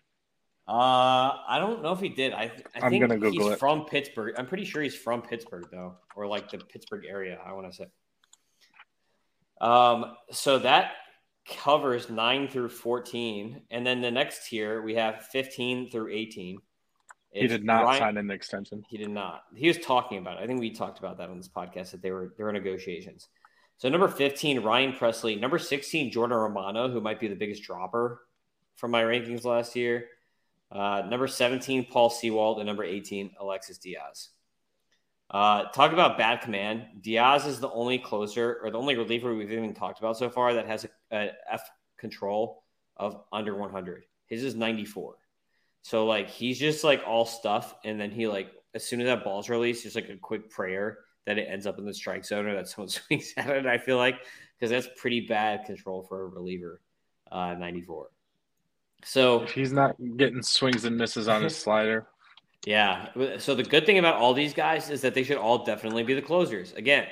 Uh, 0.68 1.38
I 1.48 1.58
don't 1.60 1.84
know 1.84 1.92
if 1.92 2.00
he 2.00 2.10
did. 2.10 2.34
I, 2.34 2.52
I 2.74 2.86
am 2.86 2.90
think 2.90 3.02
gonna 3.02 3.20
Google 3.20 3.46
he's 3.46 3.54
it. 3.54 3.60
from 3.60 3.86
Pittsburgh. 3.86 4.34
I'm 4.36 4.48
pretty 4.48 4.66
sure 4.66 4.82
he's 4.82 4.96
from 4.96 5.22
Pittsburgh 5.22 5.66
though, 5.72 5.98
or 6.16 6.26
like 6.26 6.50
the 6.50 6.58
Pittsburgh 6.58 7.06
area. 7.08 7.38
I 7.46 7.54
want 7.54 7.72
to 7.72 7.78
say. 7.78 7.86
Um, 9.62 10.16
so 10.32 10.58
that 10.60 10.94
covers 11.48 12.10
nine 12.10 12.48
through 12.48 12.70
fourteen, 12.70 13.62
and 13.70 13.86
then 13.86 14.02
the 14.02 14.10
next 14.10 14.48
tier 14.48 14.82
we 14.82 14.96
have 14.96 15.28
fifteen 15.28 15.92
through 15.92 16.12
eighteen. 16.12 16.58
It's 17.32 17.44
he 17.44 17.48
did 17.48 17.64
not 17.64 17.84
Ryan, 17.84 18.00
sign 18.00 18.18
an 18.18 18.32
extension. 18.32 18.84
He 18.90 18.98
did 18.98 19.12
not. 19.12 19.44
He 19.54 19.68
was 19.68 19.78
talking 19.78 20.18
about 20.18 20.40
it. 20.40 20.44
I 20.44 20.48
think 20.48 20.60
we 20.60 20.72
talked 20.72 20.98
about 20.98 21.20
that 21.20 21.30
on 21.30 21.38
this 21.38 21.50
podcast 21.50 21.92
that 21.92 22.02
they 22.02 22.10
were 22.10 22.34
there 22.38 22.48
were 22.48 22.54
negotiations. 22.54 23.30
So 23.78 23.90
number 23.90 24.08
15, 24.08 24.62
Ryan 24.62 24.94
Pressly. 24.94 25.40
Number 25.40 25.60
16, 25.60 26.12
Jordan 26.12 26.38
Romano, 26.38 26.90
who 26.90 27.02
might 27.02 27.20
be 27.20 27.28
the 27.28 27.36
biggest 27.36 27.64
dropper 27.64 28.22
from 28.76 28.92
my 28.92 29.04
rankings 29.04 29.44
last 29.44 29.76
year. 29.76 30.08
Uh, 30.72 31.04
number 31.10 31.28
17, 31.28 31.88
Paul 31.92 32.10
Sewald. 32.10 32.60
And 32.60 32.68
number 32.68 32.84
18, 32.84 33.32
Alexis 33.40 33.78
Diaz. 33.78 34.30
Uh, 35.30 35.66
talk 35.66 35.92
about 35.92 36.18
bad 36.18 36.42
command. 36.42 36.86
Diaz 37.02 37.46
is 37.46 37.60
the 37.60 37.72
only 37.72 37.98
closer 37.98 38.60
or 38.64 38.72
the 38.72 38.78
only 38.78 38.96
reliever 38.96 39.34
we've 39.36 39.52
even 39.52 39.74
talked 39.74 40.00
about 40.00 40.18
so 40.18 40.30
far 40.30 40.54
that 40.54 40.68
has 40.68 40.86
a, 40.86 40.90
a 41.16 41.32
F 41.52 41.70
control 41.98 42.64
of 42.96 43.24
under 43.34 43.56
100. 43.56 44.04
His 44.28 44.44
is 44.44 44.56
94. 44.56 45.16
So 45.82 46.06
like 46.06 46.30
he's 46.30 46.58
just 46.58 46.84
like 46.84 47.04
all 47.06 47.26
stuff, 47.26 47.76
and 47.84 48.00
then 48.00 48.10
he 48.10 48.28
like 48.28 48.52
as 48.74 48.84
soon 48.84 49.02
as 49.02 49.06
that 49.06 49.24
ball's 49.24 49.50
released, 49.50 49.84
just 49.84 49.96
like 49.96 50.10
a 50.10 50.18
quick 50.18 50.50
prayer 50.50 51.00
that 51.26 51.38
it 51.38 51.48
ends 51.50 51.66
up 51.66 51.78
in 51.80 51.86
the 51.86 51.94
strike 51.94 52.26
zone 52.26 52.46
or 52.46 52.56
that 52.56 52.68
someone 52.68 52.90
swings 52.90 53.34
at 53.38 53.50
it. 53.50 53.66
I 53.66 53.78
feel 53.78 53.98
like 53.98 54.20
because 54.58 54.70
that's 54.70 54.88
pretty 55.00 55.22
bad 55.22 55.66
control 55.66 56.04
for 56.04 56.24
a 56.24 56.28
reliever. 56.28 56.82
Uh, 57.32 57.56
94. 57.56 58.10
So 59.04 59.44
if 59.44 59.52
he's 59.52 59.74
not 59.74 59.96
getting 60.18 60.42
swings 60.42 60.86
and 60.86 60.98
misses 60.98 61.28
on 61.28 61.44
his 61.44 61.56
slider. 61.64 62.08
Yeah. 62.66 63.10
So 63.38 63.54
the 63.54 63.64
good 63.64 63.86
thing 63.86 64.00
about 64.00 64.16
all 64.16 64.34
these 64.34 64.54
guys 64.54 64.90
is 64.90 65.02
that 65.02 65.14
they 65.14 65.24
should 65.24 65.38
all 65.38 65.64
definitely 65.64 66.04
be 66.04 66.14
the 66.14 66.22
closers 66.22 66.74
again. 66.74 67.08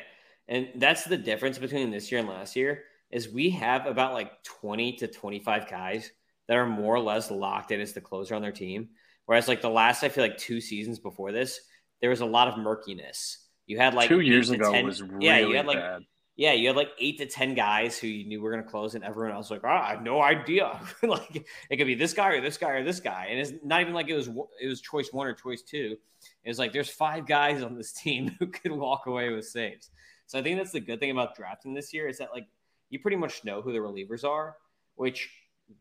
And 0.48 0.70
that's 0.76 1.04
the 1.04 1.18
difference 1.18 1.58
between 1.58 1.92
this 1.92 2.12
year 2.12 2.20
and 2.20 2.30
last 2.30 2.56
year 2.56 2.84
is 3.12 3.30
we 3.30 3.52
have 3.52 3.86
about 3.86 4.14
like 4.14 4.44
20 4.44 4.94
to 4.98 5.08
25 5.08 5.70
guys 5.70 6.12
that 6.48 6.58
are 6.58 6.66
more 6.66 6.96
or 6.96 7.00
less 7.00 7.30
locked 7.30 7.72
in 7.72 7.80
as 7.80 7.94
the 7.94 8.02
closer 8.02 8.34
on 8.34 8.42
their 8.42 8.52
team. 8.52 8.90
Whereas 9.26 9.48
like 9.48 9.62
the 9.62 9.70
last, 9.70 10.04
I 10.04 10.10
feel 10.10 10.24
like 10.24 10.38
two 10.38 10.60
seasons 10.60 11.00
before 11.00 11.32
this, 11.32 11.62
there 12.02 12.10
was 12.10 12.22
a 12.22 12.26
lot 12.26 12.48
of 12.48 12.58
murkiness 12.58 13.43
you 13.66 13.78
had 13.78 13.94
like 13.94 14.10
two 14.10 14.20
years 14.20 14.50
ago 14.50 14.72
10, 14.72 14.86
was 14.86 15.02
really 15.02 15.26
yeah, 15.26 15.38
you 15.40 15.56
had 15.56 15.66
like 15.66 15.78
bad. 15.78 16.04
yeah, 16.36 16.54
you 16.54 16.68
had 16.68 16.76
like 16.76 16.90
eight 17.00 17.18
to 17.20 17.26
ten 17.26 17.54
guys 17.54 17.98
who 17.98 18.08
you 18.08 18.26
knew 18.26 18.42
were 18.42 18.52
going 18.52 18.64
to 18.64 18.70
close, 18.70 18.96
and 18.96 19.04
everyone 19.04 19.34
else 19.34 19.50
was 19.50 19.62
like, 19.62 19.72
oh, 19.72 19.76
I 19.76 19.92
have 19.92 20.04
no 20.04 20.22
idea. 20.22 20.80
like 21.04 21.48
it 21.70 21.78
could 21.78 21.88
be 21.88 21.96
this 21.96 22.14
guy 22.14 22.30
or 22.30 22.42
this 22.42 22.58
guy 22.58 22.72
or 22.72 22.84
this 22.84 23.00
guy, 23.00 23.28
and 23.30 23.40
it's 23.40 23.54
not 23.64 23.82
even 23.82 23.94
like 23.94 24.10
it 24.10 24.16
was 24.16 24.30
it 24.62 24.68
was 24.68 24.82
choice 24.82 25.10
one 25.12 25.28
or 25.28 25.34
choice 25.34 25.62
two. 25.62 25.98
It's 26.44 26.60
like 26.60 26.74
there's 26.74 26.90
five 26.90 27.26
guys 27.26 27.64
on 27.64 27.76
this 27.76 27.92
team 28.02 28.36
who 28.40 28.48
could 28.48 28.72
walk 28.72 29.06
away 29.08 29.32
with 29.34 29.48
saves. 29.48 29.90
So 30.26 30.40
I 30.40 30.42
think 30.42 30.58
that's 30.58 30.72
the 30.72 30.80
good 30.80 31.00
thing 31.00 31.12
about 31.12 31.36
drafting 31.36 31.74
this 31.74 31.94
year 31.94 32.08
is 32.08 32.18
that 32.18 32.30
like 32.34 32.48
you 32.90 33.00
pretty 33.00 33.18
much 33.18 33.44
know 33.44 33.62
who 33.62 33.72
the 33.72 33.80
relievers 33.80 34.24
are, 34.24 34.56
which 34.96 35.30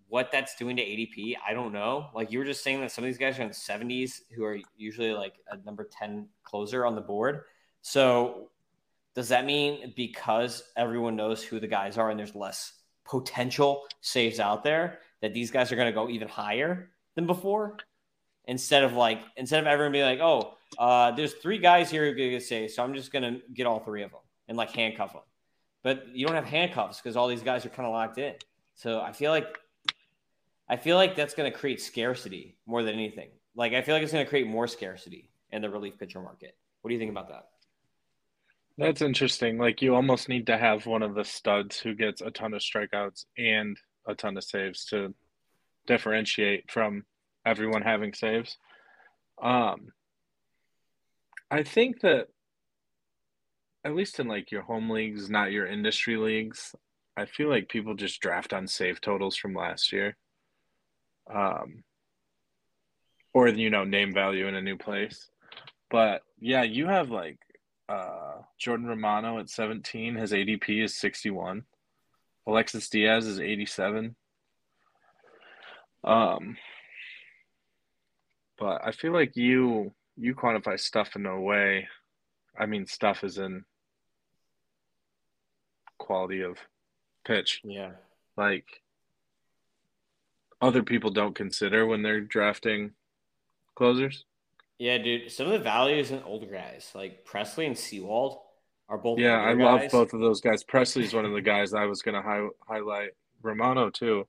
what 0.08 0.30
that's 0.30 0.54
doing 0.56 0.76
to 0.76 0.82
ADP, 0.82 1.34
I 1.46 1.54
don't 1.54 1.72
know. 1.72 2.08
Like 2.14 2.30
you 2.30 2.38
were 2.38 2.44
just 2.44 2.62
saying 2.62 2.80
that 2.80 2.92
some 2.92 3.04
of 3.04 3.08
these 3.08 3.18
guys 3.18 3.38
are 3.38 3.42
in 3.42 3.48
the 3.48 3.54
70s 3.54 4.20
who 4.34 4.44
are 4.44 4.58
usually 4.76 5.12
like 5.12 5.34
a 5.50 5.56
number 5.64 5.88
10 5.90 6.28
closer 6.44 6.84
on 6.86 6.94
the 6.94 7.00
board. 7.00 7.42
So 7.82 8.48
does 9.14 9.28
that 9.28 9.44
mean 9.44 9.92
because 9.96 10.62
everyone 10.76 11.16
knows 11.16 11.42
who 11.42 11.60
the 11.60 11.66
guys 11.66 11.98
are 11.98 12.10
and 12.10 12.18
there's 12.18 12.34
less 12.34 12.72
potential 13.04 13.84
saves 14.00 14.40
out 14.40 14.64
there 14.64 15.00
that 15.20 15.34
these 15.34 15.50
guys 15.50 15.70
are 15.70 15.76
going 15.76 15.88
to 15.88 15.92
go 15.92 16.08
even 16.08 16.28
higher 16.28 16.90
than 17.14 17.26
before? 17.26 17.76
Instead 18.46 18.82
of 18.82 18.94
like, 18.94 19.20
instead 19.36 19.60
of 19.60 19.66
everyone 19.66 19.92
being 19.92 20.04
like, 20.04 20.20
oh, 20.20 20.54
uh, 20.78 21.10
there's 21.12 21.34
three 21.34 21.58
guys 21.58 21.90
here 21.90 22.06
who 22.06 22.14
get 22.14 22.42
saves, 22.42 22.74
so 22.74 22.82
I'm 22.82 22.94
just 22.94 23.12
going 23.12 23.22
to 23.22 23.40
get 23.52 23.66
all 23.66 23.80
three 23.80 24.02
of 24.02 24.10
them 24.10 24.20
and 24.48 24.56
like 24.56 24.70
handcuff 24.70 25.12
them. 25.12 25.22
But 25.82 26.08
you 26.14 26.26
don't 26.26 26.34
have 26.34 26.44
handcuffs 26.44 27.00
because 27.00 27.16
all 27.16 27.28
these 27.28 27.42
guys 27.42 27.66
are 27.66 27.68
kind 27.68 27.86
of 27.86 27.92
locked 27.92 28.18
in. 28.18 28.34
So 28.74 29.00
I 29.00 29.12
feel 29.12 29.30
like, 29.30 29.58
I 30.68 30.76
feel 30.76 30.96
like 30.96 31.14
that's 31.14 31.34
going 31.34 31.52
to 31.52 31.56
create 31.56 31.80
scarcity 31.80 32.56
more 32.66 32.82
than 32.82 32.94
anything. 32.94 33.28
Like 33.54 33.74
I 33.74 33.82
feel 33.82 33.94
like 33.94 34.02
it's 34.02 34.12
going 34.12 34.24
to 34.24 34.28
create 34.28 34.46
more 34.46 34.66
scarcity 34.66 35.30
in 35.50 35.60
the 35.60 35.68
relief 35.68 35.98
pitcher 35.98 36.20
market. 36.20 36.56
What 36.80 36.88
do 36.88 36.94
you 36.94 37.00
think 37.00 37.10
about 37.10 37.28
that? 37.28 37.51
That's 38.78 39.02
interesting. 39.02 39.58
Like 39.58 39.82
you 39.82 39.94
almost 39.94 40.28
need 40.28 40.46
to 40.46 40.56
have 40.56 40.86
one 40.86 41.02
of 41.02 41.14
the 41.14 41.24
studs 41.24 41.78
who 41.78 41.94
gets 41.94 42.20
a 42.20 42.30
ton 42.30 42.54
of 42.54 42.62
strikeouts 42.62 43.26
and 43.36 43.76
a 44.06 44.14
ton 44.14 44.36
of 44.36 44.44
saves 44.44 44.86
to 44.86 45.14
differentiate 45.86 46.70
from 46.70 47.04
everyone 47.44 47.82
having 47.82 48.14
saves. 48.14 48.56
Um 49.42 49.92
I 51.50 51.62
think 51.62 52.00
that 52.00 52.28
at 53.84 53.94
least 53.94 54.20
in 54.20 54.28
like 54.28 54.50
your 54.50 54.62
home 54.62 54.88
leagues, 54.88 55.28
not 55.28 55.52
your 55.52 55.66
industry 55.66 56.16
leagues, 56.16 56.74
I 57.16 57.26
feel 57.26 57.50
like 57.50 57.68
people 57.68 57.94
just 57.94 58.20
draft 58.20 58.52
on 58.54 58.66
save 58.66 59.00
totals 59.00 59.36
from 59.36 59.54
last 59.54 59.92
year. 59.92 60.16
Um 61.32 61.84
or 63.34 63.48
you 63.48 63.70
know, 63.70 63.84
name 63.84 64.14
value 64.14 64.46
in 64.46 64.54
a 64.54 64.62
new 64.62 64.78
place. 64.78 65.28
But 65.90 66.22
yeah, 66.38 66.62
you 66.62 66.86
have 66.86 67.10
like 67.10 67.38
uh, 67.92 68.42
Jordan 68.58 68.86
Romano 68.86 69.38
at 69.38 69.50
17. 69.50 70.14
His 70.14 70.32
ADP 70.32 70.82
is 70.82 70.96
61. 70.96 71.64
Alexis 72.46 72.88
Diaz 72.88 73.26
is 73.26 73.38
87. 73.38 74.16
Um, 76.04 76.56
but 78.58 78.80
I 78.84 78.92
feel 78.92 79.12
like 79.12 79.36
you 79.36 79.92
you 80.16 80.34
quantify 80.34 80.78
stuff 80.78 81.16
in 81.16 81.26
a 81.26 81.40
way. 81.40 81.88
I 82.58 82.66
mean, 82.66 82.86
stuff 82.86 83.24
is 83.24 83.38
in 83.38 83.64
quality 85.98 86.42
of 86.42 86.58
pitch. 87.24 87.60
Yeah. 87.64 87.92
Like 88.36 88.82
other 90.60 90.82
people 90.82 91.10
don't 91.10 91.34
consider 91.34 91.86
when 91.86 92.02
they're 92.02 92.20
drafting 92.20 92.92
closers. 93.74 94.24
Yeah, 94.82 94.98
dude. 94.98 95.30
Some 95.30 95.46
of 95.46 95.52
the 95.52 95.60
values 95.60 96.10
in 96.10 96.24
older 96.24 96.46
guys 96.46 96.90
like 96.92 97.24
Pressly 97.24 97.68
and 97.68 97.78
Sewald 97.78 98.40
are 98.88 98.98
both. 98.98 99.20
Yeah, 99.20 99.40
I 99.40 99.54
guys. 99.54 99.62
love 99.62 99.90
both 99.92 100.12
of 100.12 100.18
those 100.18 100.40
guys. 100.40 100.64
Pressly's 100.64 101.14
one 101.14 101.24
of 101.24 101.30
the 101.30 101.40
guys 101.40 101.72
I 101.72 101.84
was 101.84 102.02
going 102.02 102.16
to 102.16 102.20
hi- 102.20 102.48
highlight. 102.66 103.10
Romano 103.42 103.90
too. 103.90 104.26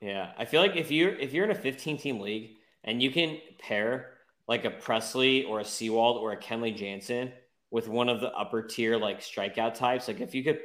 Yeah, 0.00 0.32
I 0.38 0.46
feel 0.46 0.62
like 0.62 0.76
if 0.76 0.90
you're 0.90 1.14
if 1.14 1.34
you're 1.34 1.44
in 1.44 1.50
a 1.50 1.54
15 1.54 1.98
team 1.98 2.20
league 2.20 2.56
and 2.84 3.02
you 3.02 3.10
can 3.10 3.36
pair 3.58 4.14
like 4.48 4.64
a 4.64 4.70
Pressly 4.70 5.46
or 5.46 5.60
a 5.60 5.64
Sewald 5.64 6.22
or 6.22 6.32
a 6.32 6.38
Kenley 6.38 6.74
Jansen 6.74 7.30
with 7.70 7.86
one 7.86 8.08
of 8.08 8.22
the 8.22 8.32
upper 8.32 8.62
tier 8.62 8.96
like 8.96 9.20
strikeout 9.20 9.74
types, 9.74 10.08
like 10.08 10.20
if 10.20 10.34
you 10.34 10.42
could, 10.42 10.58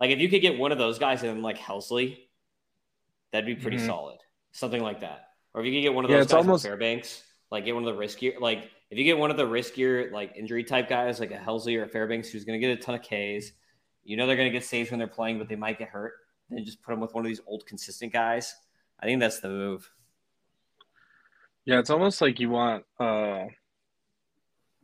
like 0.00 0.10
if 0.10 0.18
you 0.18 0.28
could 0.28 0.42
get 0.42 0.58
one 0.58 0.72
of 0.72 0.78
those 0.78 0.98
guys 0.98 1.22
and 1.22 1.40
like 1.44 1.56
Helsley, 1.56 2.18
that'd 3.30 3.46
be 3.46 3.54
pretty 3.54 3.76
mm-hmm. 3.76 3.86
solid. 3.86 4.18
Something 4.50 4.82
like 4.82 5.02
that. 5.02 5.28
Or 5.54 5.60
if 5.60 5.68
you 5.68 5.72
could 5.72 5.82
get 5.82 5.94
one 5.94 6.04
of 6.04 6.10
those 6.10 6.26
yeah, 6.26 6.36
guys 6.36 6.46
almost... 6.46 6.64
Fairbanks, 6.64 7.22
like 7.50 7.64
get 7.64 7.74
one 7.74 7.86
of 7.86 7.94
the 7.94 8.00
riskier, 8.00 8.40
like 8.40 8.70
if 8.90 8.98
you 8.98 9.04
get 9.04 9.18
one 9.18 9.30
of 9.30 9.36
the 9.36 9.46
riskier 9.46 10.10
like 10.12 10.34
injury 10.36 10.64
type 10.64 10.88
guys, 10.88 11.20
like 11.20 11.30
a 11.30 11.38
Helsley 11.38 11.78
or 11.78 11.84
a 11.84 11.88
Fairbanks, 11.88 12.28
who's 12.28 12.44
going 12.44 12.60
to 12.60 12.66
get 12.66 12.78
a 12.78 12.80
ton 12.80 12.94
of 12.94 13.02
Ks, 13.02 13.52
you 14.04 14.16
know 14.16 14.26
they're 14.26 14.36
going 14.36 14.50
to 14.50 14.56
get 14.56 14.64
saves 14.64 14.90
when 14.90 14.98
they're 14.98 15.08
playing, 15.08 15.38
but 15.38 15.48
they 15.48 15.56
might 15.56 15.78
get 15.78 15.88
hurt. 15.88 16.14
Then 16.48 16.64
just 16.64 16.82
put 16.82 16.92
them 16.92 17.00
with 17.00 17.14
one 17.14 17.24
of 17.24 17.28
these 17.28 17.40
old 17.46 17.66
consistent 17.66 18.12
guys. 18.12 18.54
I 18.98 19.06
think 19.06 19.20
that's 19.20 19.40
the 19.40 19.48
move. 19.48 19.90
Yeah, 21.64 21.78
it's 21.78 21.90
almost 21.90 22.20
like 22.20 22.40
you 22.40 22.50
want 22.50 22.84
uh 22.98 23.44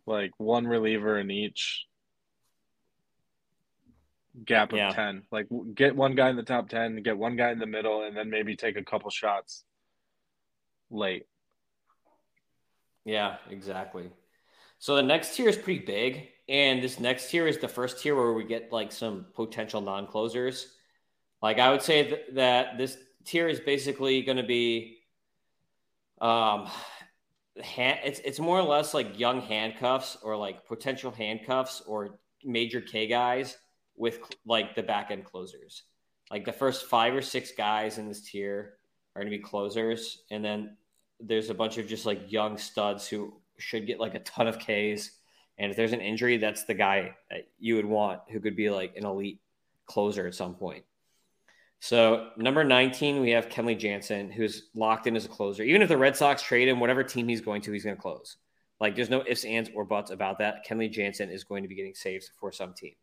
like 0.07 0.31
one 0.39 0.67
reliever 0.67 1.19
in 1.19 1.31
each 1.31 1.87
gap 4.45 4.73
of 4.73 4.79
yeah. 4.79 4.91
10. 4.91 5.23
Like 5.33 5.49
get 5.75 5.97
one 5.97 6.14
guy 6.14 6.31
in 6.31 6.37
the 6.37 6.43
top 6.43 6.69
10, 6.69 7.03
get 7.03 7.17
one 7.17 7.37
guy 7.37 7.51
in 7.51 7.59
the 7.59 7.67
middle 7.67 8.03
and 8.05 8.17
then 8.17 8.31
maybe 8.31 8.57
take 8.57 8.77
a 8.77 8.85
couple 8.85 9.11
shots 9.11 9.64
late. 10.91 11.27
Yeah, 13.07 13.37
exactly. 13.49 14.11
So 14.79 14.97
the 14.97 15.03
next 15.03 15.37
tier 15.37 15.49
is 15.49 15.57
pretty 15.57 15.85
big, 15.87 16.29
and 16.49 16.83
this 16.83 16.99
next 17.01 17.31
tier 17.31 17.47
is 17.47 17.57
the 17.59 17.69
first 17.69 18.01
tier 18.03 18.17
where 18.17 18.33
we 18.33 18.45
get 18.45 18.73
like 18.73 18.91
some 18.91 19.27
potential 19.35 19.81
non-closers. 19.81 20.75
Like 21.41 21.61
I 21.61 21.71
would 21.71 21.83
say 21.83 22.09
th- 22.09 22.27
that 22.33 22.77
this 22.79 22.99
tier 23.25 23.49
is 23.49 23.61
basically 23.61 24.23
going 24.23 24.39
to 24.39 24.43
be, 24.43 24.99
um, 26.21 26.69
it's 27.55 28.19
it's 28.25 28.41
more 28.41 28.59
or 28.59 28.65
less 28.65 28.93
like 28.93 29.19
young 29.19 29.41
handcuffs 29.41 30.19
or 30.23 30.37
like 30.37 30.67
potential 30.67 31.13
handcuffs 31.13 31.83
or 31.87 32.19
major 32.45 32.81
K 32.81 33.07
guys 33.07 33.57
with 33.97 34.19
like 34.45 34.75
the 34.75 34.83
back 34.83 35.13
end 35.13 35.25
closers. 35.25 35.85
Like 36.29 36.45
the 36.45 36.53
first 36.53 36.87
five 36.87 37.15
or 37.15 37.23
six 37.23 37.53
guys 37.53 37.99
in 37.99 38.09
this 38.09 38.29
tier 38.29 38.75
are 39.15 39.23
going 39.23 39.33
to 39.33 39.39
be 39.39 39.43
closers, 39.43 40.25
and 40.33 40.45
then 40.45 40.77
there's 41.21 41.51
a 41.51 41.55
bunch 41.55 41.79
of 41.79 41.87
just 41.87 42.07
like 42.07 42.31
young 42.31 42.59
studs 42.59 43.09
who 43.09 43.35
should 43.59 43.87
get 43.87 44.01
like 44.01 44.14
a 44.14 44.21
ton 44.21 44.47
of 44.47 44.59
Ks. 44.59 45.11
And 45.59 45.71
if 45.71 45.77
there's 45.77 45.93
an 45.93 46.01
injury, 46.01 46.37
that's 46.37 46.64
the 46.64 46.75
guy 46.75 47.17
that 47.31 47.49
you 47.59 47.77
would 47.77 47.87
want 47.87 48.21
who 48.31 48.41
could 48.41 48.57
be 48.57 48.71
like 48.71 48.95
an 48.97 49.07
elite 49.07 49.41
closer 49.87 50.27
at 50.27 50.35
some 50.35 50.55
point. 50.55 50.85
So 51.81 52.31
number 52.37 52.64
19, 52.64 53.21
we 53.21 53.31
have 53.31 53.49
Kenley 53.49 53.79
Jansen, 53.79 54.31
who's 54.31 54.69
locked 54.75 55.07
in 55.07 55.17
as 55.17 55.25
a 55.25 55.29
closer. 55.29 55.62
Even 55.62 55.83
if 55.83 55.89
the 55.89 55.97
Red 55.97 56.17
Sox 56.17 56.43
trade 56.43 56.69
him, 56.69 56.81
whatever 56.81 57.03
team 57.03 57.29
he's 57.29 57.41
going 57.41 57.62
to, 57.62 57.73
he's 57.73 57.85
going 57.85 57.97
to 57.97 58.03
close. 58.03 58.37
Like 58.81 58.97
there's 58.97 59.11
no 59.11 59.25
ifs, 59.27 59.45
ands, 59.45 59.71
or 59.75 59.85
buts 59.85 60.11
about 60.11 60.39
that. 60.39 60.67
Kenley 60.67 60.91
Jansen 60.91 61.31
is 61.31 61.45
going 61.45 61.62
to 61.62 61.69
be 61.69 61.75
getting 61.75 61.95
saves 61.95 62.31
for 62.39 62.53
some 62.53 62.75
team 62.75 62.95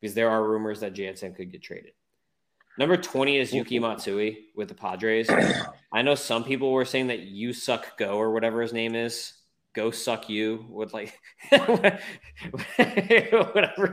because 0.00 0.14
there 0.14 0.30
are 0.30 0.48
rumors 0.48 0.80
that 0.80 0.92
Jansen 0.92 1.34
could 1.34 1.50
get 1.50 1.62
traded. 1.62 1.92
Number 2.78 2.96
20 2.96 3.38
is 3.38 3.52
Yuki 3.52 3.78
Matsui 3.78 4.46
with 4.54 4.68
the 4.68 4.74
Padres. 4.74 5.30
I 5.92 6.02
know 6.02 6.14
some 6.14 6.44
people 6.44 6.72
were 6.72 6.84
saying 6.84 7.06
that 7.06 7.20
you 7.20 7.52
suck 7.52 7.96
go 7.96 8.16
or 8.18 8.32
whatever 8.32 8.60
his 8.60 8.72
name 8.72 8.94
is. 8.94 9.32
Go 9.74 9.90
suck 9.90 10.28
you 10.28 10.66
with 10.70 10.92
like 10.94 11.18
whatever 11.50 11.98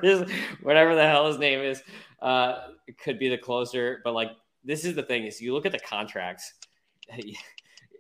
his 0.02 0.30
whatever 0.62 0.96
the 0.96 1.04
hell 1.04 1.28
his 1.28 1.38
name 1.38 1.60
is. 1.60 1.82
Uh 2.22 2.68
could 2.98 3.20
be 3.20 3.30
the 3.30 3.38
closer, 3.38 4.02
but 4.04 4.14
like 4.14 4.32
this 4.64 4.86
is 4.86 4.96
the 4.96 5.04
thing 5.04 5.26
is 5.26 5.42
you 5.42 5.54
look 5.54 5.66
at 5.66 5.72
the 5.72 5.80
contracts. 5.80 6.54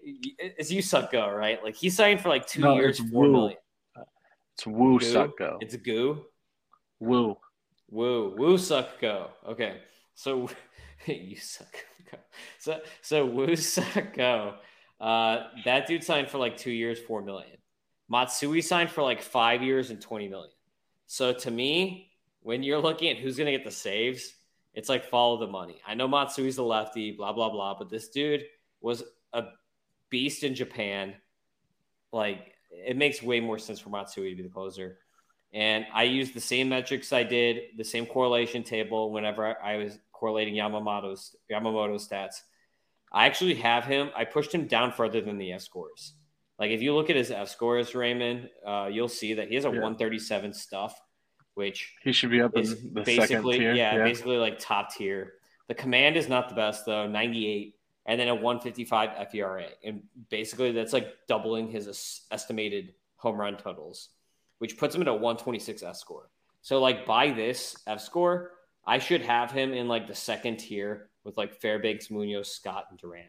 It's 0.05 0.69
you 0.69 0.81
suck 0.81 1.13
go, 1.13 1.29
right? 1.29 1.63
Like 1.63 1.77
he 1.77 1.89
signed 1.89 2.19
for 2.19 2.27
like 2.27 2.45
two 2.45 2.59
no, 2.59 2.75
years, 2.75 2.99
four 2.99 3.23
woo. 3.23 3.31
million. 3.31 3.57
It's 4.53 4.67
woo 4.67 4.99
goo? 4.99 5.05
suck 5.05 5.37
go. 5.37 5.57
It's 5.61 5.77
goo. 5.77 6.25
Woo. 6.99 7.37
Woo. 7.89 8.35
Woo 8.37 8.57
suck 8.57 8.99
go. 8.99 9.29
Okay. 9.47 9.77
So 10.15 10.49
you 11.05 11.37
suck. 11.37 11.75
So 12.59 12.79
so 13.01 13.25
Woo 13.25 13.55
suck 13.55 14.13
go. 14.15 14.55
Uh, 14.99 15.47
that 15.65 15.87
dude 15.87 16.03
signed 16.03 16.29
for 16.29 16.37
like 16.37 16.57
two 16.57 16.71
years, 16.71 16.99
four 16.99 17.21
million. 17.21 17.57
Matsui 18.09 18.61
signed 18.61 18.89
for 18.89 19.01
like 19.01 19.21
five 19.21 19.61
years 19.61 19.89
and 19.89 20.01
twenty 20.01 20.27
million. 20.27 20.51
So 21.07 21.33
to 21.33 21.51
me, 21.51 22.11
when 22.41 22.63
you're 22.63 22.79
looking 22.79 23.09
at 23.09 23.17
who's 23.17 23.37
gonna 23.37 23.51
get 23.51 23.63
the 23.63 23.71
saves, 23.71 24.33
it's 24.73 24.89
like 24.89 25.05
follow 25.05 25.37
the 25.37 25.47
money. 25.47 25.81
I 25.85 25.93
know 25.95 26.07
Matsui's 26.07 26.55
the 26.55 26.63
lefty, 26.63 27.11
blah 27.11 27.33
blah 27.33 27.49
blah, 27.49 27.77
but 27.77 27.89
this 27.89 28.09
dude 28.09 28.43
was 28.81 29.03
a 29.33 29.43
beast 30.09 30.43
in 30.43 30.55
Japan. 30.55 31.15
Like 32.11 32.53
it 32.71 32.97
makes 32.97 33.21
way 33.21 33.39
more 33.39 33.57
sense 33.59 33.79
for 33.79 33.89
Matsui 33.89 34.29
to 34.29 34.35
be 34.35 34.43
the 34.43 34.49
closer. 34.49 34.99
And 35.53 35.85
I 35.93 36.03
used 36.03 36.33
the 36.33 36.41
same 36.41 36.69
metrics 36.69 37.13
I 37.13 37.23
did, 37.23 37.77
the 37.77 37.83
same 37.83 38.05
correlation 38.05 38.63
table 38.63 39.11
whenever 39.11 39.55
I 39.61 39.77
was 39.77 39.99
correlating 40.11 40.55
Yamamoto's 40.55 41.35
Yamamoto 41.51 41.95
stats. 41.95 42.41
I 43.11 43.27
actually 43.27 43.55
have 43.55 43.85
him. 43.85 44.09
I 44.15 44.25
pushed 44.25 44.53
him 44.53 44.65
down 44.65 44.91
further 44.91 45.21
than 45.21 45.37
the 45.37 45.53
F 45.53 45.61
scores. 45.61 46.13
Like 46.57 46.71
if 46.71 46.81
you 46.81 46.95
look 46.95 47.09
at 47.09 47.15
his 47.15 47.29
F 47.29 47.49
scores, 47.49 47.93
Raymond, 47.93 48.49
uh, 48.65 48.89
you'll 48.91 49.07
see 49.07 49.35
that 49.35 49.49
he 49.49 49.55
has 49.55 49.65
a 49.65 49.67
yeah. 49.67 49.81
137 49.81 50.53
stuff, 50.53 50.99
which 51.53 51.93
he 52.01 52.11
should 52.11 52.31
be 52.31 52.41
up 52.41 52.55
in 52.55 52.63
the 52.93 53.01
basically, 53.01 53.63
yeah, 53.63 53.73
yeah, 53.73 54.03
basically 54.03 54.37
like 54.37 54.59
top 54.59 54.93
tier. 54.93 55.33
The 55.67 55.75
command 55.75 56.17
is 56.17 56.27
not 56.27 56.49
the 56.49 56.55
best 56.55 56.85
though, 56.85 57.07
98, 57.07 57.75
and 58.05 58.19
then 58.19 58.27
a 58.27 58.35
155 58.35 59.29
FERA, 59.31 59.65
and 59.83 60.03
basically 60.29 60.71
that's 60.71 60.93
like 60.93 61.13
doubling 61.27 61.69
his 61.69 62.21
estimated 62.31 62.93
home 63.17 63.37
run 63.37 63.57
totals, 63.57 64.09
which 64.63 64.77
puts 64.77 64.95
him 64.95 65.01
at 65.01 65.09
a 65.09 65.13
126 65.13 65.83
F 65.83 65.97
score. 65.97 66.29
So 66.61 66.79
like 66.79 67.05
by 67.05 67.31
this 67.31 67.75
F 67.85 67.99
score, 67.99 68.51
I 68.87 68.97
should 68.97 69.21
have 69.21 69.51
him 69.51 69.73
in 69.73 69.89
like 69.89 70.07
the 70.07 70.15
second 70.15 70.55
tier 70.55 71.09
with 71.25 71.35
like 71.35 71.59
Fairbanks, 71.59 72.09
Munoz, 72.09 72.49
Scott, 72.49 72.85
and 72.89 72.97
Duran. 72.97 73.25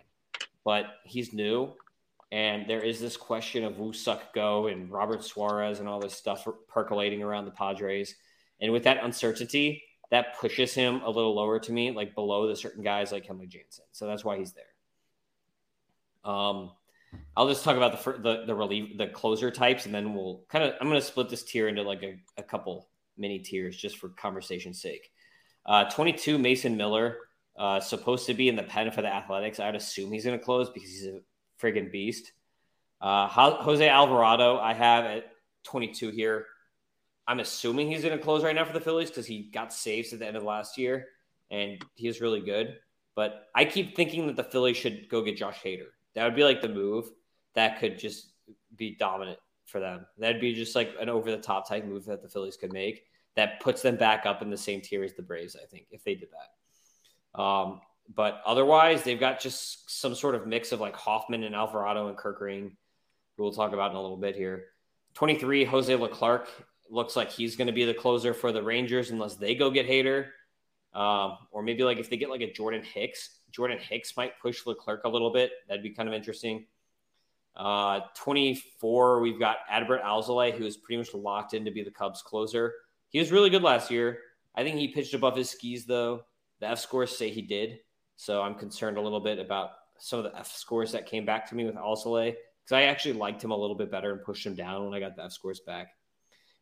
But 0.65 0.85
he's 1.03 1.33
new, 1.33 1.73
and 2.31 2.71
there 2.71 2.79
is 2.79 3.01
this 3.01 3.17
question 3.17 3.65
of 3.65 3.81
Woo 3.81 3.93
Suck 3.93 4.33
Go 4.33 4.69
and 4.69 4.89
Robert 4.89 5.25
Suarez 5.25 5.81
and 5.81 5.89
all 5.89 5.99
this 5.99 6.15
stuff 6.15 6.47
percolating 6.69 7.21
around 7.21 7.47
the 7.47 7.51
Padres. 7.51 8.15
And 8.61 8.73
with 8.73 8.85
that 8.85 9.03
uncertainty, 9.03 9.83
that 10.13 10.39
pushes 10.39 10.73
him 10.73 11.03
a 11.05 11.11
little 11.11 11.35
lower 11.35 11.59
to 11.59 11.73
me, 11.73 11.91
like 11.91 12.15
below 12.15 12.47
the 12.47 12.55
certain 12.55 12.85
guys 12.85 13.11
like 13.11 13.27
Kenley 13.27 13.49
Jansen. 13.49 13.87
So 13.91 14.07
that's 14.07 14.25
why 14.25 14.39
he's 14.39 14.53
there. 14.53 16.33
Um, 16.33 16.71
I'll 17.37 17.49
just 17.49 17.65
talk 17.65 17.77
about 17.77 18.05
the 18.05 18.13
the 18.13 18.45
the 18.47 18.55
relief 18.55 18.97
the 18.97 19.09
closer 19.09 19.51
types, 19.51 19.87
and 19.87 19.95
then 19.95 20.15
we'll 20.15 20.45
kind 20.49 20.65
of 20.65 20.75
I'm 20.81 20.89
going 20.89 21.01
to 21.01 21.07
split 21.07 21.29
this 21.29 21.43
tier 21.43 21.69
into 21.69 21.83
like 21.83 22.03
a, 22.03 22.17
a 22.37 22.43
couple 22.43 22.89
mini 23.17 23.39
tiers 23.41 23.77
just 23.77 23.99
for 23.99 24.09
conversation's 24.11 24.81
sake. 24.81 25.11
Uh, 25.67 25.85
22, 25.91 26.39
Mason 26.39 26.77
Miller, 26.77 27.17
uh, 27.59 27.81
supposed 27.81 28.27
to 28.27 28.35
be 28.35 28.49
in 28.49 28.57
the 28.57 28.63
pen 28.63 28.91
for 28.91 29.03
the 29.03 29.13
Athletics. 29.13 29.61
I'd 29.61 29.75
assume 29.75 30.13
he's 30.13 30.25
going 30.25 30.39
to 30.39 30.45
close 30.45 30.69
because 30.71 30.91
he's 30.91 31.07
a 31.07 31.21
friggin' 31.61 31.91
beast. 31.91 32.33
Uh, 33.01 33.29
Jose 33.29 33.89
Alvarado, 33.89 34.59
I 34.59 34.75
have 34.75 35.05
at 35.05 35.27
22 35.65 36.11
here. 36.11 36.47
I'm 37.27 37.41
assuming 37.41 37.91
he's 37.91 38.03
going 38.03 38.17
to 38.17 38.23
close 38.23 38.45
right 38.45 38.55
now 38.55 38.65
for 38.65 38.73
the 38.73 38.81
Phillies 38.81 39.09
because 39.09 39.27
he 39.27 39.51
got 39.53 39.73
saves 39.73 40.13
at 40.13 40.19
the 40.19 40.27
end 40.27 40.37
of 40.37 40.43
last 40.43 40.77
year 40.77 41.07
and 41.51 41.83
he 41.95 42.07
was 42.07 42.21
really 42.21 42.41
good. 42.41 42.77
But 43.17 43.47
I 43.55 43.65
keep 43.65 43.97
thinking 43.97 44.27
that 44.27 44.37
the 44.37 44.45
Phillies 44.45 44.77
should 44.77 45.09
go 45.09 45.23
get 45.23 45.37
Josh 45.37 45.61
Hader. 45.63 45.89
That 46.15 46.25
would 46.25 46.37
be 46.37 46.45
like 46.45 46.63
the 46.63 46.69
move 46.69 47.11
that 47.55 47.79
could 47.79 47.99
just 47.99 48.31
be 48.77 48.97
dominant 48.97 49.39
for 49.67 49.81
them. 49.81 50.07
That'd 50.19 50.41
be 50.41 50.55
just 50.55 50.75
like 50.75 50.95
an 51.01 51.09
over 51.09 51.31
the 51.31 51.39
top 51.39 51.69
type 51.69 51.85
move 51.85 52.05
that 52.07 52.23
the 52.23 52.29
Phillies 52.29 52.57
could 52.57 52.73
make 52.73 53.05
that 53.37 53.61
puts 53.61 53.83
them 53.83 53.97
back 53.97 54.27
up 54.27 54.43
in 54.43 54.51
the 54.51 54.57
same 54.57 54.81
tier 54.81 55.03
as 55.03 55.15
the 55.15 55.23
Braves, 55.23 55.57
I 55.61 55.67
think, 55.67 55.87
if 55.91 56.05
they 56.05 56.15
did 56.15 56.29
that. 56.31 57.41
Um, 57.41 57.81
but 58.15 58.41
otherwise, 58.47 59.03
they've 59.03 59.19
got 59.19 59.41
just 59.41 59.91
some 59.91 60.15
sort 60.15 60.35
of 60.35 60.47
mix 60.47 60.73
of 60.73 60.81
like 60.81 60.95
Hoffman 60.95 61.43
and 61.43 61.55
Alvarado 61.55 62.09
and 62.09 62.17
Kerkering, 62.17 62.73
who 63.37 63.43
we'll 63.43 63.53
talk 63.53 63.73
about 63.73 63.91
in 63.91 63.97
a 63.97 64.01
little 64.01 64.17
bit 64.17 64.37
here. 64.37 64.67
23, 65.15 65.65
Jose 65.65 65.95
Leclerc 65.95 66.49
looks 66.91 67.17
like 67.17 67.31
he's 67.31 67.57
going 67.57 67.67
to 67.67 67.73
be 67.73 67.85
the 67.85 67.95
closer 67.95 68.35
for 68.35 68.53
the 68.53 68.63
Rangers 68.63 69.11
unless 69.11 69.37
they 69.37 69.55
go 69.55 69.71
get 69.71 69.89
Hader. 69.89 70.27
Um, 70.93 71.39
or 71.51 71.63
maybe 71.63 71.83
like 71.83 71.99
if 71.99 72.09
they 72.09 72.17
get 72.17 72.31
like 72.31 72.43
a 72.43 72.53
Jordan 72.53 72.83
Hicks, 72.83 73.41
Jordan 73.55 73.79
Hicks 73.79 74.17
might 74.17 74.39
push 74.41 74.67
Leclerc 74.67 75.05
a 75.05 75.09
little 75.09 75.33
bit. 75.33 75.53
That'd 75.69 75.83
be 75.83 75.91
kind 75.91 76.09
of 76.09 76.15
interesting. 76.15 76.67
Uh, 77.57 78.01
24, 78.17 79.21
we've 79.21 79.39
got 79.39 79.59
Adbert 79.71 80.03
Alzolay, 80.03 80.53
who 80.53 80.67
is 80.67 80.77
pretty 80.77 80.99
much 80.99 81.15
locked 81.15 81.55
in 81.55 81.65
to 81.65 81.71
be 81.71 81.85
the 81.85 81.91
Cubs 81.91 82.21
closer. 82.21 82.75
He 83.11 83.21
was 83.21 83.31
really 83.31 83.51
good 83.51 83.63
last 83.63 83.93
year. 83.93 84.19
I 84.57 84.65
think 84.65 84.77
he 84.77 84.89
pitched 84.89 85.15
above 85.15 85.37
his 85.37 85.51
skis, 85.51 85.87
though. 85.87 86.25
The 86.59 86.69
F 86.69 86.81
scores 86.81 87.17
say 87.17 87.31
he 87.31 87.43
did. 87.43 87.79
So 88.17 88.43
I'm 88.43 88.57
concerned 88.57 88.97
a 88.97 89.01
little 89.01 89.21
bit 89.21 89.39
about 89.39 89.71
some 89.99 90.19
of 90.19 90.25
the 90.25 90.37
F 90.37 90.51
scores 90.53 90.91
that 90.93 91.07
came 91.07 91.25
back 91.25 91.49
to 91.49 91.55
me 91.55 91.65
with 91.65 91.77
Alzolay 91.77 92.35
because 92.65 92.73
I 92.73 92.83
actually 92.85 93.15
liked 93.15 93.43
him 93.43 93.53
a 93.53 93.57
little 93.57 93.77
bit 93.77 93.91
better 93.91 94.13
and 94.13 94.23
pushed 94.23 94.45
him 94.45 94.55
down 94.55 94.85
when 94.85 94.95
I 94.95 95.01
got 95.01 95.15
the 95.15 95.25
F 95.25 95.33
scores 95.33 95.61
back. 95.61 95.89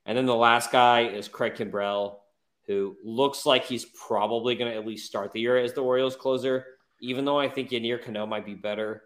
And 0.04 0.18
then 0.18 0.26
the 0.26 0.34
last 0.34 0.70
guy 0.72 1.06
is 1.06 1.28
Craig 1.28 1.54
Kimbrel, 1.54 2.16
who 2.66 2.96
looks 3.02 3.46
like 3.46 3.64
he's 3.64 3.86
probably 4.06 4.54
going 4.56 4.70
to 4.70 4.76
at 4.76 4.86
least 4.86 5.06
start 5.06 5.32
the 5.32 5.40
year 5.40 5.56
as 5.56 5.72
the 5.72 5.82
Orioles 5.82 6.16
closer, 6.16 6.66
even 7.02 7.24
though 7.24 7.38
I 7.38 7.48
think 7.48 7.70
Yennier 7.70 8.02
Cano 8.02 8.24
might 8.24 8.46
be 8.46 8.54
better. 8.54 9.02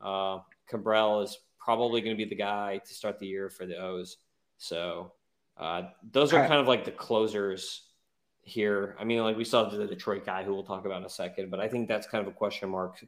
Uh, 0.00 0.40
Kimbrel 0.70 1.24
is 1.24 1.38
probably 1.58 2.02
going 2.02 2.14
to 2.14 2.22
be 2.22 2.28
the 2.28 2.36
guy 2.36 2.80
to 2.86 2.94
start 2.94 3.18
the 3.18 3.26
year 3.26 3.50
for 3.50 3.66
the 3.66 3.76
O's. 3.76 4.18
So 4.58 5.12
uh, 5.56 5.84
those 6.12 6.32
are 6.32 6.46
kind 6.46 6.60
of 6.60 6.68
like 6.68 6.84
the 6.84 6.92
closers 6.92 7.88
here. 8.42 8.96
I 9.00 9.04
mean, 9.04 9.22
like 9.22 9.36
we 9.36 9.44
saw 9.44 9.68
the 9.68 9.86
Detroit 9.86 10.26
guy 10.26 10.44
who 10.44 10.54
we'll 10.54 10.62
talk 10.62 10.84
about 10.84 10.98
in 10.98 11.06
a 11.06 11.10
second, 11.10 11.50
but 11.50 11.58
I 11.58 11.68
think 11.68 11.88
that's 11.88 12.06
kind 12.06 12.22
of 12.22 12.32
a 12.32 12.36
question 12.36 12.68
mark 12.68 13.02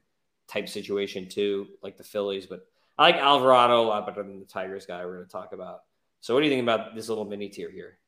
type 0.48 0.68
situation 0.68 1.28
too, 1.28 1.68
like 1.82 1.98
the 1.98 2.04
Phillies. 2.04 2.46
But 2.46 2.66
I 2.98 3.10
like 3.10 3.16
Alvarado 3.16 3.82
a 3.82 3.84
lot 3.84 4.06
better 4.06 4.22
than 4.22 4.40
the 4.40 4.46
Tigers 4.46 4.86
guy 4.86 5.04
we're 5.04 5.16
going 5.16 5.26
to 5.26 5.32
talk 5.32 5.52
about. 5.52 5.82
So, 6.22 6.34
what 6.34 6.40
do 6.40 6.46
you 6.46 6.52
think 6.52 6.62
about 6.62 6.94
this 6.94 7.08
little 7.08 7.24
mini 7.24 7.48
tier 7.50 7.70
here? 7.70 7.98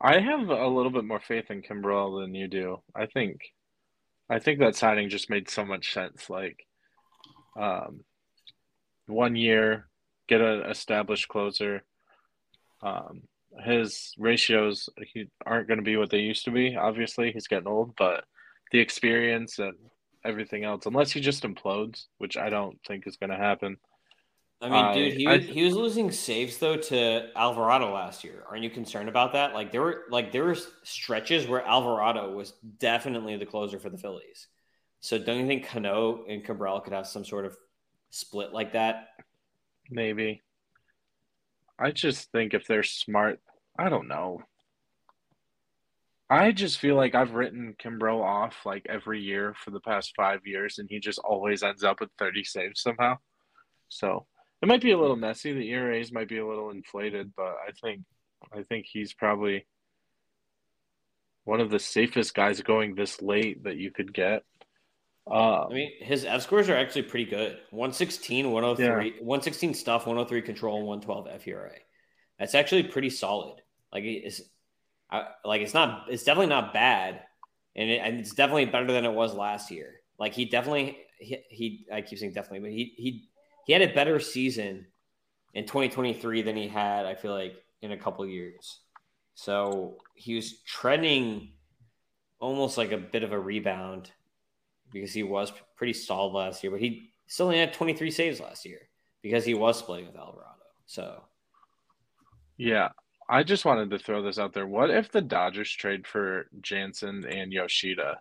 I 0.00 0.18
have 0.18 0.48
a 0.48 0.66
little 0.66 0.90
bit 0.90 1.04
more 1.04 1.20
faith 1.20 1.50
in 1.50 1.62
Kimbrel 1.62 2.20
than 2.20 2.34
you 2.34 2.48
do. 2.48 2.80
I 2.94 3.06
think, 3.06 3.40
I 4.30 4.38
think 4.38 4.60
that 4.60 4.76
signing 4.76 5.08
just 5.08 5.28
made 5.28 5.50
so 5.50 5.64
much 5.64 5.92
sense. 5.92 6.30
Like, 6.30 6.64
um, 7.58 8.04
one 9.06 9.34
year, 9.34 9.88
get 10.28 10.40
an 10.40 10.70
established 10.70 11.28
closer. 11.28 11.82
Um, 12.82 13.22
his 13.64 14.14
ratios 14.16 14.88
he, 15.12 15.26
aren't 15.44 15.66
going 15.66 15.78
to 15.80 15.84
be 15.84 15.96
what 15.96 16.10
they 16.10 16.20
used 16.20 16.44
to 16.44 16.52
be. 16.52 16.76
Obviously, 16.76 17.32
he's 17.32 17.48
getting 17.48 17.66
old, 17.66 17.94
but 17.98 18.24
the 18.70 18.78
experience 18.78 19.58
and 19.58 19.74
everything 20.24 20.64
else, 20.64 20.86
unless 20.86 21.10
he 21.10 21.20
just 21.20 21.42
implodes, 21.42 22.04
which 22.18 22.36
I 22.36 22.50
don't 22.50 22.78
think 22.86 23.06
is 23.06 23.16
going 23.16 23.30
to 23.30 23.36
happen. 23.36 23.78
I 24.62 24.68
mean, 24.68 24.94
dude, 24.94 25.16
he, 25.16 25.26
I, 25.26 25.38
he 25.38 25.64
was 25.64 25.74
losing 25.74 26.10
saves 26.10 26.58
though 26.58 26.76
to 26.76 27.28
Alvarado 27.34 27.94
last 27.94 28.24
year. 28.24 28.44
Aren't 28.48 28.62
you 28.62 28.68
concerned 28.68 29.08
about 29.08 29.32
that? 29.32 29.54
Like 29.54 29.72
there 29.72 29.80
were 29.80 30.02
like 30.10 30.32
there 30.32 30.44
were 30.44 30.56
stretches 30.82 31.46
where 31.46 31.64
Alvarado 31.64 32.30
was 32.32 32.52
definitely 32.78 33.36
the 33.36 33.46
closer 33.46 33.78
for 33.78 33.88
the 33.88 33.96
Phillies. 33.96 34.48
So 35.00 35.18
don't 35.18 35.40
you 35.40 35.46
think 35.46 35.66
Cano 35.66 36.26
and 36.28 36.44
Kimbrel 36.44 36.84
could 36.84 36.92
have 36.92 37.06
some 37.06 37.24
sort 37.24 37.46
of 37.46 37.56
split 38.10 38.52
like 38.52 38.74
that? 38.74 39.08
Maybe. 39.90 40.42
I 41.78 41.90
just 41.90 42.30
think 42.30 42.52
if 42.52 42.66
they're 42.66 42.82
smart, 42.82 43.40
I 43.78 43.88
don't 43.88 44.08
know. 44.08 44.42
I 46.28 46.52
just 46.52 46.78
feel 46.78 46.96
like 46.96 47.14
I've 47.14 47.32
written 47.32 47.74
Kimbrel 47.82 48.22
off 48.22 48.54
like 48.66 48.84
every 48.90 49.22
year 49.22 49.54
for 49.64 49.70
the 49.70 49.80
past 49.80 50.12
five 50.14 50.40
years, 50.44 50.78
and 50.78 50.88
he 50.90 51.00
just 51.00 51.18
always 51.18 51.62
ends 51.62 51.82
up 51.82 52.00
with 52.00 52.10
30 52.18 52.44
saves 52.44 52.82
somehow. 52.82 53.16
So 53.88 54.26
it 54.62 54.68
might 54.68 54.82
be 54.82 54.92
a 54.92 54.98
little 54.98 55.16
messy. 55.16 55.52
The 55.52 55.70
ERAs 55.70 56.12
might 56.12 56.28
be 56.28 56.38
a 56.38 56.46
little 56.46 56.70
inflated, 56.70 57.32
but 57.36 57.56
I 57.66 57.72
think 57.82 58.02
I 58.52 58.62
think 58.62 58.86
he's 58.86 59.12
probably 59.12 59.66
one 61.44 61.60
of 61.60 61.70
the 61.70 61.78
safest 61.78 62.34
guys 62.34 62.60
going 62.60 62.94
this 62.94 63.20
late 63.22 63.64
that 63.64 63.76
you 63.76 63.90
could 63.90 64.12
get. 64.12 64.44
Uh, 65.30 65.66
I 65.66 65.72
mean, 65.72 65.90
his 66.00 66.24
F 66.24 66.42
scores 66.42 66.68
are 66.68 66.76
actually 66.76 67.02
pretty 67.02 67.30
good 67.30 67.58
116, 67.70 68.50
103, 68.50 68.86
yeah. 68.86 69.12
116 69.20 69.74
stuff, 69.74 70.06
103 70.06 70.42
control, 70.42 70.86
112 70.86 71.42
FERA. 71.42 71.72
That's 72.38 72.54
actually 72.54 72.84
pretty 72.84 73.10
solid. 73.10 73.60
Like, 73.92 74.04
it's 74.04 74.40
like 75.44 75.60
it's 75.60 75.74
not, 75.74 76.06
it's 76.08 76.24
definitely 76.24 76.48
not 76.48 76.72
bad. 76.72 77.22
And, 77.76 77.90
it, 77.90 78.00
and 78.02 78.18
it's 78.18 78.34
definitely 78.34 78.66
better 78.66 78.92
than 78.92 79.04
it 79.04 79.12
was 79.12 79.34
last 79.34 79.70
year. 79.70 80.00
Like, 80.18 80.34
he 80.34 80.46
definitely, 80.46 80.98
he, 81.18 81.38
he, 81.48 81.86
I 81.92 82.00
keep 82.02 82.18
saying 82.18 82.32
definitely, 82.32 82.60
but 82.60 82.70
he, 82.70 82.94
he, 82.96 83.29
he 83.70 83.74
had 83.74 83.88
a 83.88 83.94
better 83.94 84.18
season 84.18 84.84
in 85.54 85.64
2023 85.64 86.42
than 86.42 86.56
he 86.56 86.66
had, 86.66 87.06
I 87.06 87.14
feel 87.14 87.32
like, 87.32 87.54
in 87.82 87.92
a 87.92 87.96
couple 87.96 88.26
years. 88.26 88.80
So 89.34 89.98
he 90.16 90.34
was 90.34 90.60
trending 90.62 91.52
almost 92.40 92.76
like 92.76 92.90
a 92.90 92.98
bit 92.98 93.22
of 93.22 93.30
a 93.30 93.38
rebound 93.38 94.10
because 94.92 95.12
he 95.12 95.22
was 95.22 95.52
pretty 95.76 95.92
solid 95.92 96.32
last 96.32 96.64
year, 96.64 96.72
but 96.72 96.80
he 96.80 97.12
still 97.28 97.46
only 97.46 97.60
had 97.60 97.72
23 97.72 98.10
saves 98.10 98.40
last 98.40 98.66
year 98.66 98.88
because 99.22 99.44
he 99.44 99.54
was 99.54 99.78
splitting 99.78 100.06
with 100.06 100.16
Alvarado. 100.16 100.50
So, 100.86 101.22
yeah, 102.56 102.88
I 103.28 103.44
just 103.44 103.64
wanted 103.64 103.88
to 103.90 104.00
throw 104.00 104.20
this 104.20 104.40
out 104.40 104.52
there. 104.52 104.66
What 104.66 104.90
if 104.90 105.12
the 105.12 105.22
Dodgers 105.22 105.70
trade 105.70 106.08
for 106.08 106.48
Jansen 106.60 107.24
and 107.24 107.52
Yoshida? 107.52 108.18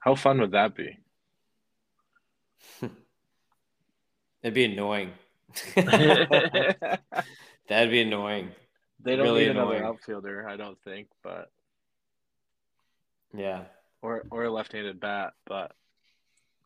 How 0.00 0.14
fun 0.14 0.42
would 0.42 0.52
that 0.52 0.74
be? 0.74 0.98
It'd 4.42 4.54
be 4.54 4.64
annoying. 4.64 5.12
That'd 5.74 7.00
be 7.90 8.00
annoying. 8.00 8.50
They 9.00 9.16
don't 9.16 9.26
really 9.26 9.46
need 9.46 9.50
another 9.50 9.84
outfielder, 9.84 10.48
I 10.48 10.56
don't 10.56 10.78
think, 10.82 11.08
but 11.22 11.50
yeah, 13.34 13.64
or 14.02 14.24
or 14.30 14.44
a 14.44 14.50
left-handed 14.50 15.00
bat, 15.00 15.32
but 15.46 15.72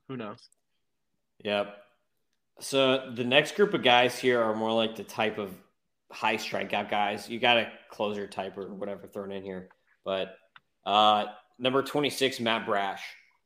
who 0.09 0.17
knows? 0.17 0.49
Yep. 1.45 1.77
So 2.61 3.11
the 3.15 3.25
next 3.25 3.57
group 3.57 3.75
of 3.75 3.83
guys 3.83 4.19
here 4.19 4.41
are 4.41 4.55
more 4.55 4.73
like 4.73 4.97
the 4.97 5.05
type 5.05 5.39
of 5.39 5.51
high 6.11 6.37
strikeout 6.37 6.91
guys. 6.91 7.29
You 7.29 7.39
got 7.39 7.57
a 7.59 7.73
closer 7.91 8.27
type 8.27 8.57
or 8.57 8.73
whatever 8.73 9.07
thrown 9.07 9.33
in 9.33 9.43
here, 9.43 9.69
but 10.05 10.37
uh, 10.87 11.27
number 11.59 11.83
twenty 11.83 12.11
six, 12.11 12.41
Matt 12.41 12.67
Brash, 12.67 13.03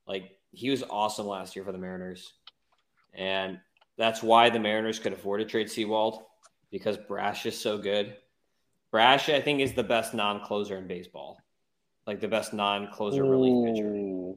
like 0.07 0.31
he 0.51 0.71
was 0.71 0.85
awesome 0.89 1.27
last 1.27 1.57
year 1.57 1.65
for 1.65 1.73
the 1.73 1.79
Mariners, 1.79 2.33
and 3.17 3.59
that's 3.99 4.23
why 4.23 4.51
the 4.51 4.61
Mariners 4.61 4.99
could 4.99 5.13
afford 5.13 5.41
to 5.41 5.47
trade 5.47 5.71
Sewald 5.71 6.23
because 6.71 6.97
Brash 6.97 7.47
is 7.47 7.59
so 7.59 7.79
good. 7.79 8.17
Brash, 8.91 9.29
I 9.29 9.41
think, 9.41 9.61
is 9.61 9.73
the 9.73 9.83
best 9.83 10.15
non-closer 10.15 10.77
in 10.77 10.87
baseball 10.87 11.39
like 12.07 12.21
the 12.21 12.29
best 12.29 12.53
non-closer 12.53 13.25
relief 13.25 13.75
pitcher. 13.75 14.35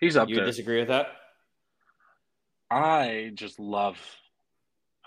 He's 0.00 0.16
up 0.16 0.28
you 0.28 0.36
there. 0.36 0.44
You 0.44 0.50
disagree 0.50 0.78
with 0.78 0.88
that? 0.88 1.08
I 2.70 3.32
just 3.34 3.58
love 3.58 3.98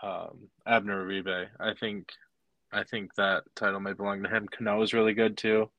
um, 0.01 0.49
Abner 0.66 1.05
Uribe. 1.05 1.47
I 1.60 1.74
think 1.74 2.10
I 2.72 2.84
think 2.84 3.16
that 3.16 3.43
title 3.55 3.80
may 3.80 3.93
belong 3.93 4.24
to 4.24 4.30
him. 4.30 4.47
Cano 4.47 4.82
is 4.82 4.93
really 4.93 5.14
good 5.14 5.38
too. 5.38 5.70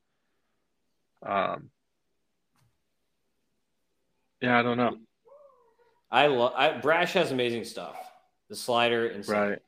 Um, 1.25 1.71
yeah, 4.41 4.59
I 4.59 4.63
don't 4.63 4.77
know. 4.77 4.97
I 6.11 6.27
love. 6.27 6.53
I, 6.57 6.79
Brash 6.79 7.13
has 7.15 7.31
amazing 7.31 7.65
stuff. 7.65 7.97
The 8.49 8.57
slider 8.57 9.09
and 9.09 9.27
right. 9.29 9.59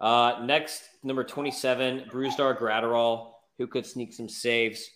Uh, 0.00 0.42
next, 0.44 0.82
number 1.02 1.24
twenty-seven, 1.24 2.10
Brusdar 2.10 2.58
Graterol 2.58 3.32
who 3.58 3.66
could 3.66 3.86
sneak 3.86 4.12
some 4.12 4.28
saves 4.28 4.90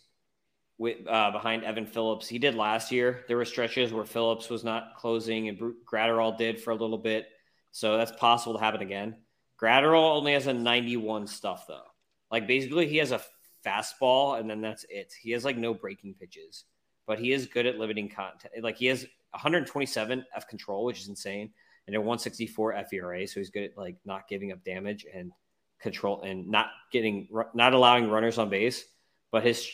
with 0.78 0.98
uh, 1.06 1.30
behind 1.30 1.64
Evan 1.64 1.86
Phillips. 1.86 2.28
He 2.28 2.38
did 2.38 2.54
last 2.54 2.92
year. 2.92 3.24
There 3.28 3.36
were 3.36 3.44
stretches 3.44 3.92
where 3.92 4.04
Phillips 4.04 4.48
was 4.48 4.64
not 4.64 4.96
closing 4.96 5.48
and 5.48 5.58
Graterol 5.90 6.36
did 6.36 6.60
for 6.60 6.70
a 6.70 6.76
little 6.76 6.98
bit. 6.98 7.28
So 7.70 7.96
that's 7.96 8.12
possible 8.12 8.58
to 8.58 8.64
happen 8.64 8.80
again. 8.80 9.16
Graterol 9.60 10.16
only 10.16 10.32
has 10.32 10.46
a 10.46 10.54
91 10.54 11.26
stuff 11.26 11.66
though. 11.68 11.82
Like 12.30 12.46
basically 12.46 12.88
he 12.88 12.96
has 12.98 13.12
a 13.12 13.20
fastball 13.64 14.40
and 14.40 14.48
then 14.48 14.60
that's 14.60 14.86
it. 14.88 15.12
He 15.20 15.32
has 15.32 15.44
like 15.44 15.56
no 15.56 15.74
breaking 15.74 16.14
pitches, 16.14 16.64
but 17.06 17.18
he 17.18 17.32
is 17.32 17.46
good 17.46 17.66
at 17.66 17.78
limiting 17.78 18.08
contact. 18.08 18.58
Like 18.62 18.78
he 18.78 18.86
has 18.86 19.06
127 19.32 20.24
F 20.34 20.48
control, 20.48 20.84
which 20.84 21.00
is 21.00 21.08
insane, 21.08 21.50
and 21.86 21.96
a 21.96 22.00
164 22.00 22.84
FERA. 22.90 23.26
So 23.26 23.40
he's 23.40 23.50
good 23.50 23.64
at 23.64 23.78
like 23.78 23.96
not 24.04 24.28
giving 24.28 24.52
up 24.52 24.64
damage 24.64 25.06
and 25.12 25.32
control 25.80 26.20
and 26.22 26.48
not 26.48 26.68
getting 26.92 27.28
not 27.54 27.74
allowing 27.74 28.08
runners 28.08 28.38
on 28.38 28.50
base, 28.50 28.84
but 29.30 29.44
his 29.44 29.70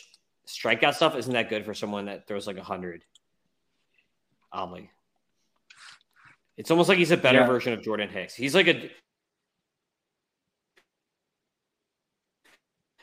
strikeout 0.47 0.95
stuff 0.95 1.15
isn't 1.15 1.33
that 1.33 1.49
good 1.49 1.65
for 1.65 1.73
someone 1.73 2.05
that 2.05 2.27
throws 2.27 2.47
like 2.47 2.57
a 2.57 2.63
hundred. 2.63 3.03
Oddly, 4.51 4.89
it's 6.55 6.71
almost 6.71 6.89
like 6.89 6.97
he's 6.97 7.11
a 7.11 7.17
better 7.17 7.39
yeah. 7.39 7.47
version 7.47 7.73
of 7.73 7.83
Jordan 7.83 8.09
Hicks. 8.09 8.33
He's 8.33 8.55
like 8.55 8.67
a. 8.67 8.89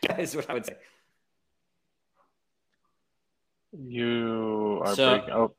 is 0.19 0.35
what 0.35 0.49
I 0.49 0.55
would 0.55 0.67
say. 0.67 0.77
You 3.73 4.81
are 4.85 4.95
so, 4.95 5.11
breaking. 5.11 5.35
Oh, 5.35 5.55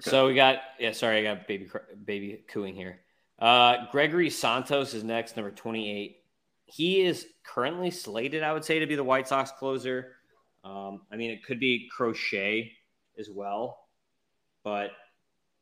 so 0.00 0.26
we 0.26 0.34
got 0.34 0.58
yeah. 0.78 0.92
Sorry, 0.92 1.18
I 1.18 1.34
got 1.34 1.46
baby 1.46 1.68
baby 2.04 2.44
cooing 2.48 2.74
here. 2.74 3.00
Uh, 3.38 3.90
Gregory 3.90 4.30
Santos 4.30 4.94
is 4.94 5.02
next, 5.02 5.36
number 5.36 5.50
28. 5.50 6.16
He 6.66 7.02
is 7.02 7.26
currently 7.44 7.90
slated, 7.90 8.42
I 8.42 8.52
would 8.52 8.64
say, 8.64 8.78
to 8.78 8.86
be 8.86 8.94
the 8.94 9.04
White 9.04 9.26
Sox 9.26 9.50
closer. 9.50 10.12
Um, 10.64 11.02
I 11.10 11.16
mean, 11.16 11.32
it 11.32 11.44
could 11.44 11.58
be 11.58 11.88
Crochet 11.90 12.72
as 13.18 13.28
well, 13.28 13.78
but 14.62 14.92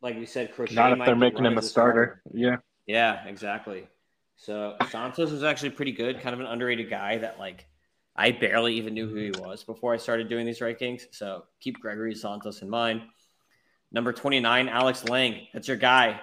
like 0.03 0.17
we 0.17 0.27
said, 0.27 0.55
Crochet. 0.55 0.75
Not 0.75 0.93
if 0.93 1.05
they're 1.07 1.17
making 1.17 1.47
him 1.47 1.59
a 1.59 1.63
starter. 1.63 2.21
starter. 2.23 2.39
Yeah. 2.39 2.57
Yeah, 2.87 3.25
exactly. 3.27 3.87
So 4.37 4.77
Santos 4.91 5.31
was 5.31 5.45
actually 5.45 5.71
pretty 5.71 5.93
good, 5.93 6.21
kind 6.21 6.35
of 6.35 6.41
an 6.41 6.47
underrated 6.47 6.91
guy 6.91 7.19
that 7.19 7.39
like 7.39 7.67
I 8.17 8.33
barely 8.33 8.75
even 8.75 8.95
knew 8.95 9.09
who 9.09 9.17
he 9.17 9.31
was 9.39 9.65
before 9.65 9.95
I 9.95 9.97
started 9.97 10.29
doing 10.29 10.47
these 10.47 10.61
rankings. 10.61 11.03
So 11.13 11.45
keep 11.61 11.79
Gregory 11.81 12.15
Santos 12.15 12.63
in 12.63 12.69
mind. 12.69 13.03
Number 13.93 14.13
29, 14.13 14.69
Alex 14.69 15.05
Lange. 15.05 15.49
That's 15.53 15.69
your 15.69 15.77
guy. 15.77 16.21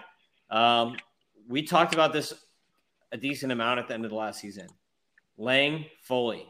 Um, 0.50 0.98
we 1.48 1.64
talked 1.64 1.94
about 1.94 2.14
this 2.14 2.34
a 3.12 3.18
decent 3.18 3.52
amount 3.52 3.80
at 3.80 3.88
the 3.88 3.94
end 3.94 4.06
of 4.06 4.12
the 4.12 4.18
last 4.18 4.40
season. 4.40 4.68
Lange, 5.38 5.86
Foley. 6.02 6.46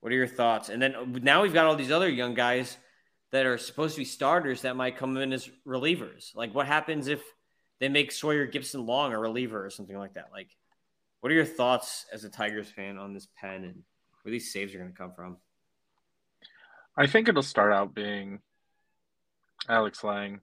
What 0.00 0.12
are 0.12 0.16
your 0.16 0.26
thoughts? 0.26 0.68
And 0.68 0.80
then 0.80 1.18
now 1.22 1.42
we've 1.42 1.52
got 1.52 1.66
all 1.66 1.76
these 1.76 1.90
other 1.90 2.08
young 2.08 2.34
guys 2.34 2.76
that 3.32 3.46
are 3.46 3.58
supposed 3.58 3.94
to 3.94 4.00
be 4.00 4.04
starters 4.04 4.62
that 4.62 4.76
might 4.76 4.96
come 4.96 5.16
in 5.16 5.32
as 5.32 5.50
relievers. 5.66 6.34
Like, 6.34 6.54
what 6.54 6.66
happens 6.66 7.08
if 7.08 7.22
they 7.80 7.88
make 7.88 8.12
Sawyer 8.12 8.46
Gipson-Long 8.46 9.12
a 9.12 9.18
reliever 9.18 9.64
or 9.64 9.70
something 9.70 9.98
like 9.98 10.14
that? 10.14 10.28
Like, 10.32 10.48
what 11.20 11.32
are 11.32 11.34
your 11.34 11.44
thoughts 11.44 12.06
as 12.12 12.24
a 12.24 12.30
Tigers 12.30 12.70
fan 12.70 12.98
on 12.98 13.12
this 13.12 13.26
pen 13.36 13.64
and 13.64 13.82
where 14.22 14.30
these 14.30 14.52
saves 14.52 14.74
are 14.74 14.78
going 14.78 14.92
to 14.92 14.96
come 14.96 15.12
from? 15.12 15.38
I 16.96 17.06
think 17.06 17.28
it'll 17.28 17.42
start 17.42 17.72
out 17.72 17.94
being 17.94 18.40
Alex 19.68 20.04
Lange, 20.04 20.40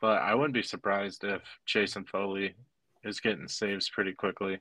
but 0.00 0.22
I 0.22 0.34
wouldn't 0.34 0.54
be 0.54 0.62
surprised 0.62 1.24
if 1.24 1.42
Jason 1.66 2.04
Foley 2.04 2.54
is 3.04 3.20
getting 3.20 3.48
saves 3.48 3.88
pretty 3.88 4.12
quickly. 4.12 4.58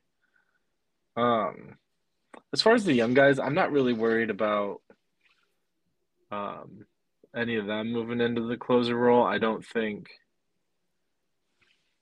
Um, 1.15 1.77
as 2.53 2.61
far 2.61 2.73
as 2.73 2.85
the 2.85 2.93
young 2.93 3.13
guys, 3.13 3.39
I'm 3.39 3.53
not 3.53 3.71
really 3.71 3.93
worried 3.93 4.29
about 4.29 4.81
um, 6.31 6.85
any 7.35 7.55
of 7.55 7.67
them 7.67 7.91
moving 7.91 8.21
into 8.21 8.41
the 8.41 8.57
closer 8.57 8.95
role. 8.95 9.23
I 9.23 9.37
don't 9.37 9.65
think. 9.65 10.09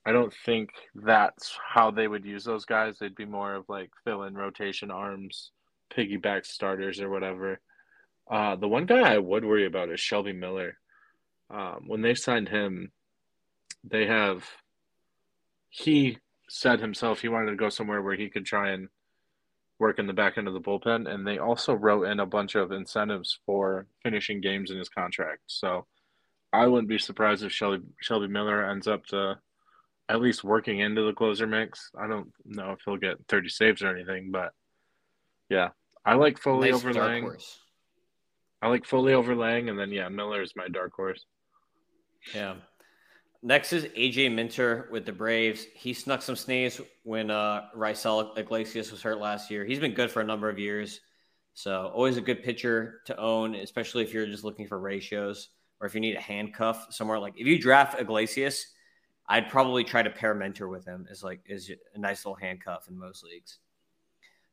I 0.05 0.13
don't 0.13 0.33
think 0.45 0.69
that's 0.95 1.57
how 1.67 1.91
they 1.91 2.07
would 2.07 2.23
use 2.23 2.45
those 2.45 2.63
guys. 2.63 2.97
They'd 2.97 3.13
be 3.13 3.25
more 3.25 3.55
of 3.55 3.65
like 3.67 3.89
fill 4.05 4.23
in 4.23 4.35
rotation 4.35 4.89
arms, 4.89 5.51
piggyback 5.93 6.45
starters 6.45 7.01
or 7.01 7.09
whatever. 7.09 7.59
Uh, 8.29 8.55
the 8.55 8.69
one 8.69 8.85
guy 8.85 9.13
I 9.13 9.17
would 9.17 9.43
worry 9.43 9.65
about 9.65 9.89
is 9.89 9.99
Shelby 9.99 10.31
Miller. 10.31 10.77
Um, 11.49 11.85
when 11.87 12.01
they 12.01 12.15
signed 12.15 12.49
him, 12.49 12.91
they 13.83 14.05
have 14.05 14.45
he 15.69 16.17
said 16.49 16.79
himself 16.79 17.21
he 17.21 17.27
wanted 17.27 17.51
to 17.51 17.57
go 17.57 17.69
somewhere 17.69 18.01
where 18.01 18.15
he 18.15 18.29
could 18.29 18.45
try 18.45 18.71
and 18.71 18.89
work 19.79 19.99
in 19.99 20.07
the 20.07 20.13
back 20.13 20.37
end 20.37 20.47
of 20.47 20.53
the 20.53 20.59
bullpen, 20.59 21.07
and 21.07 21.25
they 21.25 21.37
also 21.37 21.73
wrote 21.73 22.07
in 22.07 22.19
a 22.19 22.25
bunch 22.25 22.55
of 22.55 22.71
incentives 22.71 23.39
for 23.45 23.85
finishing 24.03 24.41
games 24.41 24.71
in 24.71 24.77
his 24.77 24.89
contract. 24.89 25.41
So 25.47 25.85
I 26.51 26.67
wouldn't 26.67 26.89
be 26.89 26.97
surprised 26.97 27.43
if 27.43 27.51
Shelby 27.51 27.83
Shelby 28.01 28.27
Miller 28.27 28.69
ends 28.69 28.87
up 28.87 29.05
to 29.07 29.39
at 30.09 30.21
least 30.21 30.43
working 30.43 30.79
into 30.79 31.03
the 31.03 31.13
closer 31.13 31.45
mix. 31.45 31.91
I 31.99 32.07
don't 32.07 32.31
know 32.45 32.71
if 32.71 32.79
he'll 32.85 32.97
get 32.97 33.17
30 33.27 33.49
saves 33.49 33.81
or 33.81 33.93
anything, 33.95 34.31
but 34.31 34.53
yeah, 35.49 35.69
I 36.05 36.15
like 36.15 36.39
Foley 36.39 36.71
nice 36.71 36.79
over 36.79 36.93
Lange. 36.93 37.37
I 38.61 38.69
like 38.69 38.85
Foley 38.85 39.13
over 39.13 39.35
Lange, 39.35 39.69
and 39.69 39.77
then 39.77 39.91
yeah, 39.91 40.09
Miller 40.09 40.41
is 40.41 40.53
my 40.55 40.67
dark 40.67 40.93
horse. 40.93 41.25
Yeah. 42.33 42.55
Next 43.43 43.71
is 43.71 43.85
AJ 43.85 44.33
Minter 44.33 44.89
with 44.91 45.05
the 45.05 45.11
Braves. 45.11 45.65
He 45.75 45.93
snuck 45.93 46.21
some 46.21 46.35
snaves 46.35 46.83
when 47.03 47.29
uh, 47.29 47.65
Raisel 47.75 48.37
Iglesias 48.37 48.91
was 48.91 49.01
hurt 49.01 49.19
last 49.19 49.51
year. 49.51 49.63
He's 49.63 49.79
been 49.79 49.93
good 49.93 50.11
for 50.11 50.21
a 50.21 50.25
number 50.25 50.49
of 50.49 50.57
years. 50.57 51.01
So 51.53 51.91
always 51.93 52.17
a 52.17 52.21
good 52.21 52.43
pitcher 52.43 53.01
to 53.05 53.17
own, 53.17 53.55
especially 53.55 54.03
if 54.03 54.13
you're 54.13 54.25
just 54.25 54.43
looking 54.43 54.67
for 54.67 54.79
ratios 54.79 55.49
or 55.79 55.87
if 55.87 55.95
you 55.95 56.01
need 56.01 56.15
a 56.15 56.21
handcuff 56.21 56.87
somewhere. 56.89 57.19
Like 57.19 57.33
if 57.37 57.47
you 57.47 57.59
draft 57.59 57.99
Iglesias, 57.99 58.65
I'd 59.27 59.49
probably 59.49 59.83
try 59.83 60.03
to 60.03 60.09
pair 60.09 60.33
Minter 60.33 60.67
with 60.67 60.85
him 60.85 61.07
as 61.09 61.23
like 61.23 61.41
is 61.45 61.71
a 61.93 61.99
nice 61.99 62.25
little 62.25 62.35
handcuff 62.35 62.87
in 62.87 62.97
most 62.97 63.23
leagues. 63.23 63.59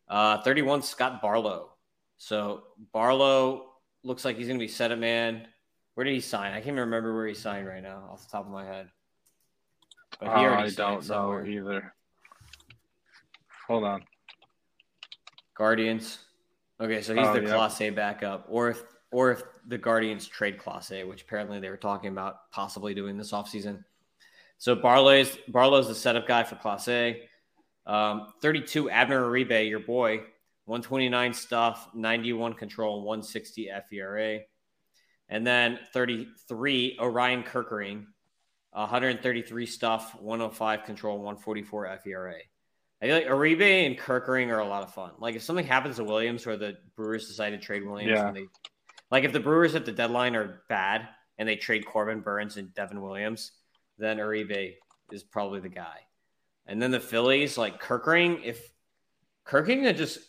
Uh, 0.09 0.43
31 0.43 0.83
Scott 0.83 1.23
Barlow. 1.23 1.73
So 2.17 2.65
Barlow 2.93 3.73
looks 4.03 4.25
like 4.25 4.37
he's 4.37 4.47
going 4.47 4.59
to 4.59 4.65
be 4.65 4.69
set 4.69 4.93
a 4.93 4.97
man 4.97 5.47
where 5.95 6.05
did 6.05 6.15
he 6.15 6.21
sign? 6.21 6.53
I 6.53 6.57
can't 6.57 6.69
even 6.69 6.81
remember 6.81 7.15
where 7.15 7.27
he 7.27 7.35
signed 7.35 7.67
right 7.67 7.83
now, 7.83 8.09
off 8.11 8.25
the 8.25 8.31
top 8.31 8.47
of 8.47 8.53
my 8.53 8.65
head. 8.65 8.89
But 10.19 10.29
he 10.29 10.45
uh, 10.45 10.55
I 10.55 10.71
don't 10.71 11.09
know 11.09 11.45
either. 11.45 11.95
Hold 13.67 13.85
on. 13.85 14.05
Guardians. 15.57 16.19
Okay, 16.81 17.01
so 17.01 17.15
he's 17.15 17.27
oh, 17.27 17.33
the 17.33 17.43
yep. 17.43 17.51
Clase 17.51 17.95
backup, 17.95 18.47
or 18.49 18.71
if 18.71 18.83
or 19.13 19.31
if 19.31 19.43
the 19.69 19.79
Guardians 19.79 20.27
trade 20.27 20.59
Clase, 20.59 21.07
which 21.07 21.23
apparently 21.23 21.61
they 21.61 21.71
were 21.71 21.77
talking 21.77 22.11
about 22.11 22.51
possibly 22.51 22.95
doing 22.95 23.17
this 23.17 23.31
offseason. 23.31 23.85
So 24.59 24.75
Barlow's 24.75 25.39
Barlow's 25.49 25.89
the 25.89 25.95
setup 25.95 26.27
guy 26.27 26.43
for 26.43 26.57
Clase. 26.57 27.21
Um, 27.87 28.33
32 28.43 28.91
Abner 28.91 29.23
Uribe, 29.23 29.69
your 29.69 29.81
boy, 29.81 30.17
129 30.65 31.35
stuff, 31.35 31.89
91 31.95 32.55
control, 32.55 33.03
160 33.03 33.71
FERA. 33.91 34.41
And 35.29 35.47
then 35.47 35.79
33, 35.93 36.99
Orion 37.01 37.43
Kerkering, 37.43 38.05
133 38.73 39.67
stuff, 39.67 40.15
105 40.21 40.85
control, 40.85 41.17
144 41.17 41.99
FERA. 42.05 42.35
I 43.03 43.07
feel 43.07 43.17
like 43.17 43.27
Uribe 43.27 43.87
and 43.87 43.99
Kerkering 43.99 44.49
are 44.49 44.61
a 44.61 44.67
lot 44.67 44.83
of 44.83 44.95
fun. 44.95 45.13
Like 45.19 45.35
if 45.35 45.43
something 45.43 45.67
happens 45.67 45.97
to 45.97 46.05
Williams 46.05 46.47
or 46.47 46.57
the 46.57 46.77
Brewers 46.97 47.29
decide 47.29 47.51
to 47.51 47.59
trade 47.59 47.85
Williams, 47.85 48.13
yeah. 48.13 48.33
they, 48.33 48.47
like 49.11 49.25
if 49.25 49.33
the 49.33 49.41
Brewers 49.41 49.75
at 49.75 49.85
the 49.85 49.93
deadline 49.93 50.35
are 50.35 50.63
bad 50.69 51.09
and 51.39 51.49
they 51.49 51.57
trade 51.57 51.85
Corbin 51.87 52.21
Burnes 52.21 52.57
and 52.57 52.73
Devin 52.75 53.01
Williams, 53.01 53.53
then 53.99 54.19
Uribe 54.19 54.75
is 55.13 55.23
probably 55.23 55.61
the 55.61 55.69
guy. 55.69 55.99
And 56.67 56.81
then 56.81 56.91
the 56.91 57.01
Phillies, 57.01 57.59
like 57.59 57.81
Kerkering, 57.81 58.41
if 58.43 58.73
Kerkering 59.47 59.85
could 59.85 59.97
just 59.97 60.21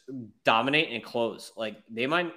dominate 0.43 0.91
and 0.91 1.03
close, 1.03 1.53
like 1.55 1.77
they 1.89 2.07
might 2.07 2.33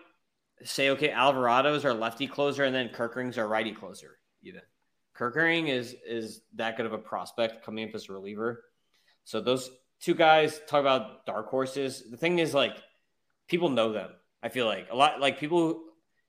say, 0.64 0.90
okay, 0.90 1.10
Alvarado's 1.10 1.84
our 1.84 1.94
lefty 1.94 2.26
closer, 2.26 2.64
and 2.64 2.74
then 2.74 2.88
Kerkering's 2.88 3.38
our 3.38 3.48
righty 3.48 3.72
closer. 3.72 4.18
Even 4.42 4.60
Kerkering 5.16 5.68
is 5.68 5.94
is 6.06 6.42
that 6.54 6.76
good 6.76 6.86
of 6.86 6.92
a 6.92 6.98
prospect 6.98 7.64
coming 7.64 7.88
up 7.88 7.94
as 7.94 8.08
a 8.08 8.12
reliever. 8.12 8.64
So 9.24 9.40
those 9.40 9.70
two 10.00 10.14
guys 10.14 10.60
talk 10.66 10.80
about 10.80 11.26
dark 11.26 11.48
horses. 11.48 12.04
The 12.10 12.16
thing 12.16 12.38
is, 12.38 12.54
like, 12.54 12.76
people 13.48 13.68
know 13.68 13.92
them. 13.92 14.10
I 14.42 14.48
feel 14.48 14.66
like 14.66 14.88
a 14.90 14.96
lot, 14.96 15.20
like 15.20 15.38
people. 15.38 15.84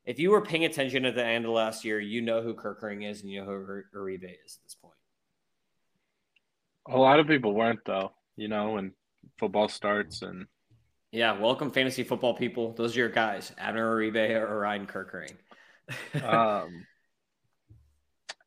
If 0.05 0.17
you 0.17 0.31
were 0.31 0.41
paying 0.41 0.65
attention 0.65 1.05
at 1.05 1.13
the 1.13 1.23
end 1.23 1.45
of 1.45 1.51
last 1.51 1.85
year, 1.85 1.99
you 1.99 2.21
know 2.21 2.41
who 2.41 2.55
Kerkering 2.55 3.07
is 3.07 3.21
and 3.21 3.29
you 3.29 3.41
know 3.41 3.45
who 3.45 3.83
Uribe 3.95 4.23
is 4.23 4.57
at 4.57 4.63
this 4.63 4.75
point. 4.81 4.95
A 6.87 6.97
lot 6.97 7.19
of 7.19 7.27
people 7.27 7.53
weren't, 7.53 7.81
though. 7.85 8.13
You 8.35 8.47
know, 8.47 8.71
when 8.71 8.93
football 9.37 9.67
starts 9.67 10.23
and 10.23 10.47
yeah, 11.11 11.39
welcome 11.39 11.71
fantasy 11.71 12.03
football 12.03 12.35
people. 12.35 12.73
Those 12.73 12.95
are 12.95 12.99
your 12.99 13.09
guys, 13.09 13.51
Abner 13.57 13.95
Uribe 13.95 14.41
or 14.41 14.59
Ryan 14.59 14.85
Kerkering. 14.85 15.33
um, 16.23 16.85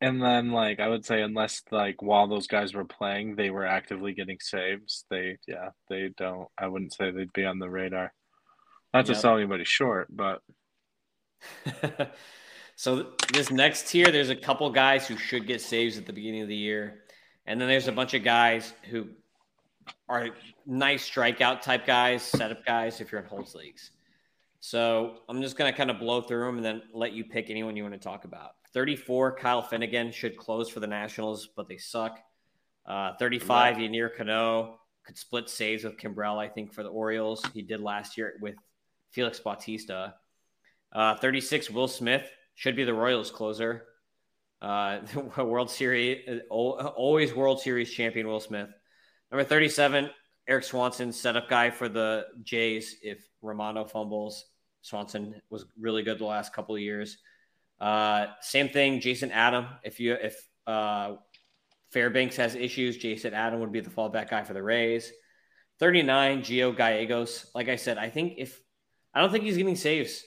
and 0.00 0.22
then 0.22 0.50
like 0.50 0.78
I 0.78 0.88
would 0.88 1.04
say, 1.04 1.22
unless 1.22 1.62
like 1.70 2.02
while 2.02 2.28
those 2.28 2.46
guys 2.46 2.74
were 2.74 2.84
playing, 2.84 3.34
they 3.34 3.50
were 3.50 3.66
actively 3.66 4.12
getting 4.12 4.38
saves. 4.40 5.04
They 5.10 5.38
yeah, 5.46 5.70
they 5.88 6.10
don't. 6.16 6.48
I 6.56 6.68
wouldn't 6.68 6.94
say 6.94 7.10
they'd 7.10 7.32
be 7.32 7.44
on 7.44 7.58
the 7.58 7.70
radar. 7.70 8.12
Not 8.94 9.06
to 9.06 9.12
yep. 9.12 9.20
sell 9.20 9.36
anybody 9.36 9.64
short, 9.64 10.08
but. 10.10 10.40
so 12.76 13.08
this 13.32 13.50
next 13.50 13.88
tier, 13.88 14.12
there's 14.12 14.30
a 14.30 14.36
couple 14.36 14.70
guys 14.70 15.08
who 15.08 15.16
should 15.16 15.46
get 15.46 15.60
saves 15.60 15.98
at 15.98 16.06
the 16.06 16.12
beginning 16.12 16.42
of 16.42 16.48
the 16.48 16.56
year, 16.56 17.02
and 17.46 17.60
then 17.60 17.68
there's 17.68 17.88
a 17.88 17.92
bunch 17.92 18.14
of 18.14 18.22
guys 18.22 18.72
who 18.90 19.08
are 20.08 20.28
nice 20.66 21.08
strikeout 21.08 21.62
type 21.62 21.86
guys, 21.86 22.22
setup 22.22 22.64
guys 22.64 23.00
if 23.00 23.10
you're 23.10 23.20
in 23.20 23.26
holds 23.26 23.54
leagues. 23.54 23.90
So 24.60 25.18
I'm 25.28 25.42
just 25.42 25.56
going 25.56 25.72
to 25.72 25.76
kind 25.76 25.90
of 25.90 25.98
blow 25.98 26.20
through 26.20 26.46
them 26.46 26.56
and 26.56 26.64
then 26.64 26.82
let 26.92 27.12
you 27.12 27.24
pick 27.24 27.50
anyone 27.50 27.76
you 27.76 27.82
want 27.82 27.94
to 27.94 28.00
talk 28.00 28.24
about. 28.24 28.52
34, 28.74 29.36
Kyle 29.36 29.62
Finnegan 29.62 30.12
should 30.12 30.36
close 30.36 30.68
for 30.68 30.80
the 30.80 30.86
Nationals, 30.86 31.48
but 31.56 31.68
they 31.68 31.76
suck. 31.76 32.18
Uh, 32.86 33.12
35, 33.18 33.78
yeah. 33.78 33.88
Yennier 33.88 34.16
Cano 34.16 34.78
could 35.04 35.18
split 35.18 35.48
saves 35.48 35.84
with 35.84 35.96
Kimbrel, 35.96 36.38
I 36.38 36.48
think, 36.48 36.72
for 36.72 36.82
the 36.82 36.88
Orioles. 36.88 37.44
He 37.52 37.62
did 37.62 37.80
last 37.80 38.16
year 38.16 38.34
with 38.40 38.54
Felix 39.10 39.40
Bautista. 39.40 40.14
Uh, 40.92 41.16
36, 41.16 41.70
Will 41.70 41.88
Smith 41.88 42.30
should 42.54 42.76
be 42.76 42.84
the 42.84 42.94
Royals 42.94 43.30
closer. 43.30 43.84
Uh, 44.60 45.00
World 45.38 45.70
Series, 45.70 46.40
always 46.50 47.34
World 47.34 47.60
Series 47.60 47.90
champion 47.90 48.28
Will 48.28 48.40
Smith. 48.40 48.68
Number 49.32 49.44
37, 49.44 50.10
Eric 50.46 50.62
Swanson, 50.62 51.10
setup 51.10 51.48
guy 51.48 51.70
for 51.70 51.88
the 51.88 52.26
Jays. 52.42 52.98
If 53.02 53.26
Romano 53.40 53.86
fumbles, 53.86 54.44
Swanson 54.82 55.40
was 55.48 55.64
really 55.80 56.02
good 56.02 56.18
the 56.18 56.26
last 56.26 56.52
couple 56.52 56.74
of 56.74 56.82
years. 56.82 57.16
Uh, 57.80 58.26
same 58.42 58.68
thing, 58.68 59.00
Jason 59.00 59.32
Adam. 59.32 59.66
If 59.82 59.98
you 59.98 60.12
if 60.12 60.36
uh, 60.66 61.14
Fairbanks 61.92 62.36
has 62.36 62.54
issues. 62.54 62.98
Jason 62.98 63.32
Adam 63.32 63.60
would 63.60 63.72
be 63.72 63.80
the 63.80 63.90
fallback 63.90 64.28
guy 64.28 64.42
for 64.44 64.52
the 64.52 64.62
Rays. 64.62 65.10
39, 65.78 66.42
Gio 66.42 66.76
Gallegos. 66.76 67.50
Like 67.54 67.70
I 67.70 67.76
said, 67.76 67.96
I 67.96 68.10
think 68.10 68.34
if 68.36 68.60
I 69.14 69.20
don't 69.20 69.32
think 69.32 69.44
he's 69.44 69.56
getting 69.56 69.76
saves. 69.76 70.24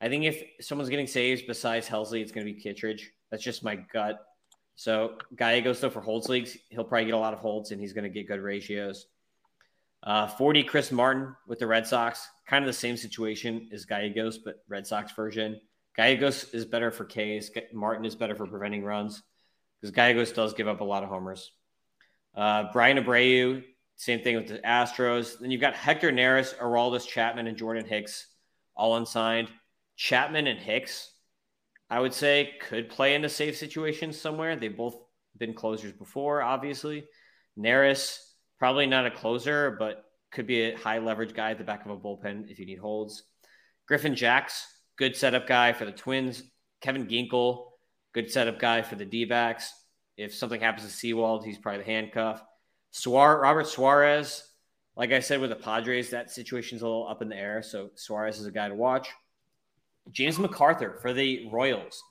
I 0.00 0.08
think 0.08 0.24
if 0.24 0.42
someone's 0.60 0.90
getting 0.90 1.06
saves 1.06 1.42
besides 1.42 1.88
Helsley, 1.88 2.20
it's 2.20 2.32
going 2.32 2.46
to 2.46 2.52
be 2.52 2.60
Kittredge. 2.60 3.10
That's 3.30 3.42
just 3.42 3.64
my 3.64 3.76
gut. 3.92 4.18
So 4.76 5.18
Gallegos, 5.36 5.80
though, 5.80 5.90
for 5.90 6.00
holds 6.00 6.28
leagues, 6.28 6.56
he'll 6.70 6.84
probably 6.84 7.06
get 7.06 7.14
a 7.14 7.18
lot 7.18 7.32
of 7.32 7.40
holds 7.40 7.70
and 7.70 7.80
he's 7.80 7.92
going 7.92 8.04
to 8.04 8.10
get 8.10 8.26
good 8.26 8.40
ratios. 8.40 9.06
Uh, 10.02 10.26
40, 10.26 10.64
Chris 10.64 10.92
Martin 10.92 11.34
with 11.46 11.58
the 11.58 11.66
Red 11.66 11.86
Sox. 11.86 12.28
Kind 12.46 12.64
of 12.64 12.66
the 12.66 12.72
same 12.72 12.96
situation 12.96 13.68
as 13.72 13.86
Gallegos, 13.86 14.38
but 14.38 14.62
Red 14.68 14.86
Sox 14.86 15.12
version. 15.12 15.60
Gallegos 15.96 16.52
is 16.52 16.64
better 16.64 16.90
for 16.90 17.04
Ks. 17.04 17.50
Martin 17.72 18.04
is 18.04 18.14
better 18.14 18.34
for 18.34 18.46
preventing 18.46 18.84
runs 18.84 19.22
because 19.80 19.94
Gallegos 19.94 20.32
does 20.32 20.52
give 20.52 20.68
up 20.68 20.80
a 20.80 20.84
lot 20.84 21.02
of 21.02 21.08
homers. 21.08 21.52
Uh, 22.34 22.64
Bryan 22.72 22.98
Abreu, 22.98 23.62
same 23.96 24.20
thing 24.20 24.36
with 24.36 24.48
the 24.48 24.58
Astros. 24.58 25.38
Then 25.38 25.50
you've 25.50 25.60
got 25.60 25.74
Hector 25.74 26.10
Neris, 26.10 26.54
Aroldis 26.56 27.06
Chapman, 27.06 27.46
and 27.46 27.56
Jordan 27.56 27.86
Hicks 27.86 28.26
all 28.74 28.96
unsigned. 28.96 29.50
Chapman 29.96 30.48
and 30.48 30.58
Hicks, 30.58 31.12
I 31.94 32.00
would 32.00 32.12
say, 32.12 32.54
could 32.60 32.88
play 32.88 33.14
in 33.14 33.24
a 33.24 33.28
safe 33.28 33.56
situation 33.56 34.12
somewhere. 34.12 34.56
They've 34.56 34.76
both 34.76 34.96
been 35.38 35.54
closers 35.54 35.92
before, 35.92 36.42
obviously. 36.42 37.06
Neris, 37.56 38.18
probably 38.58 38.86
not 38.86 39.06
a 39.06 39.12
closer, 39.12 39.76
but 39.78 40.04
could 40.32 40.44
be 40.44 40.62
a 40.62 40.76
high 40.76 40.98
leverage 40.98 41.34
guy 41.34 41.52
at 41.52 41.58
the 41.58 41.62
back 41.62 41.84
of 41.84 41.92
a 41.92 41.96
bullpen 41.96 42.50
if 42.50 42.58
you 42.58 42.66
need 42.66 42.80
holds. 42.80 43.22
Griffin 43.86 44.16
Jax, 44.16 44.66
good 44.98 45.14
setup 45.14 45.46
guy 45.46 45.72
for 45.72 45.84
the 45.84 45.92
Twins. 45.92 46.42
Kevin 46.80 47.06
Ginkel, 47.06 47.66
good 48.12 48.28
setup 48.28 48.58
guy 48.58 48.82
for 48.82 48.96
the 48.96 49.04
D 49.04 49.24
backs. 49.24 49.72
If 50.16 50.34
something 50.34 50.60
happens 50.60 50.88
to 50.88 50.92
Sewald, 50.92 51.44
he's 51.44 51.58
probably 51.58 51.84
the 51.84 51.92
handcuff. 51.92 52.42
Suarez, 52.90 53.40
Robert 53.40 53.68
Suarez, 53.68 54.42
like 54.96 55.12
I 55.12 55.20
said 55.20 55.40
with 55.40 55.50
the 55.50 55.56
Padres, 55.56 56.10
that 56.10 56.32
situation's 56.32 56.82
a 56.82 56.86
little 56.86 57.06
up 57.06 57.22
in 57.22 57.28
the 57.28 57.36
air. 57.36 57.62
So 57.62 57.90
Suarez 57.94 58.40
is 58.40 58.46
a 58.46 58.50
guy 58.50 58.68
to 58.68 58.74
watch. 58.74 59.10
James 60.12 60.38
McArthur 60.38 61.00
for 61.00 61.12
the 61.12 61.48
Royals. 61.50 62.02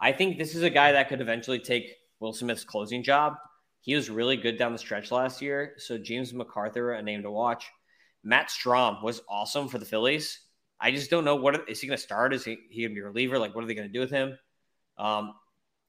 I 0.00 0.12
think 0.12 0.38
this 0.38 0.54
is 0.54 0.62
a 0.62 0.70
guy 0.70 0.92
that 0.92 1.08
could 1.08 1.20
eventually 1.20 1.58
take 1.58 1.96
Will 2.20 2.32
Smith's 2.32 2.64
closing 2.64 3.02
job. 3.02 3.34
He 3.80 3.94
was 3.94 4.10
really 4.10 4.36
good 4.36 4.58
down 4.58 4.72
the 4.72 4.78
stretch 4.78 5.10
last 5.10 5.40
year. 5.40 5.74
So 5.78 5.96
James 5.96 6.32
McArthur, 6.32 6.98
a 6.98 7.02
name 7.02 7.22
to 7.22 7.30
watch. 7.30 7.66
Matt 8.22 8.48
Strahm 8.48 9.02
was 9.02 9.22
awesome 9.28 9.68
for 9.68 9.78
the 9.78 9.84
Phillies. 9.84 10.40
I 10.80 10.90
just 10.90 11.10
don't 11.10 11.24
know 11.24 11.36
what 11.36 11.68
is 11.68 11.80
he 11.80 11.86
going 11.86 11.96
to 11.96 12.02
start? 12.02 12.34
Is 12.34 12.44
he, 12.44 12.58
he 12.68 12.82
going 12.82 12.90
to 12.90 12.94
be 12.94 13.00
a 13.00 13.04
reliever? 13.04 13.38
Like, 13.38 13.54
what 13.54 13.64
are 13.64 13.66
they 13.66 13.74
going 13.74 13.88
to 13.88 13.92
do 13.92 14.00
with 14.00 14.10
him? 14.10 14.36
Um, 14.98 15.34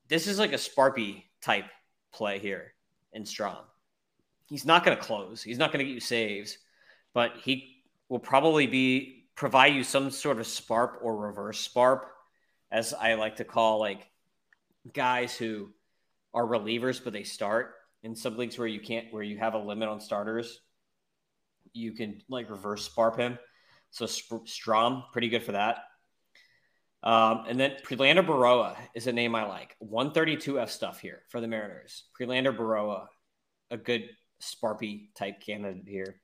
this 0.08 0.28
is 0.28 0.40
like 0.40 0.54
a 0.54 0.58
Sparpy 0.58 1.24
type 1.42 1.66
play 2.14 2.40
here 2.40 2.74
in 3.14 3.24
Strahm. 3.24 3.64
He's 4.46 4.66
not 4.66 4.86
going 4.86 4.96
to 4.96 5.04
close. 5.04 5.44
He's 5.44 5.58
not 5.58 5.74
going 5.74 5.80
to 5.80 5.86
get 5.86 5.94
you 5.94 6.00
saves, 6.00 6.58
but 7.14 7.34
he 7.44 7.84
will 8.08 8.20
probably 8.20 8.68
be 8.68 9.17
provide 9.38 9.76
you 9.76 9.84
some 9.84 10.10
sort 10.10 10.40
of 10.40 10.48
sparp 10.48 11.00
or 11.02 11.16
reverse 11.16 11.60
sparp, 11.60 12.12
as 12.72 12.94
I 12.94 13.14
like 13.14 13.38
to 13.38 13.46
call 13.46 13.80
like 13.80 14.06
guys 14.94 15.36
who 15.36 15.70
are 16.34 16.46
relievers 16.46 17.02
but 17.04 17.14
they 17.14 17.24
start 17.24 17.76
in 18.04 18.16
some 18.16 18.38
leagues 18.38 18.58
where 18.58 18.68
you 18.68 18.80
can't 18.80 19.08
where 19.12 19.24
you 19.24 19.38
have 19.38 19.54
a 19.54 19.60
limit 19.60 19.88
on 19.88 20.02
starters. 20.02 20.60
You 21.72 21.94
can 21.94 22.20
like 22.28 22.50
reverse 22.50 22.84
sparp 22.84 23.18
him. 23.18 23.38
So 23.92 24.06
Strahm, 24.06 25.04
pretty 25.14 25.30
good 25.30 25.44
for 25.44 25.54
that. 25.54 25.78
Um, 27.04 27.46
and 27.48 27.60
then 27.60 27.76
Prelander 27.84 28.26
Berroa 28.26 28.76
is 28.96 29.08
a 29.08 29.14
name 29.14 29.36
I 29.36 29.46
like. 29.46 29.76
132 29.80 30.60
F 30.60 30.72
stuff 30.72 31.00
here 31.00 31.22
for 31.30 31.40
the 31.40 31.48
Mariners. 31.48 32.06
Prelander 32.20 32.56
Berroa, 32.56 33.06
a 33.72 33.78
good 33.78 34.10
Sparpy 34.42 35.14
type 35.16 35.42
candidate 35.42 35.88
here. 35.88 36.22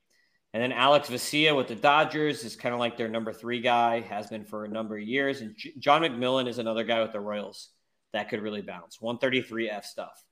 And 0.53 0.61
then 0.61 0.71
Alex 0.71 1.09
Vesia 1.09 1.55
with 1.55 1.67
the 1.67 1.75
Dodgers 1.75 2.43
is 2.43 2.55
kind 2.55 2.73
of 2.73 2.79
like 2.79 2.95
their 2.95 3.07
number 3.07 3.33
three 3.33 3.59
guy, 3.59 4.01
has 4.01 4.27
been 4.27 4.45
for 4.45 4.65
a 4.65 4.67
number 4.67 4.97
of 4.97 5.03
years. 5.03 5.41
And 5.41 5.55
J- 5.57 5.73
John 5.79 6.03
McMillon 6.03 6.47
is 6.47 6.59
another 6.59 6.83
guy 6.83 7.01
with 7.01 7.11
the 7.11 7.19
Royals 7.19 7.69
that 8.13 8.29
could 8.29 8.41
really 8.41 8.61
bounce. 8.61 9.01
133 9.01 9.69
F 9.71 9.83
stuff. 9.83 10.23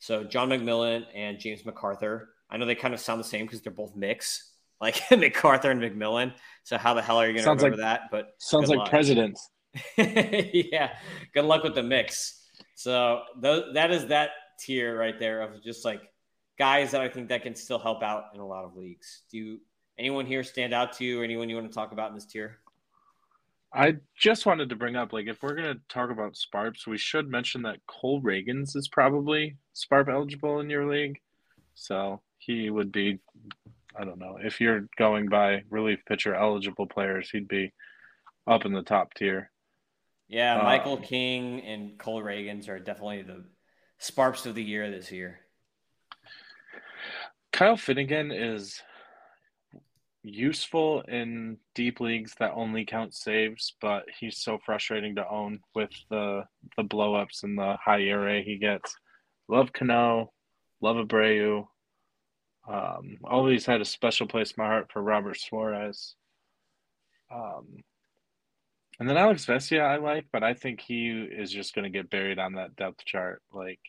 So 0.00 0.24
John 0.24 0.48
McMillon 0.48 1.04
and 1.14 1.38
James 1.38 1.62
McArthur. 1.62 2.26
I 2.50 2.56
know 2.56 2.66
they 2.66 2.74
kind 2.74 2.92
of 2.92 3.00
sound 3.00 3.20
the 3.20 3.24
same 3.24 3.46
because 3.46 3.60
they're 3.62 3.72
both 3.72 3.94
mix, 3.94 4.52
like 4.80 4.96
McArthur 5.10 5.70
and 5.70 5.80
McMillon. 5.80 6.34
So 6.64 6.76
how 6.76 6.94
the 6.94 7.02
hell 7.02 7.18
are 7.18 7.28
you 7.28 7.34
going 7.34 7.44
to 7.44 7.50
remember 7.50 7.76
like, 7.76 7.84
that? 7.84 8.00
But 8.10 8.34
sounds 8.38 8.68
like 8.68 8.80
luck. 8.80 8.90
presidents. 8.90 9.48
yeah, 9.96 10.96
good 11.34 11.44
luck 11.44 11.62
with 11.62 11.76
the 11.76 11.82
mix. 11.82 12.42
So 12.74 13.22
th- 13.40 13.66
that 13.74 13.92
is 13.92 14.06
that 14.06 14.30
tier 14.58 14.98
right 14.98 15.18
there 15.18 15.42
of 15.42 15.62
just 15.62 15.84
like 15.84 16.00
guys 16.58 16.90
that 16.90 17.00
I 17.00 17.08
think 17.08 17.28
that 17.28 17.42
can 17.42 17.54
still 17.54 17.78
help 17.78 18.02
out 18.02 18.24
in 18.34 18.40
a 18.40 18.46
lot 18.46 18.64
of 18.64 18.76
leagues. 18.76 19.22
Do 19.30 19.38
you, 19.38 19.60
anyone 19.98 20.26
here 20.26 20.42
stand 20.42 20.72
out 20.72 20.92
to 20.94 21.04
you? 21.04 21.20
Or 21.20 21.24
anyone 21.24 21.48
you 21.48 21.56
want 21.56 21.68
to 21.68 21.74
talk 21.74 21.92
about 21.92 22.10
in 22.10 22.14
this 22.14 22.26
tier? 22.26 22.58
I 23.72 23.96
just 24.16 24.46
wanted 24.46 24.70
to 24.70 24.76
bring 24.76 24.96
up, 24.96 25.12
like, 25.12 25.26
if 25.26 25.42
we're 25.42 25.54
gonna 25.54 25.80
talk 25.88 26.10
about 26.10 26.36
Sparps, 26.36 26.86
we 26.86 26.96
should 26.96 27.28
mention 27.28 27.62
that 27.62 27.84
Cole 27.86 28.22
Ragans 28.22 28.74
is 28.74 28.88
probably 28.88 29.56
Sparp 29.74 30.08
eligible 30.08 30.60
in 30.60 30.70
your 30.70 30.90
league. 30.90 31.20
So 31.74 32.22
he 32.38 32.70
would 32.70 32.90
be, 32.90 33.18
I 33.94 34.04
don't 34.04 34.18
know, 34.18 34.38
if 34.42 34.60
you're 34.60 34.88
going 34.96 35.28
by 35.28 35.64
relief 35.68 36.00
pitcher 36.06 36.34
eligible 36.34 36.86
players, 36.86 37.28
he'd 37.30 37.46
be 37.46 37.72
up 38.46 38.64
in 38.64 38.72
the 38.72 38.82
top 38.82 39.12
tier. 39.12 39.50
Yeah, 40.28 40.62
Michael 40.62 40.96
um, 40.96 41.02
King 41.02 41.60
and 41.62 41.98
Cole 41.98 42.22
Ragans 42.22 42.68
are 42.68 42.78
definitely 42.78 43.22
the 43.22 43.44
Sparps 43.98 44.46
of 44.46 44.54
the 44.54 44.62
year 44.62 44.90
this 44.90 45.12
year. 45.12 45.40
Kyle 47.52 47.76
Finnegan 47.76 48.30
is 48.30 48.80
useful 50.28 51.02
in 51.02 51.58
deep 51.74 52.00
leagues 52.00 52.34
that 52.38 52.52
only 52.54 52.84
count 52.84 53.14
saves, 53.14 53.74
but 53.80 54.04
he's 54.18 54.38
so 54.38 54.58
frustrating 54.64 55.14
to 55.16 55.28
own 55.28 55.60
with 55.74 55.90
the 56.10 56.44
the 56.76 56.84
blowups 56.84 57.42
and 57.42 57.58
the 57.58 57.76
high 57.82 58.00
ERA 58.00 58.42
he 58.42 58.56
gets. 58.58 58.96
Love 59.48 59.72
Cano, 59.72 60.32
love 60.80 60.96
Abreu. 60.96 61.66
Um, 62.68 63.16
always 63.24 63.64
had 63.64 63.80
a 63.80 63.86
special 63.86 64.26
place 64.26 64.50
in 64.50 64.62
my 64.62 64.66
heart 64.66 64.90
for 64.92 65.02
Robert 65.02 65.38
Suarez. 65.38 66.14
Um, 67.32 67.82
and 69.00 69.08
then 69.08 69.16
Alex 69.16 69.46
Vesia 69.46 69.80
I 69.80 69.96
like, 69.96 70.26
but 70.32 70.42
I 70.42 70.54
think 70.54 70.80
he 70.80 71.10
is 71.10 71.50
just 71.50 71.74
going 71.74 71.84
to 71.84 71.98
get 71.98 72.10
buried 72.10 72.38
on 72.38 72.54
that 72.54 72.76
depth 72.76 73.04
chart. 73.04 73.42
Like 73.52 73.80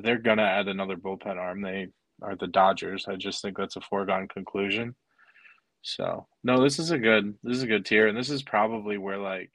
they're 0.00 0.18
going 0.18 0.38
to 0.38 0.44
add 0.44 0.68
another 0.68 0.96
bullpen 0.96 1.36
arm. 1.36 1.62
They 1.62 1.88
are 2.22 2.36
the 2.36 2.48
Dodgers. 2.48 3.06
I 3.08 3.16
just 3.16 3.42
think 3.42 3.56
that's 3.56 3.76
a 3.76 3.80
foregone 3.80 4.28
conclusion. 4.28 4.94
So 5.82 6.26
no, 6.44 6.62
this 6.62 6.78
is 6.78 6.90
a 6.90 6.98
good 6.98 7.34
this 7.42 7.56
is 7.56 7.62
a 7.62 7.68
good 7.68 7.86
tier, 7.86 8.08
and 8.08 8.16
this 8.16 8.30
is 8.30 8.42
probably 8.42 8.98
where 8.98 9.18
like 9.18 9.52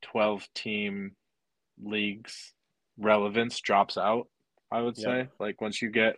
twelve 0.00 0.46
team 0.54 1.16
leagues 1.82 2.52
relevance 2.98 3.60
drops 3.60 3.98
out. 3.98 4.28
I 4.70 4.80
would 4.80 4.96
say 4.96 5.18
yeah. 5.18 5.24
like 5.38 5.60
once 5.60 5.82
you 5.82 5.90
get 5.90 6.16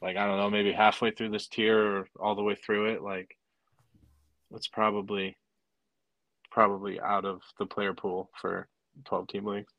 like 0.00 0.16
I 0.16 0.26
don't 0.26 0.38
know 0.38 0.50
maybe 0.50 0.72
halfway 0.72 1.10
through 1.10 1.30
this 1.30 1.48
tier 1.48 1.78
or 1.78 2.08
all 2.18 2.34
the 2.34 2.42
way 2.42 2.54
through 2.54 2.94
it, 2.94 3.02
like 3.02 3.36
it's 4.54 4.68
probably 4.68 5.36
probably 6.50 7.00
out 7.00 7.24
of 7.24 7.42
the 7.58 7.66
player 7.66 7.94
pool 7.94 8.30
for 8.40 8.68
twelve 9.04 9.28
team 9.28 9.46
leagues. 9.46 9.72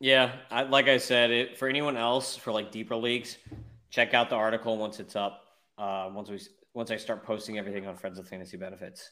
Yeah, 0.00 0.32
I, 0.50 0.62
like 0.62 0.88
I 0.88 0.96
said, 0.96 1.30
it 1.30 1.58
for 1.58 1.68
anyone 1.68 1.96
else 1.96 2.34
for 2.34 2.52
like 2.52 2.72
deeper 2.72 2.96
leagues, 2.96 3.36
check 3.90 4.14
out 4.14 4.30
the 4.30 4.36
article 4.36 4.78
once 4.78 4.98
it's 4.98 5.14
up. 5.14 5.44
Uh, 5.78 6.10
once 6.12 6.28
we 6.28 6.38
once 6.74 6.90
I 6.90 6.96
start 6.96 7.24
posting 7.24 7.58
everything 7.58 7.86
on 7.86 7.96
Friends 7.96 8.18
with 8.18 8.28
Fantasy 8.28 8.56
Benefits. 8.56 9.10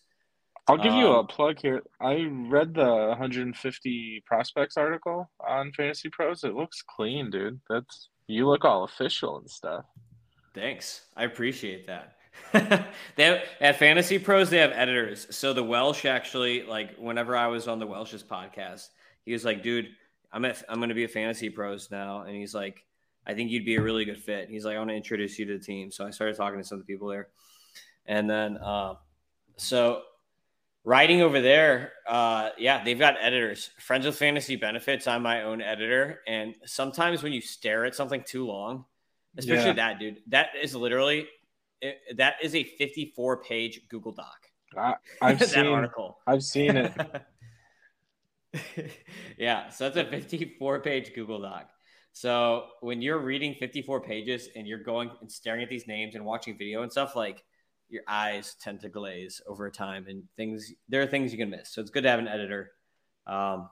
I'll 0.69 0.77
give 0.77 0.93
um, 0.93 0.99
you 0.99 1.07
a 1.07 1.21
um, 1.21 1.27
plug 1.27 1.59
here. 1.61 1.83
I 2.01 2.29
read 2.31 2.75
the 2.75 2.85
150 2.85 4.23
prospects 4.27 4.77
article 4.77 5.31
on 5.47 5.73
Fantasy 5.73 6.11
Pros. 6.11 6.45
It 6.45 6.55
looks 6.55 6.83
clean, 6.83 7.31
dude. 7.31 7.59
That's 7.71 8.11
you 8.27 8.47
look 8.47 8.65
all 8.65 8.85
official 8.85 9.39
and 9.39 9.51
stuff. 9.51 9.87
Thanks. 10.55 11.07
I 11.17 11.25
appreciate 11.25 11.87
that. 11.87 12.17
they 13.17 13.25
have 13.25 13.43
at 13.61 13.79
Fantasy 13.79 14.19
Pros 14.19 14.51
they 14.51 14.59
have 14.59 14.73
editors. 14.73 15.27
So 15.31 15.53
the 15.53 15.65
Welsh 15.65 16.05
actually 16.05 16.63
like 16.63 16.97
whenever 16.97 17.37
I 17.37 17.47
was 17.47 17.67
on 17.67 17.79
the 17.79 17.87
Welsh's 17.87 18.23
podcast, 18.23 18.89
he 19.25 19.33
was 19.33 19.45
like, 19.45 19.63
"Dude, 19.63 19.89
I'm 20.33 20.45
at, 20.45 20.63
I'm 20.69 20.77
going 20.77 20.91
to 20.91 20.95
be 20.95 21.05
a 21.05 21.09
Fantasy 21.09 21.51
Pros 21.51 21.91
now," 21.91 22.23
and 22.23 22.37
he's 22.37 22.55
like, 22.55 22.85
"I 23.27 23.35
think 23.35 23.51
you'd 23.51 23.65
be 23.65 23.77
a 23.77 23.83
really 23.83 24.05
good 24.05 24.23
fit." 24.23 24.49
He's 24.51 24.65
like, 24.65 24.77
"I 24.77 24.79
want 24.79 24.91
to 24.91 24.97
introduce 24.97 25.39
you 25.39 25.47
to 25.47 25.59
the 25.59 25.65
team." 25.65 25.91
So 25.91 26.07
I 26.07 26.11
started 26.11 26.37
talking 26.37 26.59
to 26.59 26.65
some 26.65 26.79
of 26.79 26.87
the 26.87 26.93
people 26.93 27.09
there. 27.09 27.29
And 28.09 28.29
then, 28.29 28.57
uh, 28.57 28.95
so 29.57 30.03
writing 30.83 31.21
over 31.21 31.41
there, 31.41 31.93
uh, 32.09 32.51
yeah, 32.59 32.83
they've 32.83 32.99
got 32.99 33.17
editors. 33.21 33.71
Friends 33.79 34.07
with 34.07 34.17
Fantasy 34.17 34.57
Benefits, 34.57 35.07
I'm 35.07 35.23
my 35.23 35.43
own 35.43 35.61
editor. 35.61 36.21
And 36.27 36.55
sometimes 36.65 37.23
when 37.23 37.33
you 37.33 37.43
stare 37.43 37.85
at 37.85 37.95
something 37.95 38.25
too 38.27 38.47
long, 38.47 38.87
especially 39.37 39.67
yeah. 39.67 39.73
that, 39.75 39.99
dude, 40.01 40.17
that 40.29 40.49
is 40.61 40.75
literally, 40.75 41.29
it, 41.83 41.99
that 42.17 42.37
is 42.43 42.55
a 42.55 42.65
54 42.65 43.43
page 43.45 43.83
Google 43.91 44.13
Doc. 44.13 44.49
I, 44.77 44.95
have 45.21 45.43
seen 45.49 45.67
article. 45.67 46.19
I've 46.27 46.43
seen 46.43 46.77
it. 46.77 46.93
yeah, 49.39 49.69
so 49.69 49.91
that's 49.91 50.09
a 50.09 50.11
54 50.11 50.81
page 50.81 51.13
Google 51.15 51.43
Doc. 51.43 51.69
So 52.13 52.65
when 52.81 53.03
you're 53.03 53.21
reading 53.21 53.55
54 53.55 54.01
pages 54.01 54.49
and 54.57 54.67
you're 54.67 54.83
going 54.83 55.11
and 55.21 55.31
staring 55.31 55.63
at 55.63 55.69
these 55.69 55.87
names 55.87 56.15
and 56.15 56.25
watching 56.25 56.57
video 56.57 56.83
and 56.83 56.91
stuff, 56.91 57.15
like 57.15 57.45
your 57.89 58.03
eyes 58.07 58.57
tend 58.61 58.81
to 58.81 58.89
glaze 58.89 59.41
over 59.47 59.71
time 59.71 60.07
and 60.09 60.25
things, 60.37 60.73
there 60.89 61.03
are 61.03 61.07
things 61.07 61.33
you 61.33 61.39
can 61.39 61.51
miss. 61.51 61.71
So 61.71 61.81
it's 61.81 61.91
good 61.91 62.03
to 62.03 62.11
have 62.11 62.19
an 62.19 62.29
editor. 62.29 62.73
Um, 63.27 63.69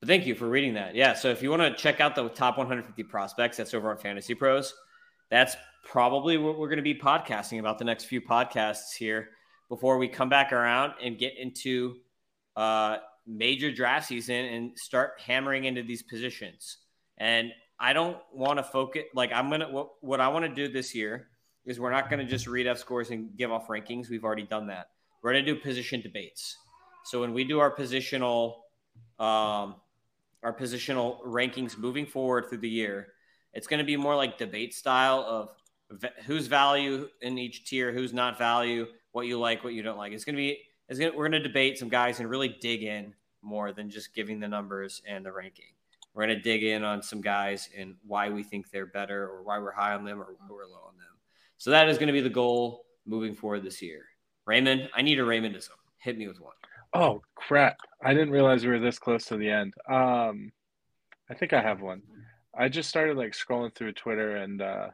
but 0.00 0.08
thank 0.08 0.26
you 0.26 0.34
for 0.34 0.48
reading 0.48 0.74
that. 0.74 0.94
Yeah. 0.94 1.14
So 1.14 1.30
if 1.30 1.42
you 1.42 1.50
want 1.50 1.62
to 1.62 1.74
check 1.74 2.00
out 2.00 2.14
the 2.14 2.28
top 2.28 2.56
150 2.56 3.02
prospects, 3.04 3.56
that's 3.56 3.74
over 3.74 3.90
on 3.90 3.98
Fantasy 3.98 4.34
Pros. 4.34 4.74
That's 5.30 5.56
probably 5.84 6.38
what 6.38 6.58
we're 6.58 6.68
going 6.68 6.78
to 6.78 6.82
be 6.82 6.94
podcasting 6.94 7.58
about 7.58 7.78
the 7.78 7.84
next 7.84 8.04
few 8.04 8.20
podcasts 8.20 8.94
here 8.96 9.30
before 9.68 9.98
we 9.98 10.08
come 10.08 10.28
back 10.28 10.52
around 10.52 10.94
and 11.02 11.18
get 11.18 11.34
into 11.38 11.96
uh, 12.56 12.98
major 13.26 13.72
draft 13.72 14.06
season 14.06 14.36
and 14.36 14.78
start 14.78 15.12
hammering 15.24 15.64
into 15.64 15.82
these 15.82 16.02
positions. 16.02 16.78
And 17.18 17.50
I 17.78 17.92
don't 17.92 18.18
want 18.32 18.58
to 18.58 18.62
focus 18.62 19.04
like 19.14 19.32
I'm 19.32 19.50
gonna 19.50 19.70
what, 19.70 19.90
what 20.00 20.20
I 20.20 20.28
want 20.28 20.44
to 20.44 20.48
do 20.48 20.72
this 20.72 20.94
year 20.94 21.28
is 21.68 21.78
we're 21.78 21.92
not 21.92 22.08
going 22.08 22.18
to 22.18 22.30
just 22.30 22.46
read 22.46 22.66
F 22.66 22.78
scores 22.78 23.10
and 23.10 23.36
give 23.36 23.52
off 23.52 23.68
rankings. 23.68 24.08
We've 24.08 24.24
already 24.24 24.44
done 24.44 24.66
that. 24.68 24.88
We're 25.22 25.32
going 25.32 25.44
to 25.44 25.54
do 25.54 25.60
position 25.60 26.00
debates. 26.00 26.56
So 27.04 27.20
when 27.20 27.32
we 27.32 27.44
do 27.44 27.60
our 27.60 27.74
positional 27.74 28.56
um, 29.18 29.76
our 30.42 30.56
positional 30.56 31.22
rankings 31.24 31.76
moving 31.76 32.06
forward 32.06 32.46
through 32.48 32.58
the 32.58 32.68
year, 32.68 33.08
it's 33.52 33.66
going 33.66 33.78
to 33.78 33.84
be 33.84 33.96
more 33.96 34.14
like 34.14 34.38
debate 34.38 34.72
style 34.72 35.24
of 35.26 36.02
who's 36.26 36.46
value 36.46 37.08
in 37.22 37.38
each 37.38 37.64
tier, 37.64 37.92
who's 37.92 38.12
not 38.12 38.38
value, 38.38 38.86
what 39.12 39.26
you 39.26 39.38
like, 39.38 39.64
what 39.64 39.72
you 39.72 39.82
don't 39.82 39.98
like. 39.98 40.12
It's 40.12 40.24
going 40.24 40.36
to 40.36 40.40
be 40.40 40.58
it's 40.88 40.98
going 40.98 41.12
to, 41.12 41.18
we're 41.18 41.28
going 41.28 41.42
to 41.42 41.46
debate 41.48 41.78
some 41.78 41.88
guys 41.88 42.20
and 42.20 42.30
really 42.30 42.48
dig 42.48 42.82
in 42.82 43.14
more 43.42 43.72
than 43.72 43.90
just 43.90 44.14
giving 44.14 44.40
the 44.40 44.48
numbers 44.48 45.02
and 45.06 45.24
the 45.24 45.32
ranking. 45.32 45.66
We're 46.14 46.26
going 46.26 46.36
to 46.36 46.42
dig 46.42 46.62
in 46.62 46.82
on 46.82 47.02
some 47.02 47.20
guys 47.20 47.68
and 47.76 47.94
why 48.06 48.30
we 48.30 48.42
think 48.42 48.70
they're 48.70 48.86
better 48.86 49.28
or 49.28 49.42
why 49.42 49.58
we're 49.58 49.72
high 49.72 49.94
on 49.94 50.04
them 50.04 50.20
or 50.20 50.34
why 50.38 50.46
we're 50.48 50.66
low 50.66 50.88
on 50.88 50.96
them. 50.96 50.97
So 51.58 51.70
that 51.70 51.88
is 51.88 51.98
going 51.98 52.06
to 52.06 52.12
be 52.12 52.20
the 52.20 52.30
goal 52.30 52.84
moving 53.06 53.34
forward 53.34 53.64
this 53.64 53.82
year. 53.82 54.04
Raymond, 54.46 54.88
I 54.94 55.02
need 55.02 55.18
a 55.18 55.22
Raymondism. 55.22 55.70
Hit 55.98 56.16
me 56.16 56.28
with 56.28 56.40
one. 56.40 56.54
Oh 56.94 57.20
crap! 57.34 57.76
I 58.02 58.14
didn't 58.14 58.30
realize 58.30 58.64
we 58.64 58.70
were 58.70 58.78
this 58.78 58.98
close 58.98 59.26
to 59.26 59.36
the 59.36 59.50
end. 59.50 59.74
Um, 59.90 60.52
I 61.28 61.34
think 61.34 61.52
I 61.52 61.60
have 61.60 61.82
one. 61.82 62.02
I 62.56 62.68
just 62.68 62.88
started 62.88 63.16
like 63.16 63.32
scrolling 63.32 63.74
through 63.74 63.92
Twitter 63.92 64.36
and 64.36 64.62
uh, 64.62 64.88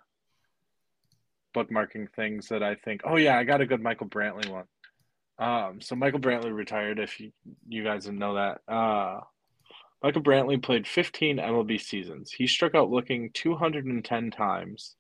bookmarking 1.54 2.10
things 2.16 2.48
that 2.48 2.62
I 2.62 2.74
think. 2.74 3.02
Oh 3.04 3.16
yeah, 3.16 3.38
I 3.38 3.44
got 3.44 3.60
a 3.60 3.66
good 3.66 3.80
Michael 3.80 4.08
Brantley 4.08 4.48
one. 4.50 4.64
Um, 5.38 5.80
so 5.80 5.94
Michael 5.94 6.20
Brantley 6.20 6.52
retired. 6.54 6.98
If 6.98 7.20
you 7.20 7.30
you 7.68 7.84
guys 7.84 8.04
didn't 8.06 8.18
know 8.18 8.34
that, 8.34 8.60
uh, 8.72 9.20
Michael 10.02 10.22
Brantley 10.22 10.62
played 10.62 10.86
15 10.86 11.38
MLB 11.38 11.80
seasons. 11.80 12.32
He 12.32 12.46
struck 12.46 12.74
out 12.74 12.90
looking 12.90 13.30
210 13.34 14.30
times. 14.30 14.96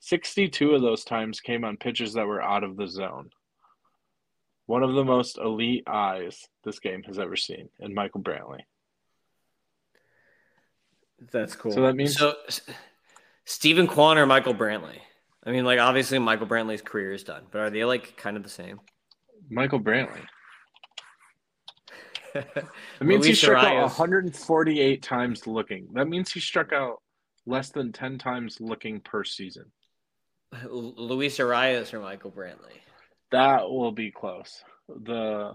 62 0.00 0.74
of 0.74 0.82
those 0.82 1.04
times 1.04 1.40
came 1.40 1.64
on 1.64 1.76
pitches 1.76 2.14
that 2.14 2.26
were 2.26 2.42
out 2.42 2.64
of 2.64 2.76
the 2.76 2.88
zone. 2.88 3.30
One 4.66 4.82
of 4.82 4.94
the 4.94 5.04
most 5.04 5.38
elite 5.38 5.84
eyes 5.86 6.46
this 6.64 6.78
game 6.78 7.02
has 7.04 7.18
ever 7.18 7.36
seen 7.36 7.68
in 7.78 7.94
Michael 7.94 8.20
Brantley. 8.22 8.60
That's 11.32 11.54
cool. 11.54 11.72
So 11.72 11.82
that 11.82 11.94
means 11.94 12.16
so 12.16 12.34
Steven 13.44 13.86
Kwan 13.86 14.16
or 14.16 14.26
Michael 14.26 14.54
Brantley. 14.54 14.98
I 15.44 15.50
mean, 15.50 15.64
like 15.64 15.80
obviously 15.80 16.18
Michael 16.18 16.46
Brantley's 16.46 16.82
career 16.82 17.12
is 17.12 17.24
done, 17.24 17.42
but 17.50 17.60
are 17.60 17.70
they 17.70 17.84
like 17.84 18.16
kind 18.16 18.36
of 18.36 18.42
the 18.42 18.48
same? 18.48 18.80
Michael 19.48 19.80
Brantley. 19.80 20.22
That 22.32 22.68
means 23.00 23.26
he 23.26 23.34
struck 23.34 23.64
out 23.64 23.82
148 23.82 25.02
times 25.02 25.48
looking. 25.48 25.88
That 25.94 26.06
means 26.06 26.30
he 26.30 26.38
struck 26.38 26.72
out 26.72 27.02
less 27.44 27.70
than 27.70 27.90
10 27.90 28.18
times 28.18 28.58
looking 28.60 29.00
per 29.00 29.24
season. 29.24 29.64
Luis 30.68 31.38
Arraez 31.38 31.92
or 31.94 32.00
Michael 32.00 32.30
Brantley. 32.30 32.78
That 33.32 33.68
will 33.68 33.92
be 33.92 34.10
close. 34.10 34.62
The 34.88 35.52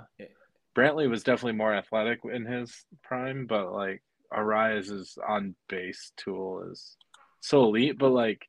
Brantley 0.76 1.10
was 1.10 1.24
definitely 1.24 1.58
more 1.58 1.74
athletic 1.74 2.20
in 2.24 2.46
his 2.46 2.86
prime, 3.04 3.46
but 3.48 3.72
like 3.72 4.02
Arraez's 4.34 5.18
on 5.28 5.56
base 5.68 6.12
tool 6.18 6.70
is 6.72 6.96
so 7.42 7.64
elite. 7.64 7.98
But 8.00 8.12
like 8.12 8.48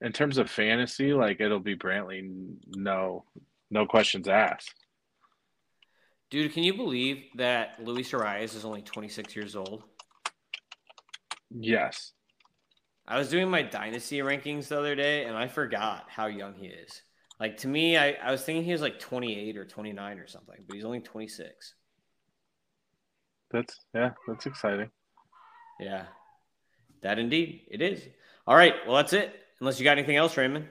in 0.00 0.12
terms 0.12 0.38
of 0.38 0.50
fantasy, 0.50 1.12
like 1.12 1.40
it'll 1.40 1.60
be 1.60 1.76
Brantley. 1.76 2.22
No, 2.76 3.24
no 3.70 3.86
questions 3.86 4.28
asked. 4.28 4.74
Dude, 6.30 6.52
can 6.52 6.62
you 6.62 6.74
believe 6.74 7.24
that 7.36 7.76
Luis 7.82 8.10
Arraez 8.12 8.54
is 8.56 8.64
only 8.64 8.82
26 8.82 9.36
years 9.36 9.54
old? 9.54 9.84
Yes. 11.50 12.12
I 13.06 13.18
was 13.18 13.28
doing 13.28 13.50
my 13.50 13.62
dynasty 13.62 14.18
rankings 14.18 14.68
the 14.68 14.78
other 14.78 14.94
day 14.94 15.24
and 15.24 15.36
I 15.36 15.46
forgot 15.48 16.06
how 16.08 16.26
young 16.26 16.54
he 16.54 16.66
is. 16.66 17.02
Like 17.38 17.58
to 17.58 17.68
me, 17.68 17.96
I, 17.96 18.12
I 18.12 18.30
was 18.30 18.42
thinking 18.42 18.64
he 18.64 18.72
was 18.72 18.80
like 18.80 18.98
28 18.98 19.56
or 19.56 19.64
29 19.64 20.18
or 20.18 20.26
something, 20.26 20.56
but 20.66 20.74
he's 20.74 20.84
only 20.84 21.00
26. 21.00 21.74
That's 23.50 23.78
yeah, 23.94 24.10
that's 24.26 24.46
exciting. 24.46 24.90
Yeah. 25.78 26.04
That 27.02 27.18
indeed 27.18 27.66
it 27.70 27.82
is. 27.82 28.02
All 28.46 28.56
right. 28.56 28.74
Well, 28.86 28.96
that's 28.96 29.12
it. 29.12 29.34
Unless 29.60 29.78
you 29.78 29.84
got 29.84 29.98
anything 29.98 30.16
else, 30.16 30.36
Raymond. 30.36 30.66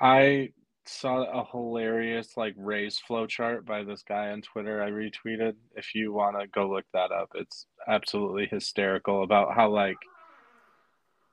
I 0.00 0.50
saw 0.84 1.24
a 1.24 1.44
hilarious 1.50 2.36
like 2.36 2.54
Rays 2.56 2.98
flow 2.98 3.26
chart 3.26 3.66
by 3.66 3.82
this 3.82 4.02
guy 4.02 4.30
on 4.30 4.42
Twitter. 4.42 4.82
I 4.82 4.90
retweeted. 4.90 5.54
If 5.74 5.94
you 5.94 6.12
want 6.12 6.38
to 6.40 6.46
go 6.46 6.68
look 6.68 6.84
that 6.92 7.10
up, 7.10 7.30
it's 7.34 7.66
absolutely 7.88 8.46
hysterical 8.46 9.22
about 9.22 9.54
how 9.54 9.70
like 9.70 9.96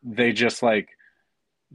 they 0.03 0.31
just 0.31 0.61
like 0.61 0.89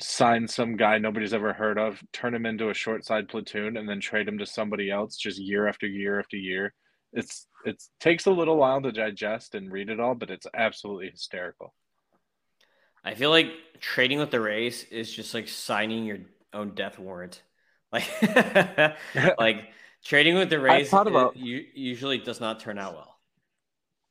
sign 0.00 0.46
some 0.46 0.76
guy 0.76 0.98
nobody's 0.98 1.34
ever 1.34 1.52
heard 1.52 1.78
of, 1.78 2.00
turn 2.12 2.34
him 2.34 2.46
into 2.46 2.70
a 2.70 2.74
short 2.74 3.04
side 3.04 3.28
platoon, 3.28 3.76
and 3.76 3.88
then 3.88 4.00
trade 4.00 4.28
him 4.28 4.38
to 4.38 4.46
somebody 4.46 4.90
else 4.90 5.16
just 5.16 5.38
year 5.38 5.66
after 5.66 5.86
year 5.86 6.18
after 6.18 6.36
year. 6.36 6.74
It's 7.12 7.46
it 7.64 7.82
takes 8.00 8.26
a 8.26 8.30
little 8.30 8.56
while 8.56 8.80
to 8.82 8.92
digest 8.92 9.54
and 9.54 9.72
read 9.72 9.90
it 9.90 10.00
all, 10.00 10.14
but 10.14 10.30
it's 10.30 10.46
absolutely 10.54 11.10
hysterical. 11.10 11.74
I 13.04 13.14
feel 13.14 13.30
like 13.30 13.50
trading 13.80 14.18
with 14.18 14.30
the 14.30 14.40
Rays 14.40 14.84
is 14.84 15.12
just 15.12 15.34
like 15.34 15.48
signing 15.48 16.04
your 16.04 16.18
own 16.52 16.74
death 16.74 16.98
warrant. 16.98 17.42
Like, 17.90 18.04
like 19.38 19.70
trading 20.04 20.34
with 20.34 20.50
the 20.50 20.60
Rays 20.60 20.92
about, 20.92 21.34
usually 21.38 22.18
does 22.18 22.38
not 22.38 22.60
turn 22.60 22.78
out 22.78 22.92
well. 22.92 23.07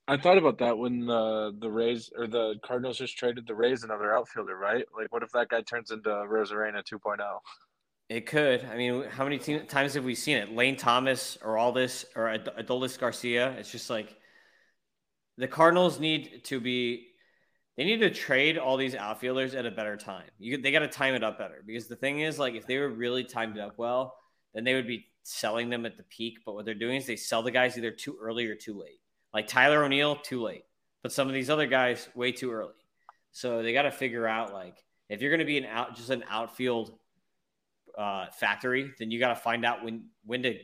I 0.07 0.15
thought 0.15 0.37
about 0.37 0.57
that 0.59 0.77
when 0.77 1.05
the 1.05 1.53
the 1.59 1.69
Rays 1.69 2.09
or 2.17 2.27
the 2.27 2.55
Cardinals 2.63 2.97
just 2.97 3.17
traded 3.17 3.45
the 3.45 3.55
Rays 3.55 3.83
another 3.83 4.15
outfielder, 4.15 4.55
right? 4.55 4.85
Like, 4.97 5.11
what 5.11 5.21
if 5.21 5.31
that 5.33 5.49
guy 5.49 5.61
turns 5.61 5.91
into 5.91 6.09
Arozarena 6.09 6.81
2.0? 6.83 7.17
It 8.09 8.25
could. 8.25 8.63
I 8.63 8.77
mean, 8.77 9.03
how 9.03 9.25
many 9.25 9.37
te- 9.37 9.59
times 9.65 9.95
have 9.95 10.05
we 10.05 10.15
seen 10.15 10.37
it? 10.37 10.53
Lane 10.53 10.77
Thomas 10.77 11.37
or 11.43 11.57
all 11.57 11.73
this 11.73 12.05
or 12.15 12.29
Ad- 12.29 12.49
Adolis 12.57 12.97
Garcia. 12.97 13.51
It's 13.59 13.69
just 13.69 13.89
like 13.89 14.15
the 15.37 15.47
Cardinals 15.47 15.99
need 15.99 16.45
to 16.45 16.61
be. 16.61 17.07
They 17.75 17.83
need 17.83 17.99
to 17.99 18.09
trade 18.09 18.57
all 18.57 18.77
these 18.77 18.95
outfielders 18.95 19.53
at 19.55 19.65
a 19.65 19.71
better 19.71 19.97
time. 19.97 20.25
You, 20.39 20.59
they 20.59 20.71
got 20.71 20.79
to 20.79 20.87
time 20.87 21.13
it 21.15 21.23
up 21.23 21.37
better 21.37 21.61
because 21.67 21.87
the 21.87 21.95
thing 21.95 22.21
is, 22.21 22.39
like, 22.39 22.55
if 22.55 22.65
they 22.65 22.77
were 22.77 22.89
really 22.89 23.23
timed 23.23 23.59
up 23.59 23.77
well, 23.77 24.15
then 24.55 24.63
they 24.63 24.73
would 24.73 24.87
be 24.87 25.05
selling 25.21 25.69
them 25.69 25.85
at 25.85 25.97
the 25.97 26.03
peak. 26.03 26.39
But 26.45 26.55
what 26.55 26.65
they're 26.65 26.73
doing 26.73 26.95
is 26.95 27.05
they 27.05 27.17
sell 27.17 27.43
the 27.43 27.51
guys 27.51 27.77
either 27.77 27.91
too 27.91 28.17
early 28.19 28.47
or 28.47 28.55
too 28.55 28.79
late. 28.79 28.99
Like 29.37 29.45
Tyler 29.45 29.83
O'Neill, 29.83 30.15
too 30.15 30.41
late. 30.41 30.63
But 31.03 31.11
some 31.11 31.27
of 31.27 31.35
these 31.35 31.51
other 31.51 31.67
guys, 31.67 32.09
way 32.15 32.31
too 32.31 32.51
early. 32.51 32.73
So 33.33 33.61
they 33.61 33.71
got 33.71 33.83
to 33.83 33.91
figure 33.91 34.27
out 34.27 34.51
like 34.51 34.83
if 35.09 35.21
you're 35.21 35.29
going 35.29 35.41
to 35.41 35.45
be 35.45 35.59
an 35.59 35.65
out 35.65 35.95
just 35.95 36.09
an 36.09 36.23
outfield 36.27 36.97
uh, 37.95 38.25
factory, 38.39 38.91
then 38.97 39.11
you 39.11 39.19
got 39.19 39.27
to 39.27 39.35
find 39.35 39.63
out 39.63 39.83
when 39.83 40.05
when 40.25 40.41
to 40.41 40.57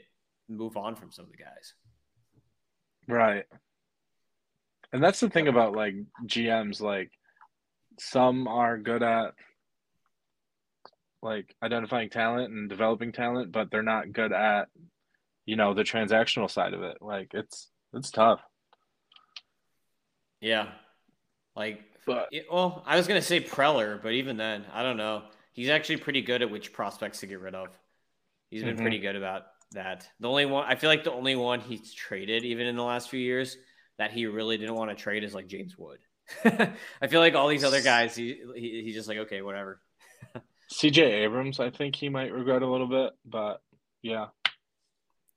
move 0.50 0.76
on 0.76 0.96
from 0.96 1.12
some 1.12 1.26
of 1.26 1.30
the 1.30 1.38
guys. 1.38 1.76
Right. 3.08 3.46
And 4.92 5.04
that's 5.04 5.20
the 5.20 5.30
thing 5.30 5.48
about 5.48 5.76
like 5.76 5.94
GMs 6.26 6.82
like 6.82 7.12
some 8.00 8.48
are 8.48 8.80
good 8.80 9.04
at 9.04 9.36
like 11.22 11.56
identifying 11.62 12.10
talent 12.10 12.52
and 12.52 12.68
developing 12.68 13.12
talent, 13.12 13.52
but 13.52 13.70
they're 13.70 13.84
not 13.84 14.14
good 14.14 14.34
at 14.34 14.70
you 15.46 15.58
know 15.58 15.76
the 15.76 15.84
transactional 15.84 16.50
side 16.50 16.74
of 16.74 16.82
it. 16.82 16.98
Like 17.02 17.36
it's 17.36 17.70
it's 17.94 18.10
tough. 18.10 18.42
Yeah. 20.44 20.68
Like, 21.56 21.82
but 22.06 22.30
well, 22.52 22.84
I 22.86 22.98
was 22.98 23.08
gonna 23.08 23.22
say 23.22 23.40
Preller, 23.40 24.02
but 24.02 24.12
even 24.12 24.38
then, 24.38 24.66
I 24.74 24.84
don't 24.84 24.98
know. 24.98 25.24
He's 25.54 25.70
actually 25.70 25.98
pretty 25.98 26.22
good 26.22 26.42
at 26.42 26.52
which 26.52 26.74
prospects 26.74 27.22
to 27.22 27.28
get 27.28 27.40
rid 27.40 27.56
of. 27.56 27.70
He's 28.50 28.62
been 28.62 28.76
mm-hmm. 28.76 28.82
pretty 28.82 29.00
good 29.00 29.16
about 29.16 29.44
that. 29.72 30.08
The 30.20 30.28
only 30.28 30.46
one 30.46 30.66
I 30.68 30.76
feel 30.76 30.90
like 30.90 31.06
the 31.06 31.14
only 31.14 31.36
one 31.36 31.62
he's 31.62 31.94
traded, 31.94 32.44
even 32.44 32.68
in 32.68 32.76
the 32.76 32.84
last 32.84 33.10
few 33.10 33.20
years, 33.20 33.56
that 33.98 34.12
he 34.12 34.26
really 34.26 34.58
didn't 34.58 34.76
want 34.76 34.90
to 34.90 34.96
trade 34.96 35.24
is 35.24 35.34
like 35.34 35.48
James 35.48 35.78
Wood. 35.78 36.00
I 36.46 37.08
feel 37.08 37.22
like 37.22 37.36
all 37.36 37.48
these 37.48 37.64
other 37.64 37.82
guys, 37.82 38.16
he, 38.16 38.42
he 38.56 38.82
he's 38.84 38.96
just 38.96 39.08
like 39.08 39.20
okay, 39.20 39.42
whatever. 39.42 39.80
CJ 40.74 40.98
Abrams, 40.98 41.60
I 41.60 41.70
think 41.70 41.96
he 41.96 42.10
might 42.10 42.34
regret 42.34 42.64
a 42.64 42.68
little 42.68 42.88
bit, 42.88 43.14
but 43.26 43.62
yeah. 44.02 44.28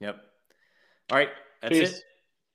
Yep. 0.01 0.17
All 1.11 1.17
right, 1.17 1.29
that's 1.63 1.79
Peace. 1.79 1.99
it. 1.99 2.03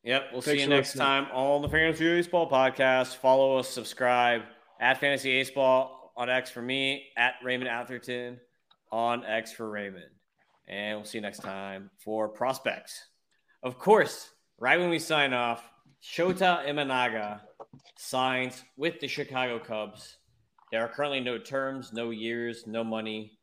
Yep. 0.04 0.30
We'll 0.32 0.42
Thanks 0.42 0.60
see 0.60 0.64
you 0.64 0.70
next 0.70 0.96
listening. 0.96 1.06
time 1.06 1.28
on 1.32 1.62
the 1.62 1.70
Fantasy 1.70 2.06
Baseball 2.06 2.50
Podcast. 2.50 3.18
Follow 3.18 3.58
us, 3.58 3.70
subscribe, 3.70 4.42
at 4.80 5.00
Fantasy 5.00 5.32
Ace 5.32 5.52
Ball 5.52 6.12
on 6.18 6.30
X 6.30 6.50
for 6.50 6.62
me, 6.62 7.06
at 7.18 7.36
Raymond 7.44 7.70
Atherton 7.70 8.40
on 8.92 9.24
X 9.26 9.52
for 9.52 9.70
Raymond. 9.70 10.10
And 10.68 10.98
we'll 10.98 11.06
see 11.06 11.20
you 11.20 11.22
next 11.22 11.40
time 11.40 11.92
for 12.04 12.30
prospects. 12.30 13.06
Of 13.62 13.78
course, 13.78 14.30
right 14.60 14.80
when 14.80 14.90
we 14.90 15.00
sign 15.00 15.34
off, 15.34 15.64
Shota 16.04 16.66
Imanaga 16.66 17.42
signs 17.98 18.64
with 18.78 19.00
the 19.00 19.08
Chicago 19.08 19.60
Cubs. 19.60 20.18
There 20.72 20.84
are 20.84 20.88
currently 20.88 21.20
no 21.20 21.38
terms, 21.38 21.94
no 21.94 22.10
years, 22.10 22.66
no 22.66 22.84
money. 22.84 23.38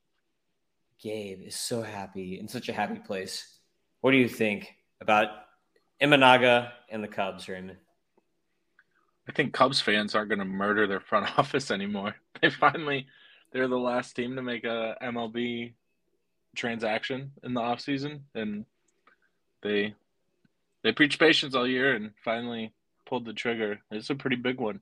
Gabe 1.00 1.42
is 1.46 1.54
so 1.54 1.82
happy 1.82 2.40
in 2.40 2.48
such 2.48 2.68
a 2.68 2.72
happy 2.72 2.98
place. 2.98 3.60
What 4.00 4.10
do 4.10 4.16
you 4.16 4.28
think 4.28 4.74
about 5.00 5.28
Imanaga 6.00 6.72
and 6.88 7.02
the 7.02 7.08
Cubs, 7.08 7.48
Raymond? 7.48 7.78
I 9.28 9.32
think 9.32 9.52
Cubs 9.52 9.80
fans 9.80 10.14
aren't 10.14 10.30
going 10.30 10.38
to 10.38 10.44
murder 10.44 10.86
their 10.86 11.00
front 11.00 11.26
office 11.38 11.70
anymore. 11.70 12.16
They 12.40 12.50
finally, 12.50 13.06
they're 13.52 13.68
the 13.68 13.78
last 13.78 14.14
team 14.14 14.36
to 14.36 14.42
make 14.42 14.64
a 14.64 14.96
MLB 15.02 15.72
transaction 16.56 17.32
in 17.42 17.54
the 17.54 17.60
offseason, 17.60 18.20
and 18.34 18.64
they 19.62 19.94
they 20.82 20.92
preached 20.92 21.18
patience 21.18 21.54
all 21.54 21.66
year 21.66 21.94
and 21.94 22.12
finally 22.24 22.72
pulled 23.06 23.24
the 23.24 23.32
trigger. 23.32 23.80
It's 23.90 24.10
a 24.10 24.14
pretty 24.14 24.36
big 24.36 24.60
one. 24.60 24.80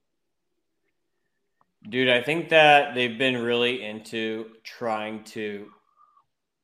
Dude, 1.89 2.09
I 2.09 2.23
think 2.23 2.51
that 2.51 2.95
they've 2.95 3.17
been 3.17 3.43
really 3.43 3.83
into 3.83 4.47
trying 4.65 5.25
to 5.25 5.71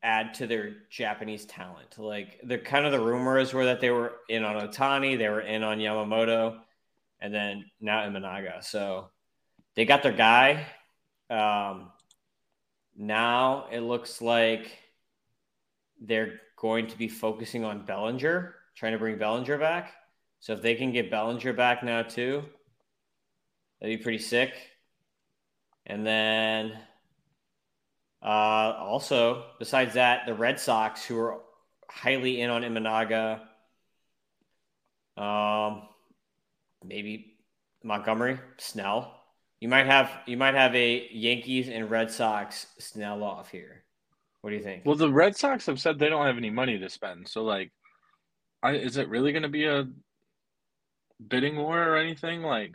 add 0.03 0.35
to 0.35 0.47
their 0.47 0.75
Japanese 0.91 1.45
talent. 1.45 1.99
Like 1.99 2.41
the 2.43 2.59
kind 2.59 2.87
of 2.87 2.93
the 2.93 3.01
rumors 3.01 3.55
were 3.55 3.67
that 3.67 3.81
they 3.81 3.91
were 3.91 4.15
in 4.29 4.45
on 4.45 4.69
Ohtani, 4.69 5.17
they 5.17 5.29
were 5.29 5.41
in 5.41 5.63
on 5.63 5.79
Yamamoto, 5.79 6.59
and 7.21 7.33
then 7.33 7.65
now 7.81 8.01
Imanaga. 8.01 8.63
So 8.65 9.11
they 9.75 9.85
got 9.85 10.03
their 10.03 10.13
guy. 10.13 10.67
Um, 11.31 11.91
now 12.97 13.67
it 13.71 13.81
looks 13.81 14.21
like 14.21 14.77
they're 16.01 16.41
going 16.57 16.89
to 16.89 16.99
be 16.99 17.09
focusing 17.09 17.65
on 17.65 17.85
Bellinger, 17.85 18.55
trying 18.77 18.93
to 18.93 18.99
bring 18.99 19.19
Bellinger 19.19 19.59
back. 19.59 19.95
So 20.41 20.53
if 20.55 20.63
they 20.63 20.75
can 20.75 20.93
get 20.93 21.11
Bellinger 21.11 21.53
back 21.53 21.85
now 21.85 22.03
too, 22.03 22.43
that'd 23.81 23.99
be 23.99 24.03
pretty 24.03 24.19
sick. 24.19 24.53
And 25.87 26.07
then 26.07 26.79
uh, 28.23 28.77
also, 28.79 29.45
besides 29.59 29.95
that, 29.95 30.27
the 30.27 30.35
Red 30.35 30.61
Sox, 30.61 31.05
who 31.05 31.19
are 31.19 31.41
highly 31.91 32.41
in 32.41 32.51
on 32.51 32.63
Imanaga, 32.63 33.41
um, 35.17 35.83
maybe 36.85 37.35
Montgomery, 37.83 38.39
Snell. 38.59 39.19
You 39.61 39.69
might 39.69 39.87
have 39.87 40.11
you 40.27 40.37
might 40.37 40.55
have 40.55 40.75
a 40.75 41.09
Yankees 41.13 41.69
and 41.69 41.91
Red 41.91 42.11
Sox 42.11 42.67
Snell 42.79 43.23
off 43.23 43.51
here. 43.51 43.85
What 44.41 44.51
do 44.51 44.57
you 44.57 44.63
think? 44.63 44.85
Well, 44.85 44.97
the 44.97 45.11
Red 45.11 45.37
Sox 45.37 45.67
have 45.67 45.81
said 45.81 45.99
they 45.99 46.09
don't 46.09 46.27
have 46.27 46.37
any 46.37 46.51
money 46.51 46.79
to 46.79 46.89
spend. 46.89 47.29
So, 47.29 47.45
like, 47.45 47.71
I, 48.63 48.73
is 48.73 48.97
it 48.97 49.09
really 49.09 49.31
going 49.31 49.45
to 49.45 49.49
be 49.49 49.67
a 49.67 49.87
bidding 51.29 51.57
war 51.57 51.81
or 51.81 51.97
anything? 51.97 52.43
Like, 52.43 52.75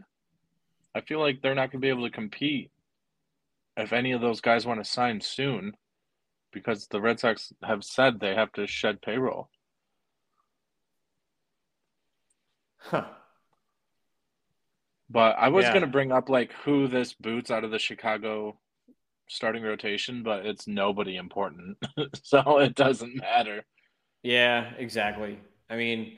I 0.96 1.02
feel 1.02 1.20
like 1.20 1.42
they're 1.42 1.56
not 1.56 1.72
going 1.72 1.82
to 1.82 1.86
be 1.86 1.90
able 1.90 2.06
to 2.06 2.14
compete 2.14 2.72
if 3.78 3.94
any 3.94 4.12
of 4.12 4.22
those 4.22 4.42
guys 4.42 4.66
want 4.66 4.84
to 4.84 4.90
sign 4.90 5.22
soon 5.22 5.74
because 6.52 6.88
the 6.88 7.00
Red 7.00 7.20
Sox 7.20 7.54
have 7.64 7.84
said 7.84 8.20
they 8.20 8.34
have 8.34 8.52
to 8.54 8.66
shed 8.66 9.02
payroll. 9.02 9.50
Huh. 12.78 13.06
But 15.10 15.36
I 15.38 15.50
was 15.50 15.64
yeah. 15.64 15.72
going 15.72 15.82
to 15.82 15.88
bring 15.88 16.12
up 16.12 16.30
like 16.30 16.52
who 16.64 16.88
this 16.88 17.14
boots 17.14 17.52
out 17.52 17.64
of 17.64 17.72
the 17.72 17.80
Chicago 17.80 18.60
starting 19.30 19.64
rotation, 19.64 20.24
but 20.24 20.46
it's 20.46 20.68
nobody 20.68 21.16
important. 21.16 21.78
so 22.24 22.60
it 22.60 22.76
doesn't 22.76 23.16
matter. 23.16 23.64
Yeah, 24.24 24.72
exactly. 24.78 25.40
I 25.70 25.76
mean, 25.76 26.18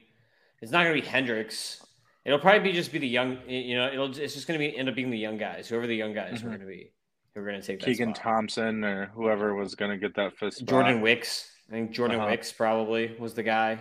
it's 0.61 0.71
not 0.71 0.83
going 0.83 0.95
to 0.95 1.01
be 1.01 1.07
Hendricks. 1.07 1.85
It'll 2.25 2.39
probably 2.39 2.71
be 2.71 2.71
just 2.71 2.91
be 2.91 2.99
the 2.99 3.07
young, 3.07 3.39
you 3.47 3.75
know, 3.75 3.87
it'll 3.87 4.17
it's 4.17 4.33
just 4.33 4.47
going 4.47 4.59
to 4.59 4.65
be 4.65 4.75
end 4.75 4.89
up 4.89 4.95
being 4.95 5.09
the 5.09 5.17
young 5.17 5.37
guys, 5.37 5.67
whoever 5.67 5.87
the 5.87 5.95
young 5.95 6.13
guys 6.13 6.35
mm-hmm. 6.35 6.47
are 6.47 6.49
going 6.49 6.61
to 6.61 6.67
be 6.67 6.91
who 7.33 7.41
are 7.41 7.45
going 7.45 7.61
to 7.61 7.65
take 7.65 7.79
Keegan 7.79 8.13
Thompson 8.13 8.83
or 8.83 9.07
whoever 9.07 9.55
was 9.55 9.75
going 9.75 9.91
to 9.91 9.97
get 9.97 10.15
that 10.15 10.37
fifth. 10.37 10.65
Jordan 10.65 11.01
Wicks. 11.01 11.49
I 11.69 11.73
think 11.73 11.91
Jordan 11.91 12.19
uh-huh. 12.19 12.29
Wicks 12.29 12.51
probably 12.51 13.15
was 13.19 13.33
the 13.33 13.43
guy. 13.43 13.79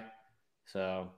So, 0.66 1.08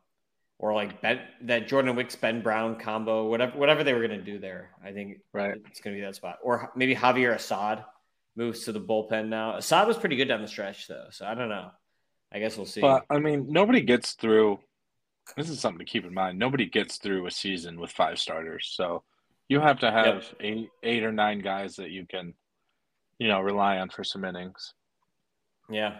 or 0.59 0.72
like 0.72 1.01
Ben, 1.03 1.20
that 1.43 1.66
Jordan 1.66 1.97
Wicks 1.97 2.14
Ben 2.14 2.43
Brown 2.43 2.76
combo, 2.76 3.28
whatever 3.28 3.59
whatever 3.59 3.83
they 3.83 3.93
were 3.93 4.07
going 4.07 4.18
to 4.18 4.24
do 4.24 4.39
there. 4.39 4.70
I 4.85 4.93
think 4.93 5.18
right. 5.33 5.57
it's 5.66 5.81
going 5.81 5.97
to 5.97 6.01
be 6.01 6.05
that 6.05 6.14
spot. 6.14 6.39
Or 6.43 6.70
maybe 6.76 6.95
Javier 6.95 7.35
Assad 7.35 7.85
moves 8.37 8.64
to 8.64 8.72
the 8.72 8.81
bullpen 8.81 9.28
now. 9.28 9.57
Assad 9.57 9.89
was 9.89 9.97
pretty 9.97 10.16
good 10.16 10.28
down 10.28 10.43
the 10.43 10.49
stretch 10.49 10.87
though, 10.87 11.07
so 11.11 11.26
I 11.26 11.35
don't 11.35 11.49
know. 11.49 11.70
I 12.33 12.39
guess 12.39 12.57
we'll 12.57 12.66
see. 12.66 12.81
But 12.81 13.05
I 13.11 13.18
mean, 13.18 13.47
nobody 13.49 13.81
gets 13.81 14.12
through. 14.12 14.61
This 15.37 15.51
is 15.51 15.61
something 15.61 15.85
to 15.85 15.91
keep 15.91 16.05
in 16.05 16.14
mind. 16.14 16.39
Nobody 16.39 16.66
gets 16.66 16.99
through 16.99 17.26
a 17.26 17.31
season 17.31 17.81
with 17.81 17.91
five 17.91 18.18
starters, 18.18 18.72
so 18.72 19.03
you 19.51 19.61
have 19.61 19.81
to 19.81 19.91
have 19.91 20.07
yep. 20.07 20.25
eight, 20.41 20.69
eight 20.85 21.03
or 21.03 21.11
nine 21.11 21.41
guys 21.41 21.75
that 21.77 21.91
you 21.91 22.07
can, 22.09 22.35
you 23.19 23.27
know, 23.27 23.41
rely 23.41 23.79
on 23.79 23.91
for 23.91 24.05
some 24.05 24.25
innings. 24.25 24.75
Yeah, 25.69 25.97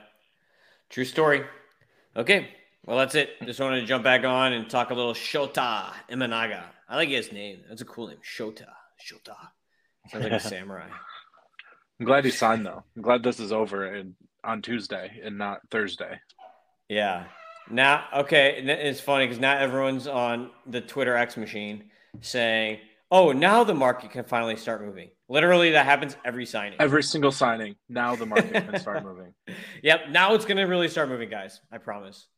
true 0.89 1.05
story. 1.05 1.45
Okay, 2.17 2.49
well 2.87 2.97
that's 2.97 3.17
it. 3.17 3.31
Just 3.45 3.59
wanted 3.59 3.81
to 3.81 3.87
jump 3.87 4.05
back 4.05 4.25
on 4.25 4.53
and 4.53 4.71
talk 4.71 4.91
a 4.91 4.95
little 4.95 5.15
Shota 5.15 5.91
Imanaga. 6.09 6.63
I 6.89 6.95
like 6.95 7.09
his 7.09 7.33
name. 7.33 7.63
That's 7.69 7.83
a 7.83 7.85
cool 7.85 8.07
name, 8.07 8.19
Shota. 8.25 8.69
Shota. 9.05 9.37
Sounds 10.09 10.25
like 10.25 10.33
a 10.33 10.41
samurai. 10.49 10.89
I'm 11.99 12.07
glad 12.07 12.25
he 12.25 12.31
signed 12.31 12.65
though. 12.65 12.85
I'm 12.97 13.03
glad 13.03 13.25
this 13.25 13.41
is 13.41 13.51
over 13.51 13.85
and 13.85 14.15
on 14.45 14.63
Tuesday 14.63 15.21
and 15.25 15.37
not 15.37 15.61
Thursday. 15.73 16.21
Yeah. 16.89 17.25
Now, 17.69 18.05
okay, 18.15 18.63
it's 18.65 19.01
funny 19.01 19.27
because 19.27 19.41
now 19.41 19.57
everyone's 19.57 20.07
on 20.07 20.51
the 20.67 20.81
Twitter 20.81 21.17
X 21.17 21.37
machine 21.37 21.91
saying 22.21 22.79
Oh, 23.13 23.33
now 23.33 23.65
the 23.65 23.75
market 23.75 24.13
can 24.13 24.25
finally 24.25 24.57
start 24.57 24.85
moving. 24.85 25.11
Literally, 25.29 25.73
that 25.73 25.85
happens 25.85 26.17
every 26.25 26.47
signing. 26.47 26.81
Every 26.81 27.03
single 27.03 27.33
signing. 27.33 27.75
Now 27.89 28.15
the 28.15 28.27
market 28.27 28.53
can 28.53 28.79
start 28.79 29.03
moving. 29.05 29.35
Yep. 29.83 30.11
Now 30.11 30.35
it's 30.35 30.45
going 30.45 30.59
to 30.59 30.65
really 30.65 30.89
start 30.89 31.09
moving, 31.09 31.29
guys. 31.29 31.61
I 31.73 31.79
promise. 31.79 32.29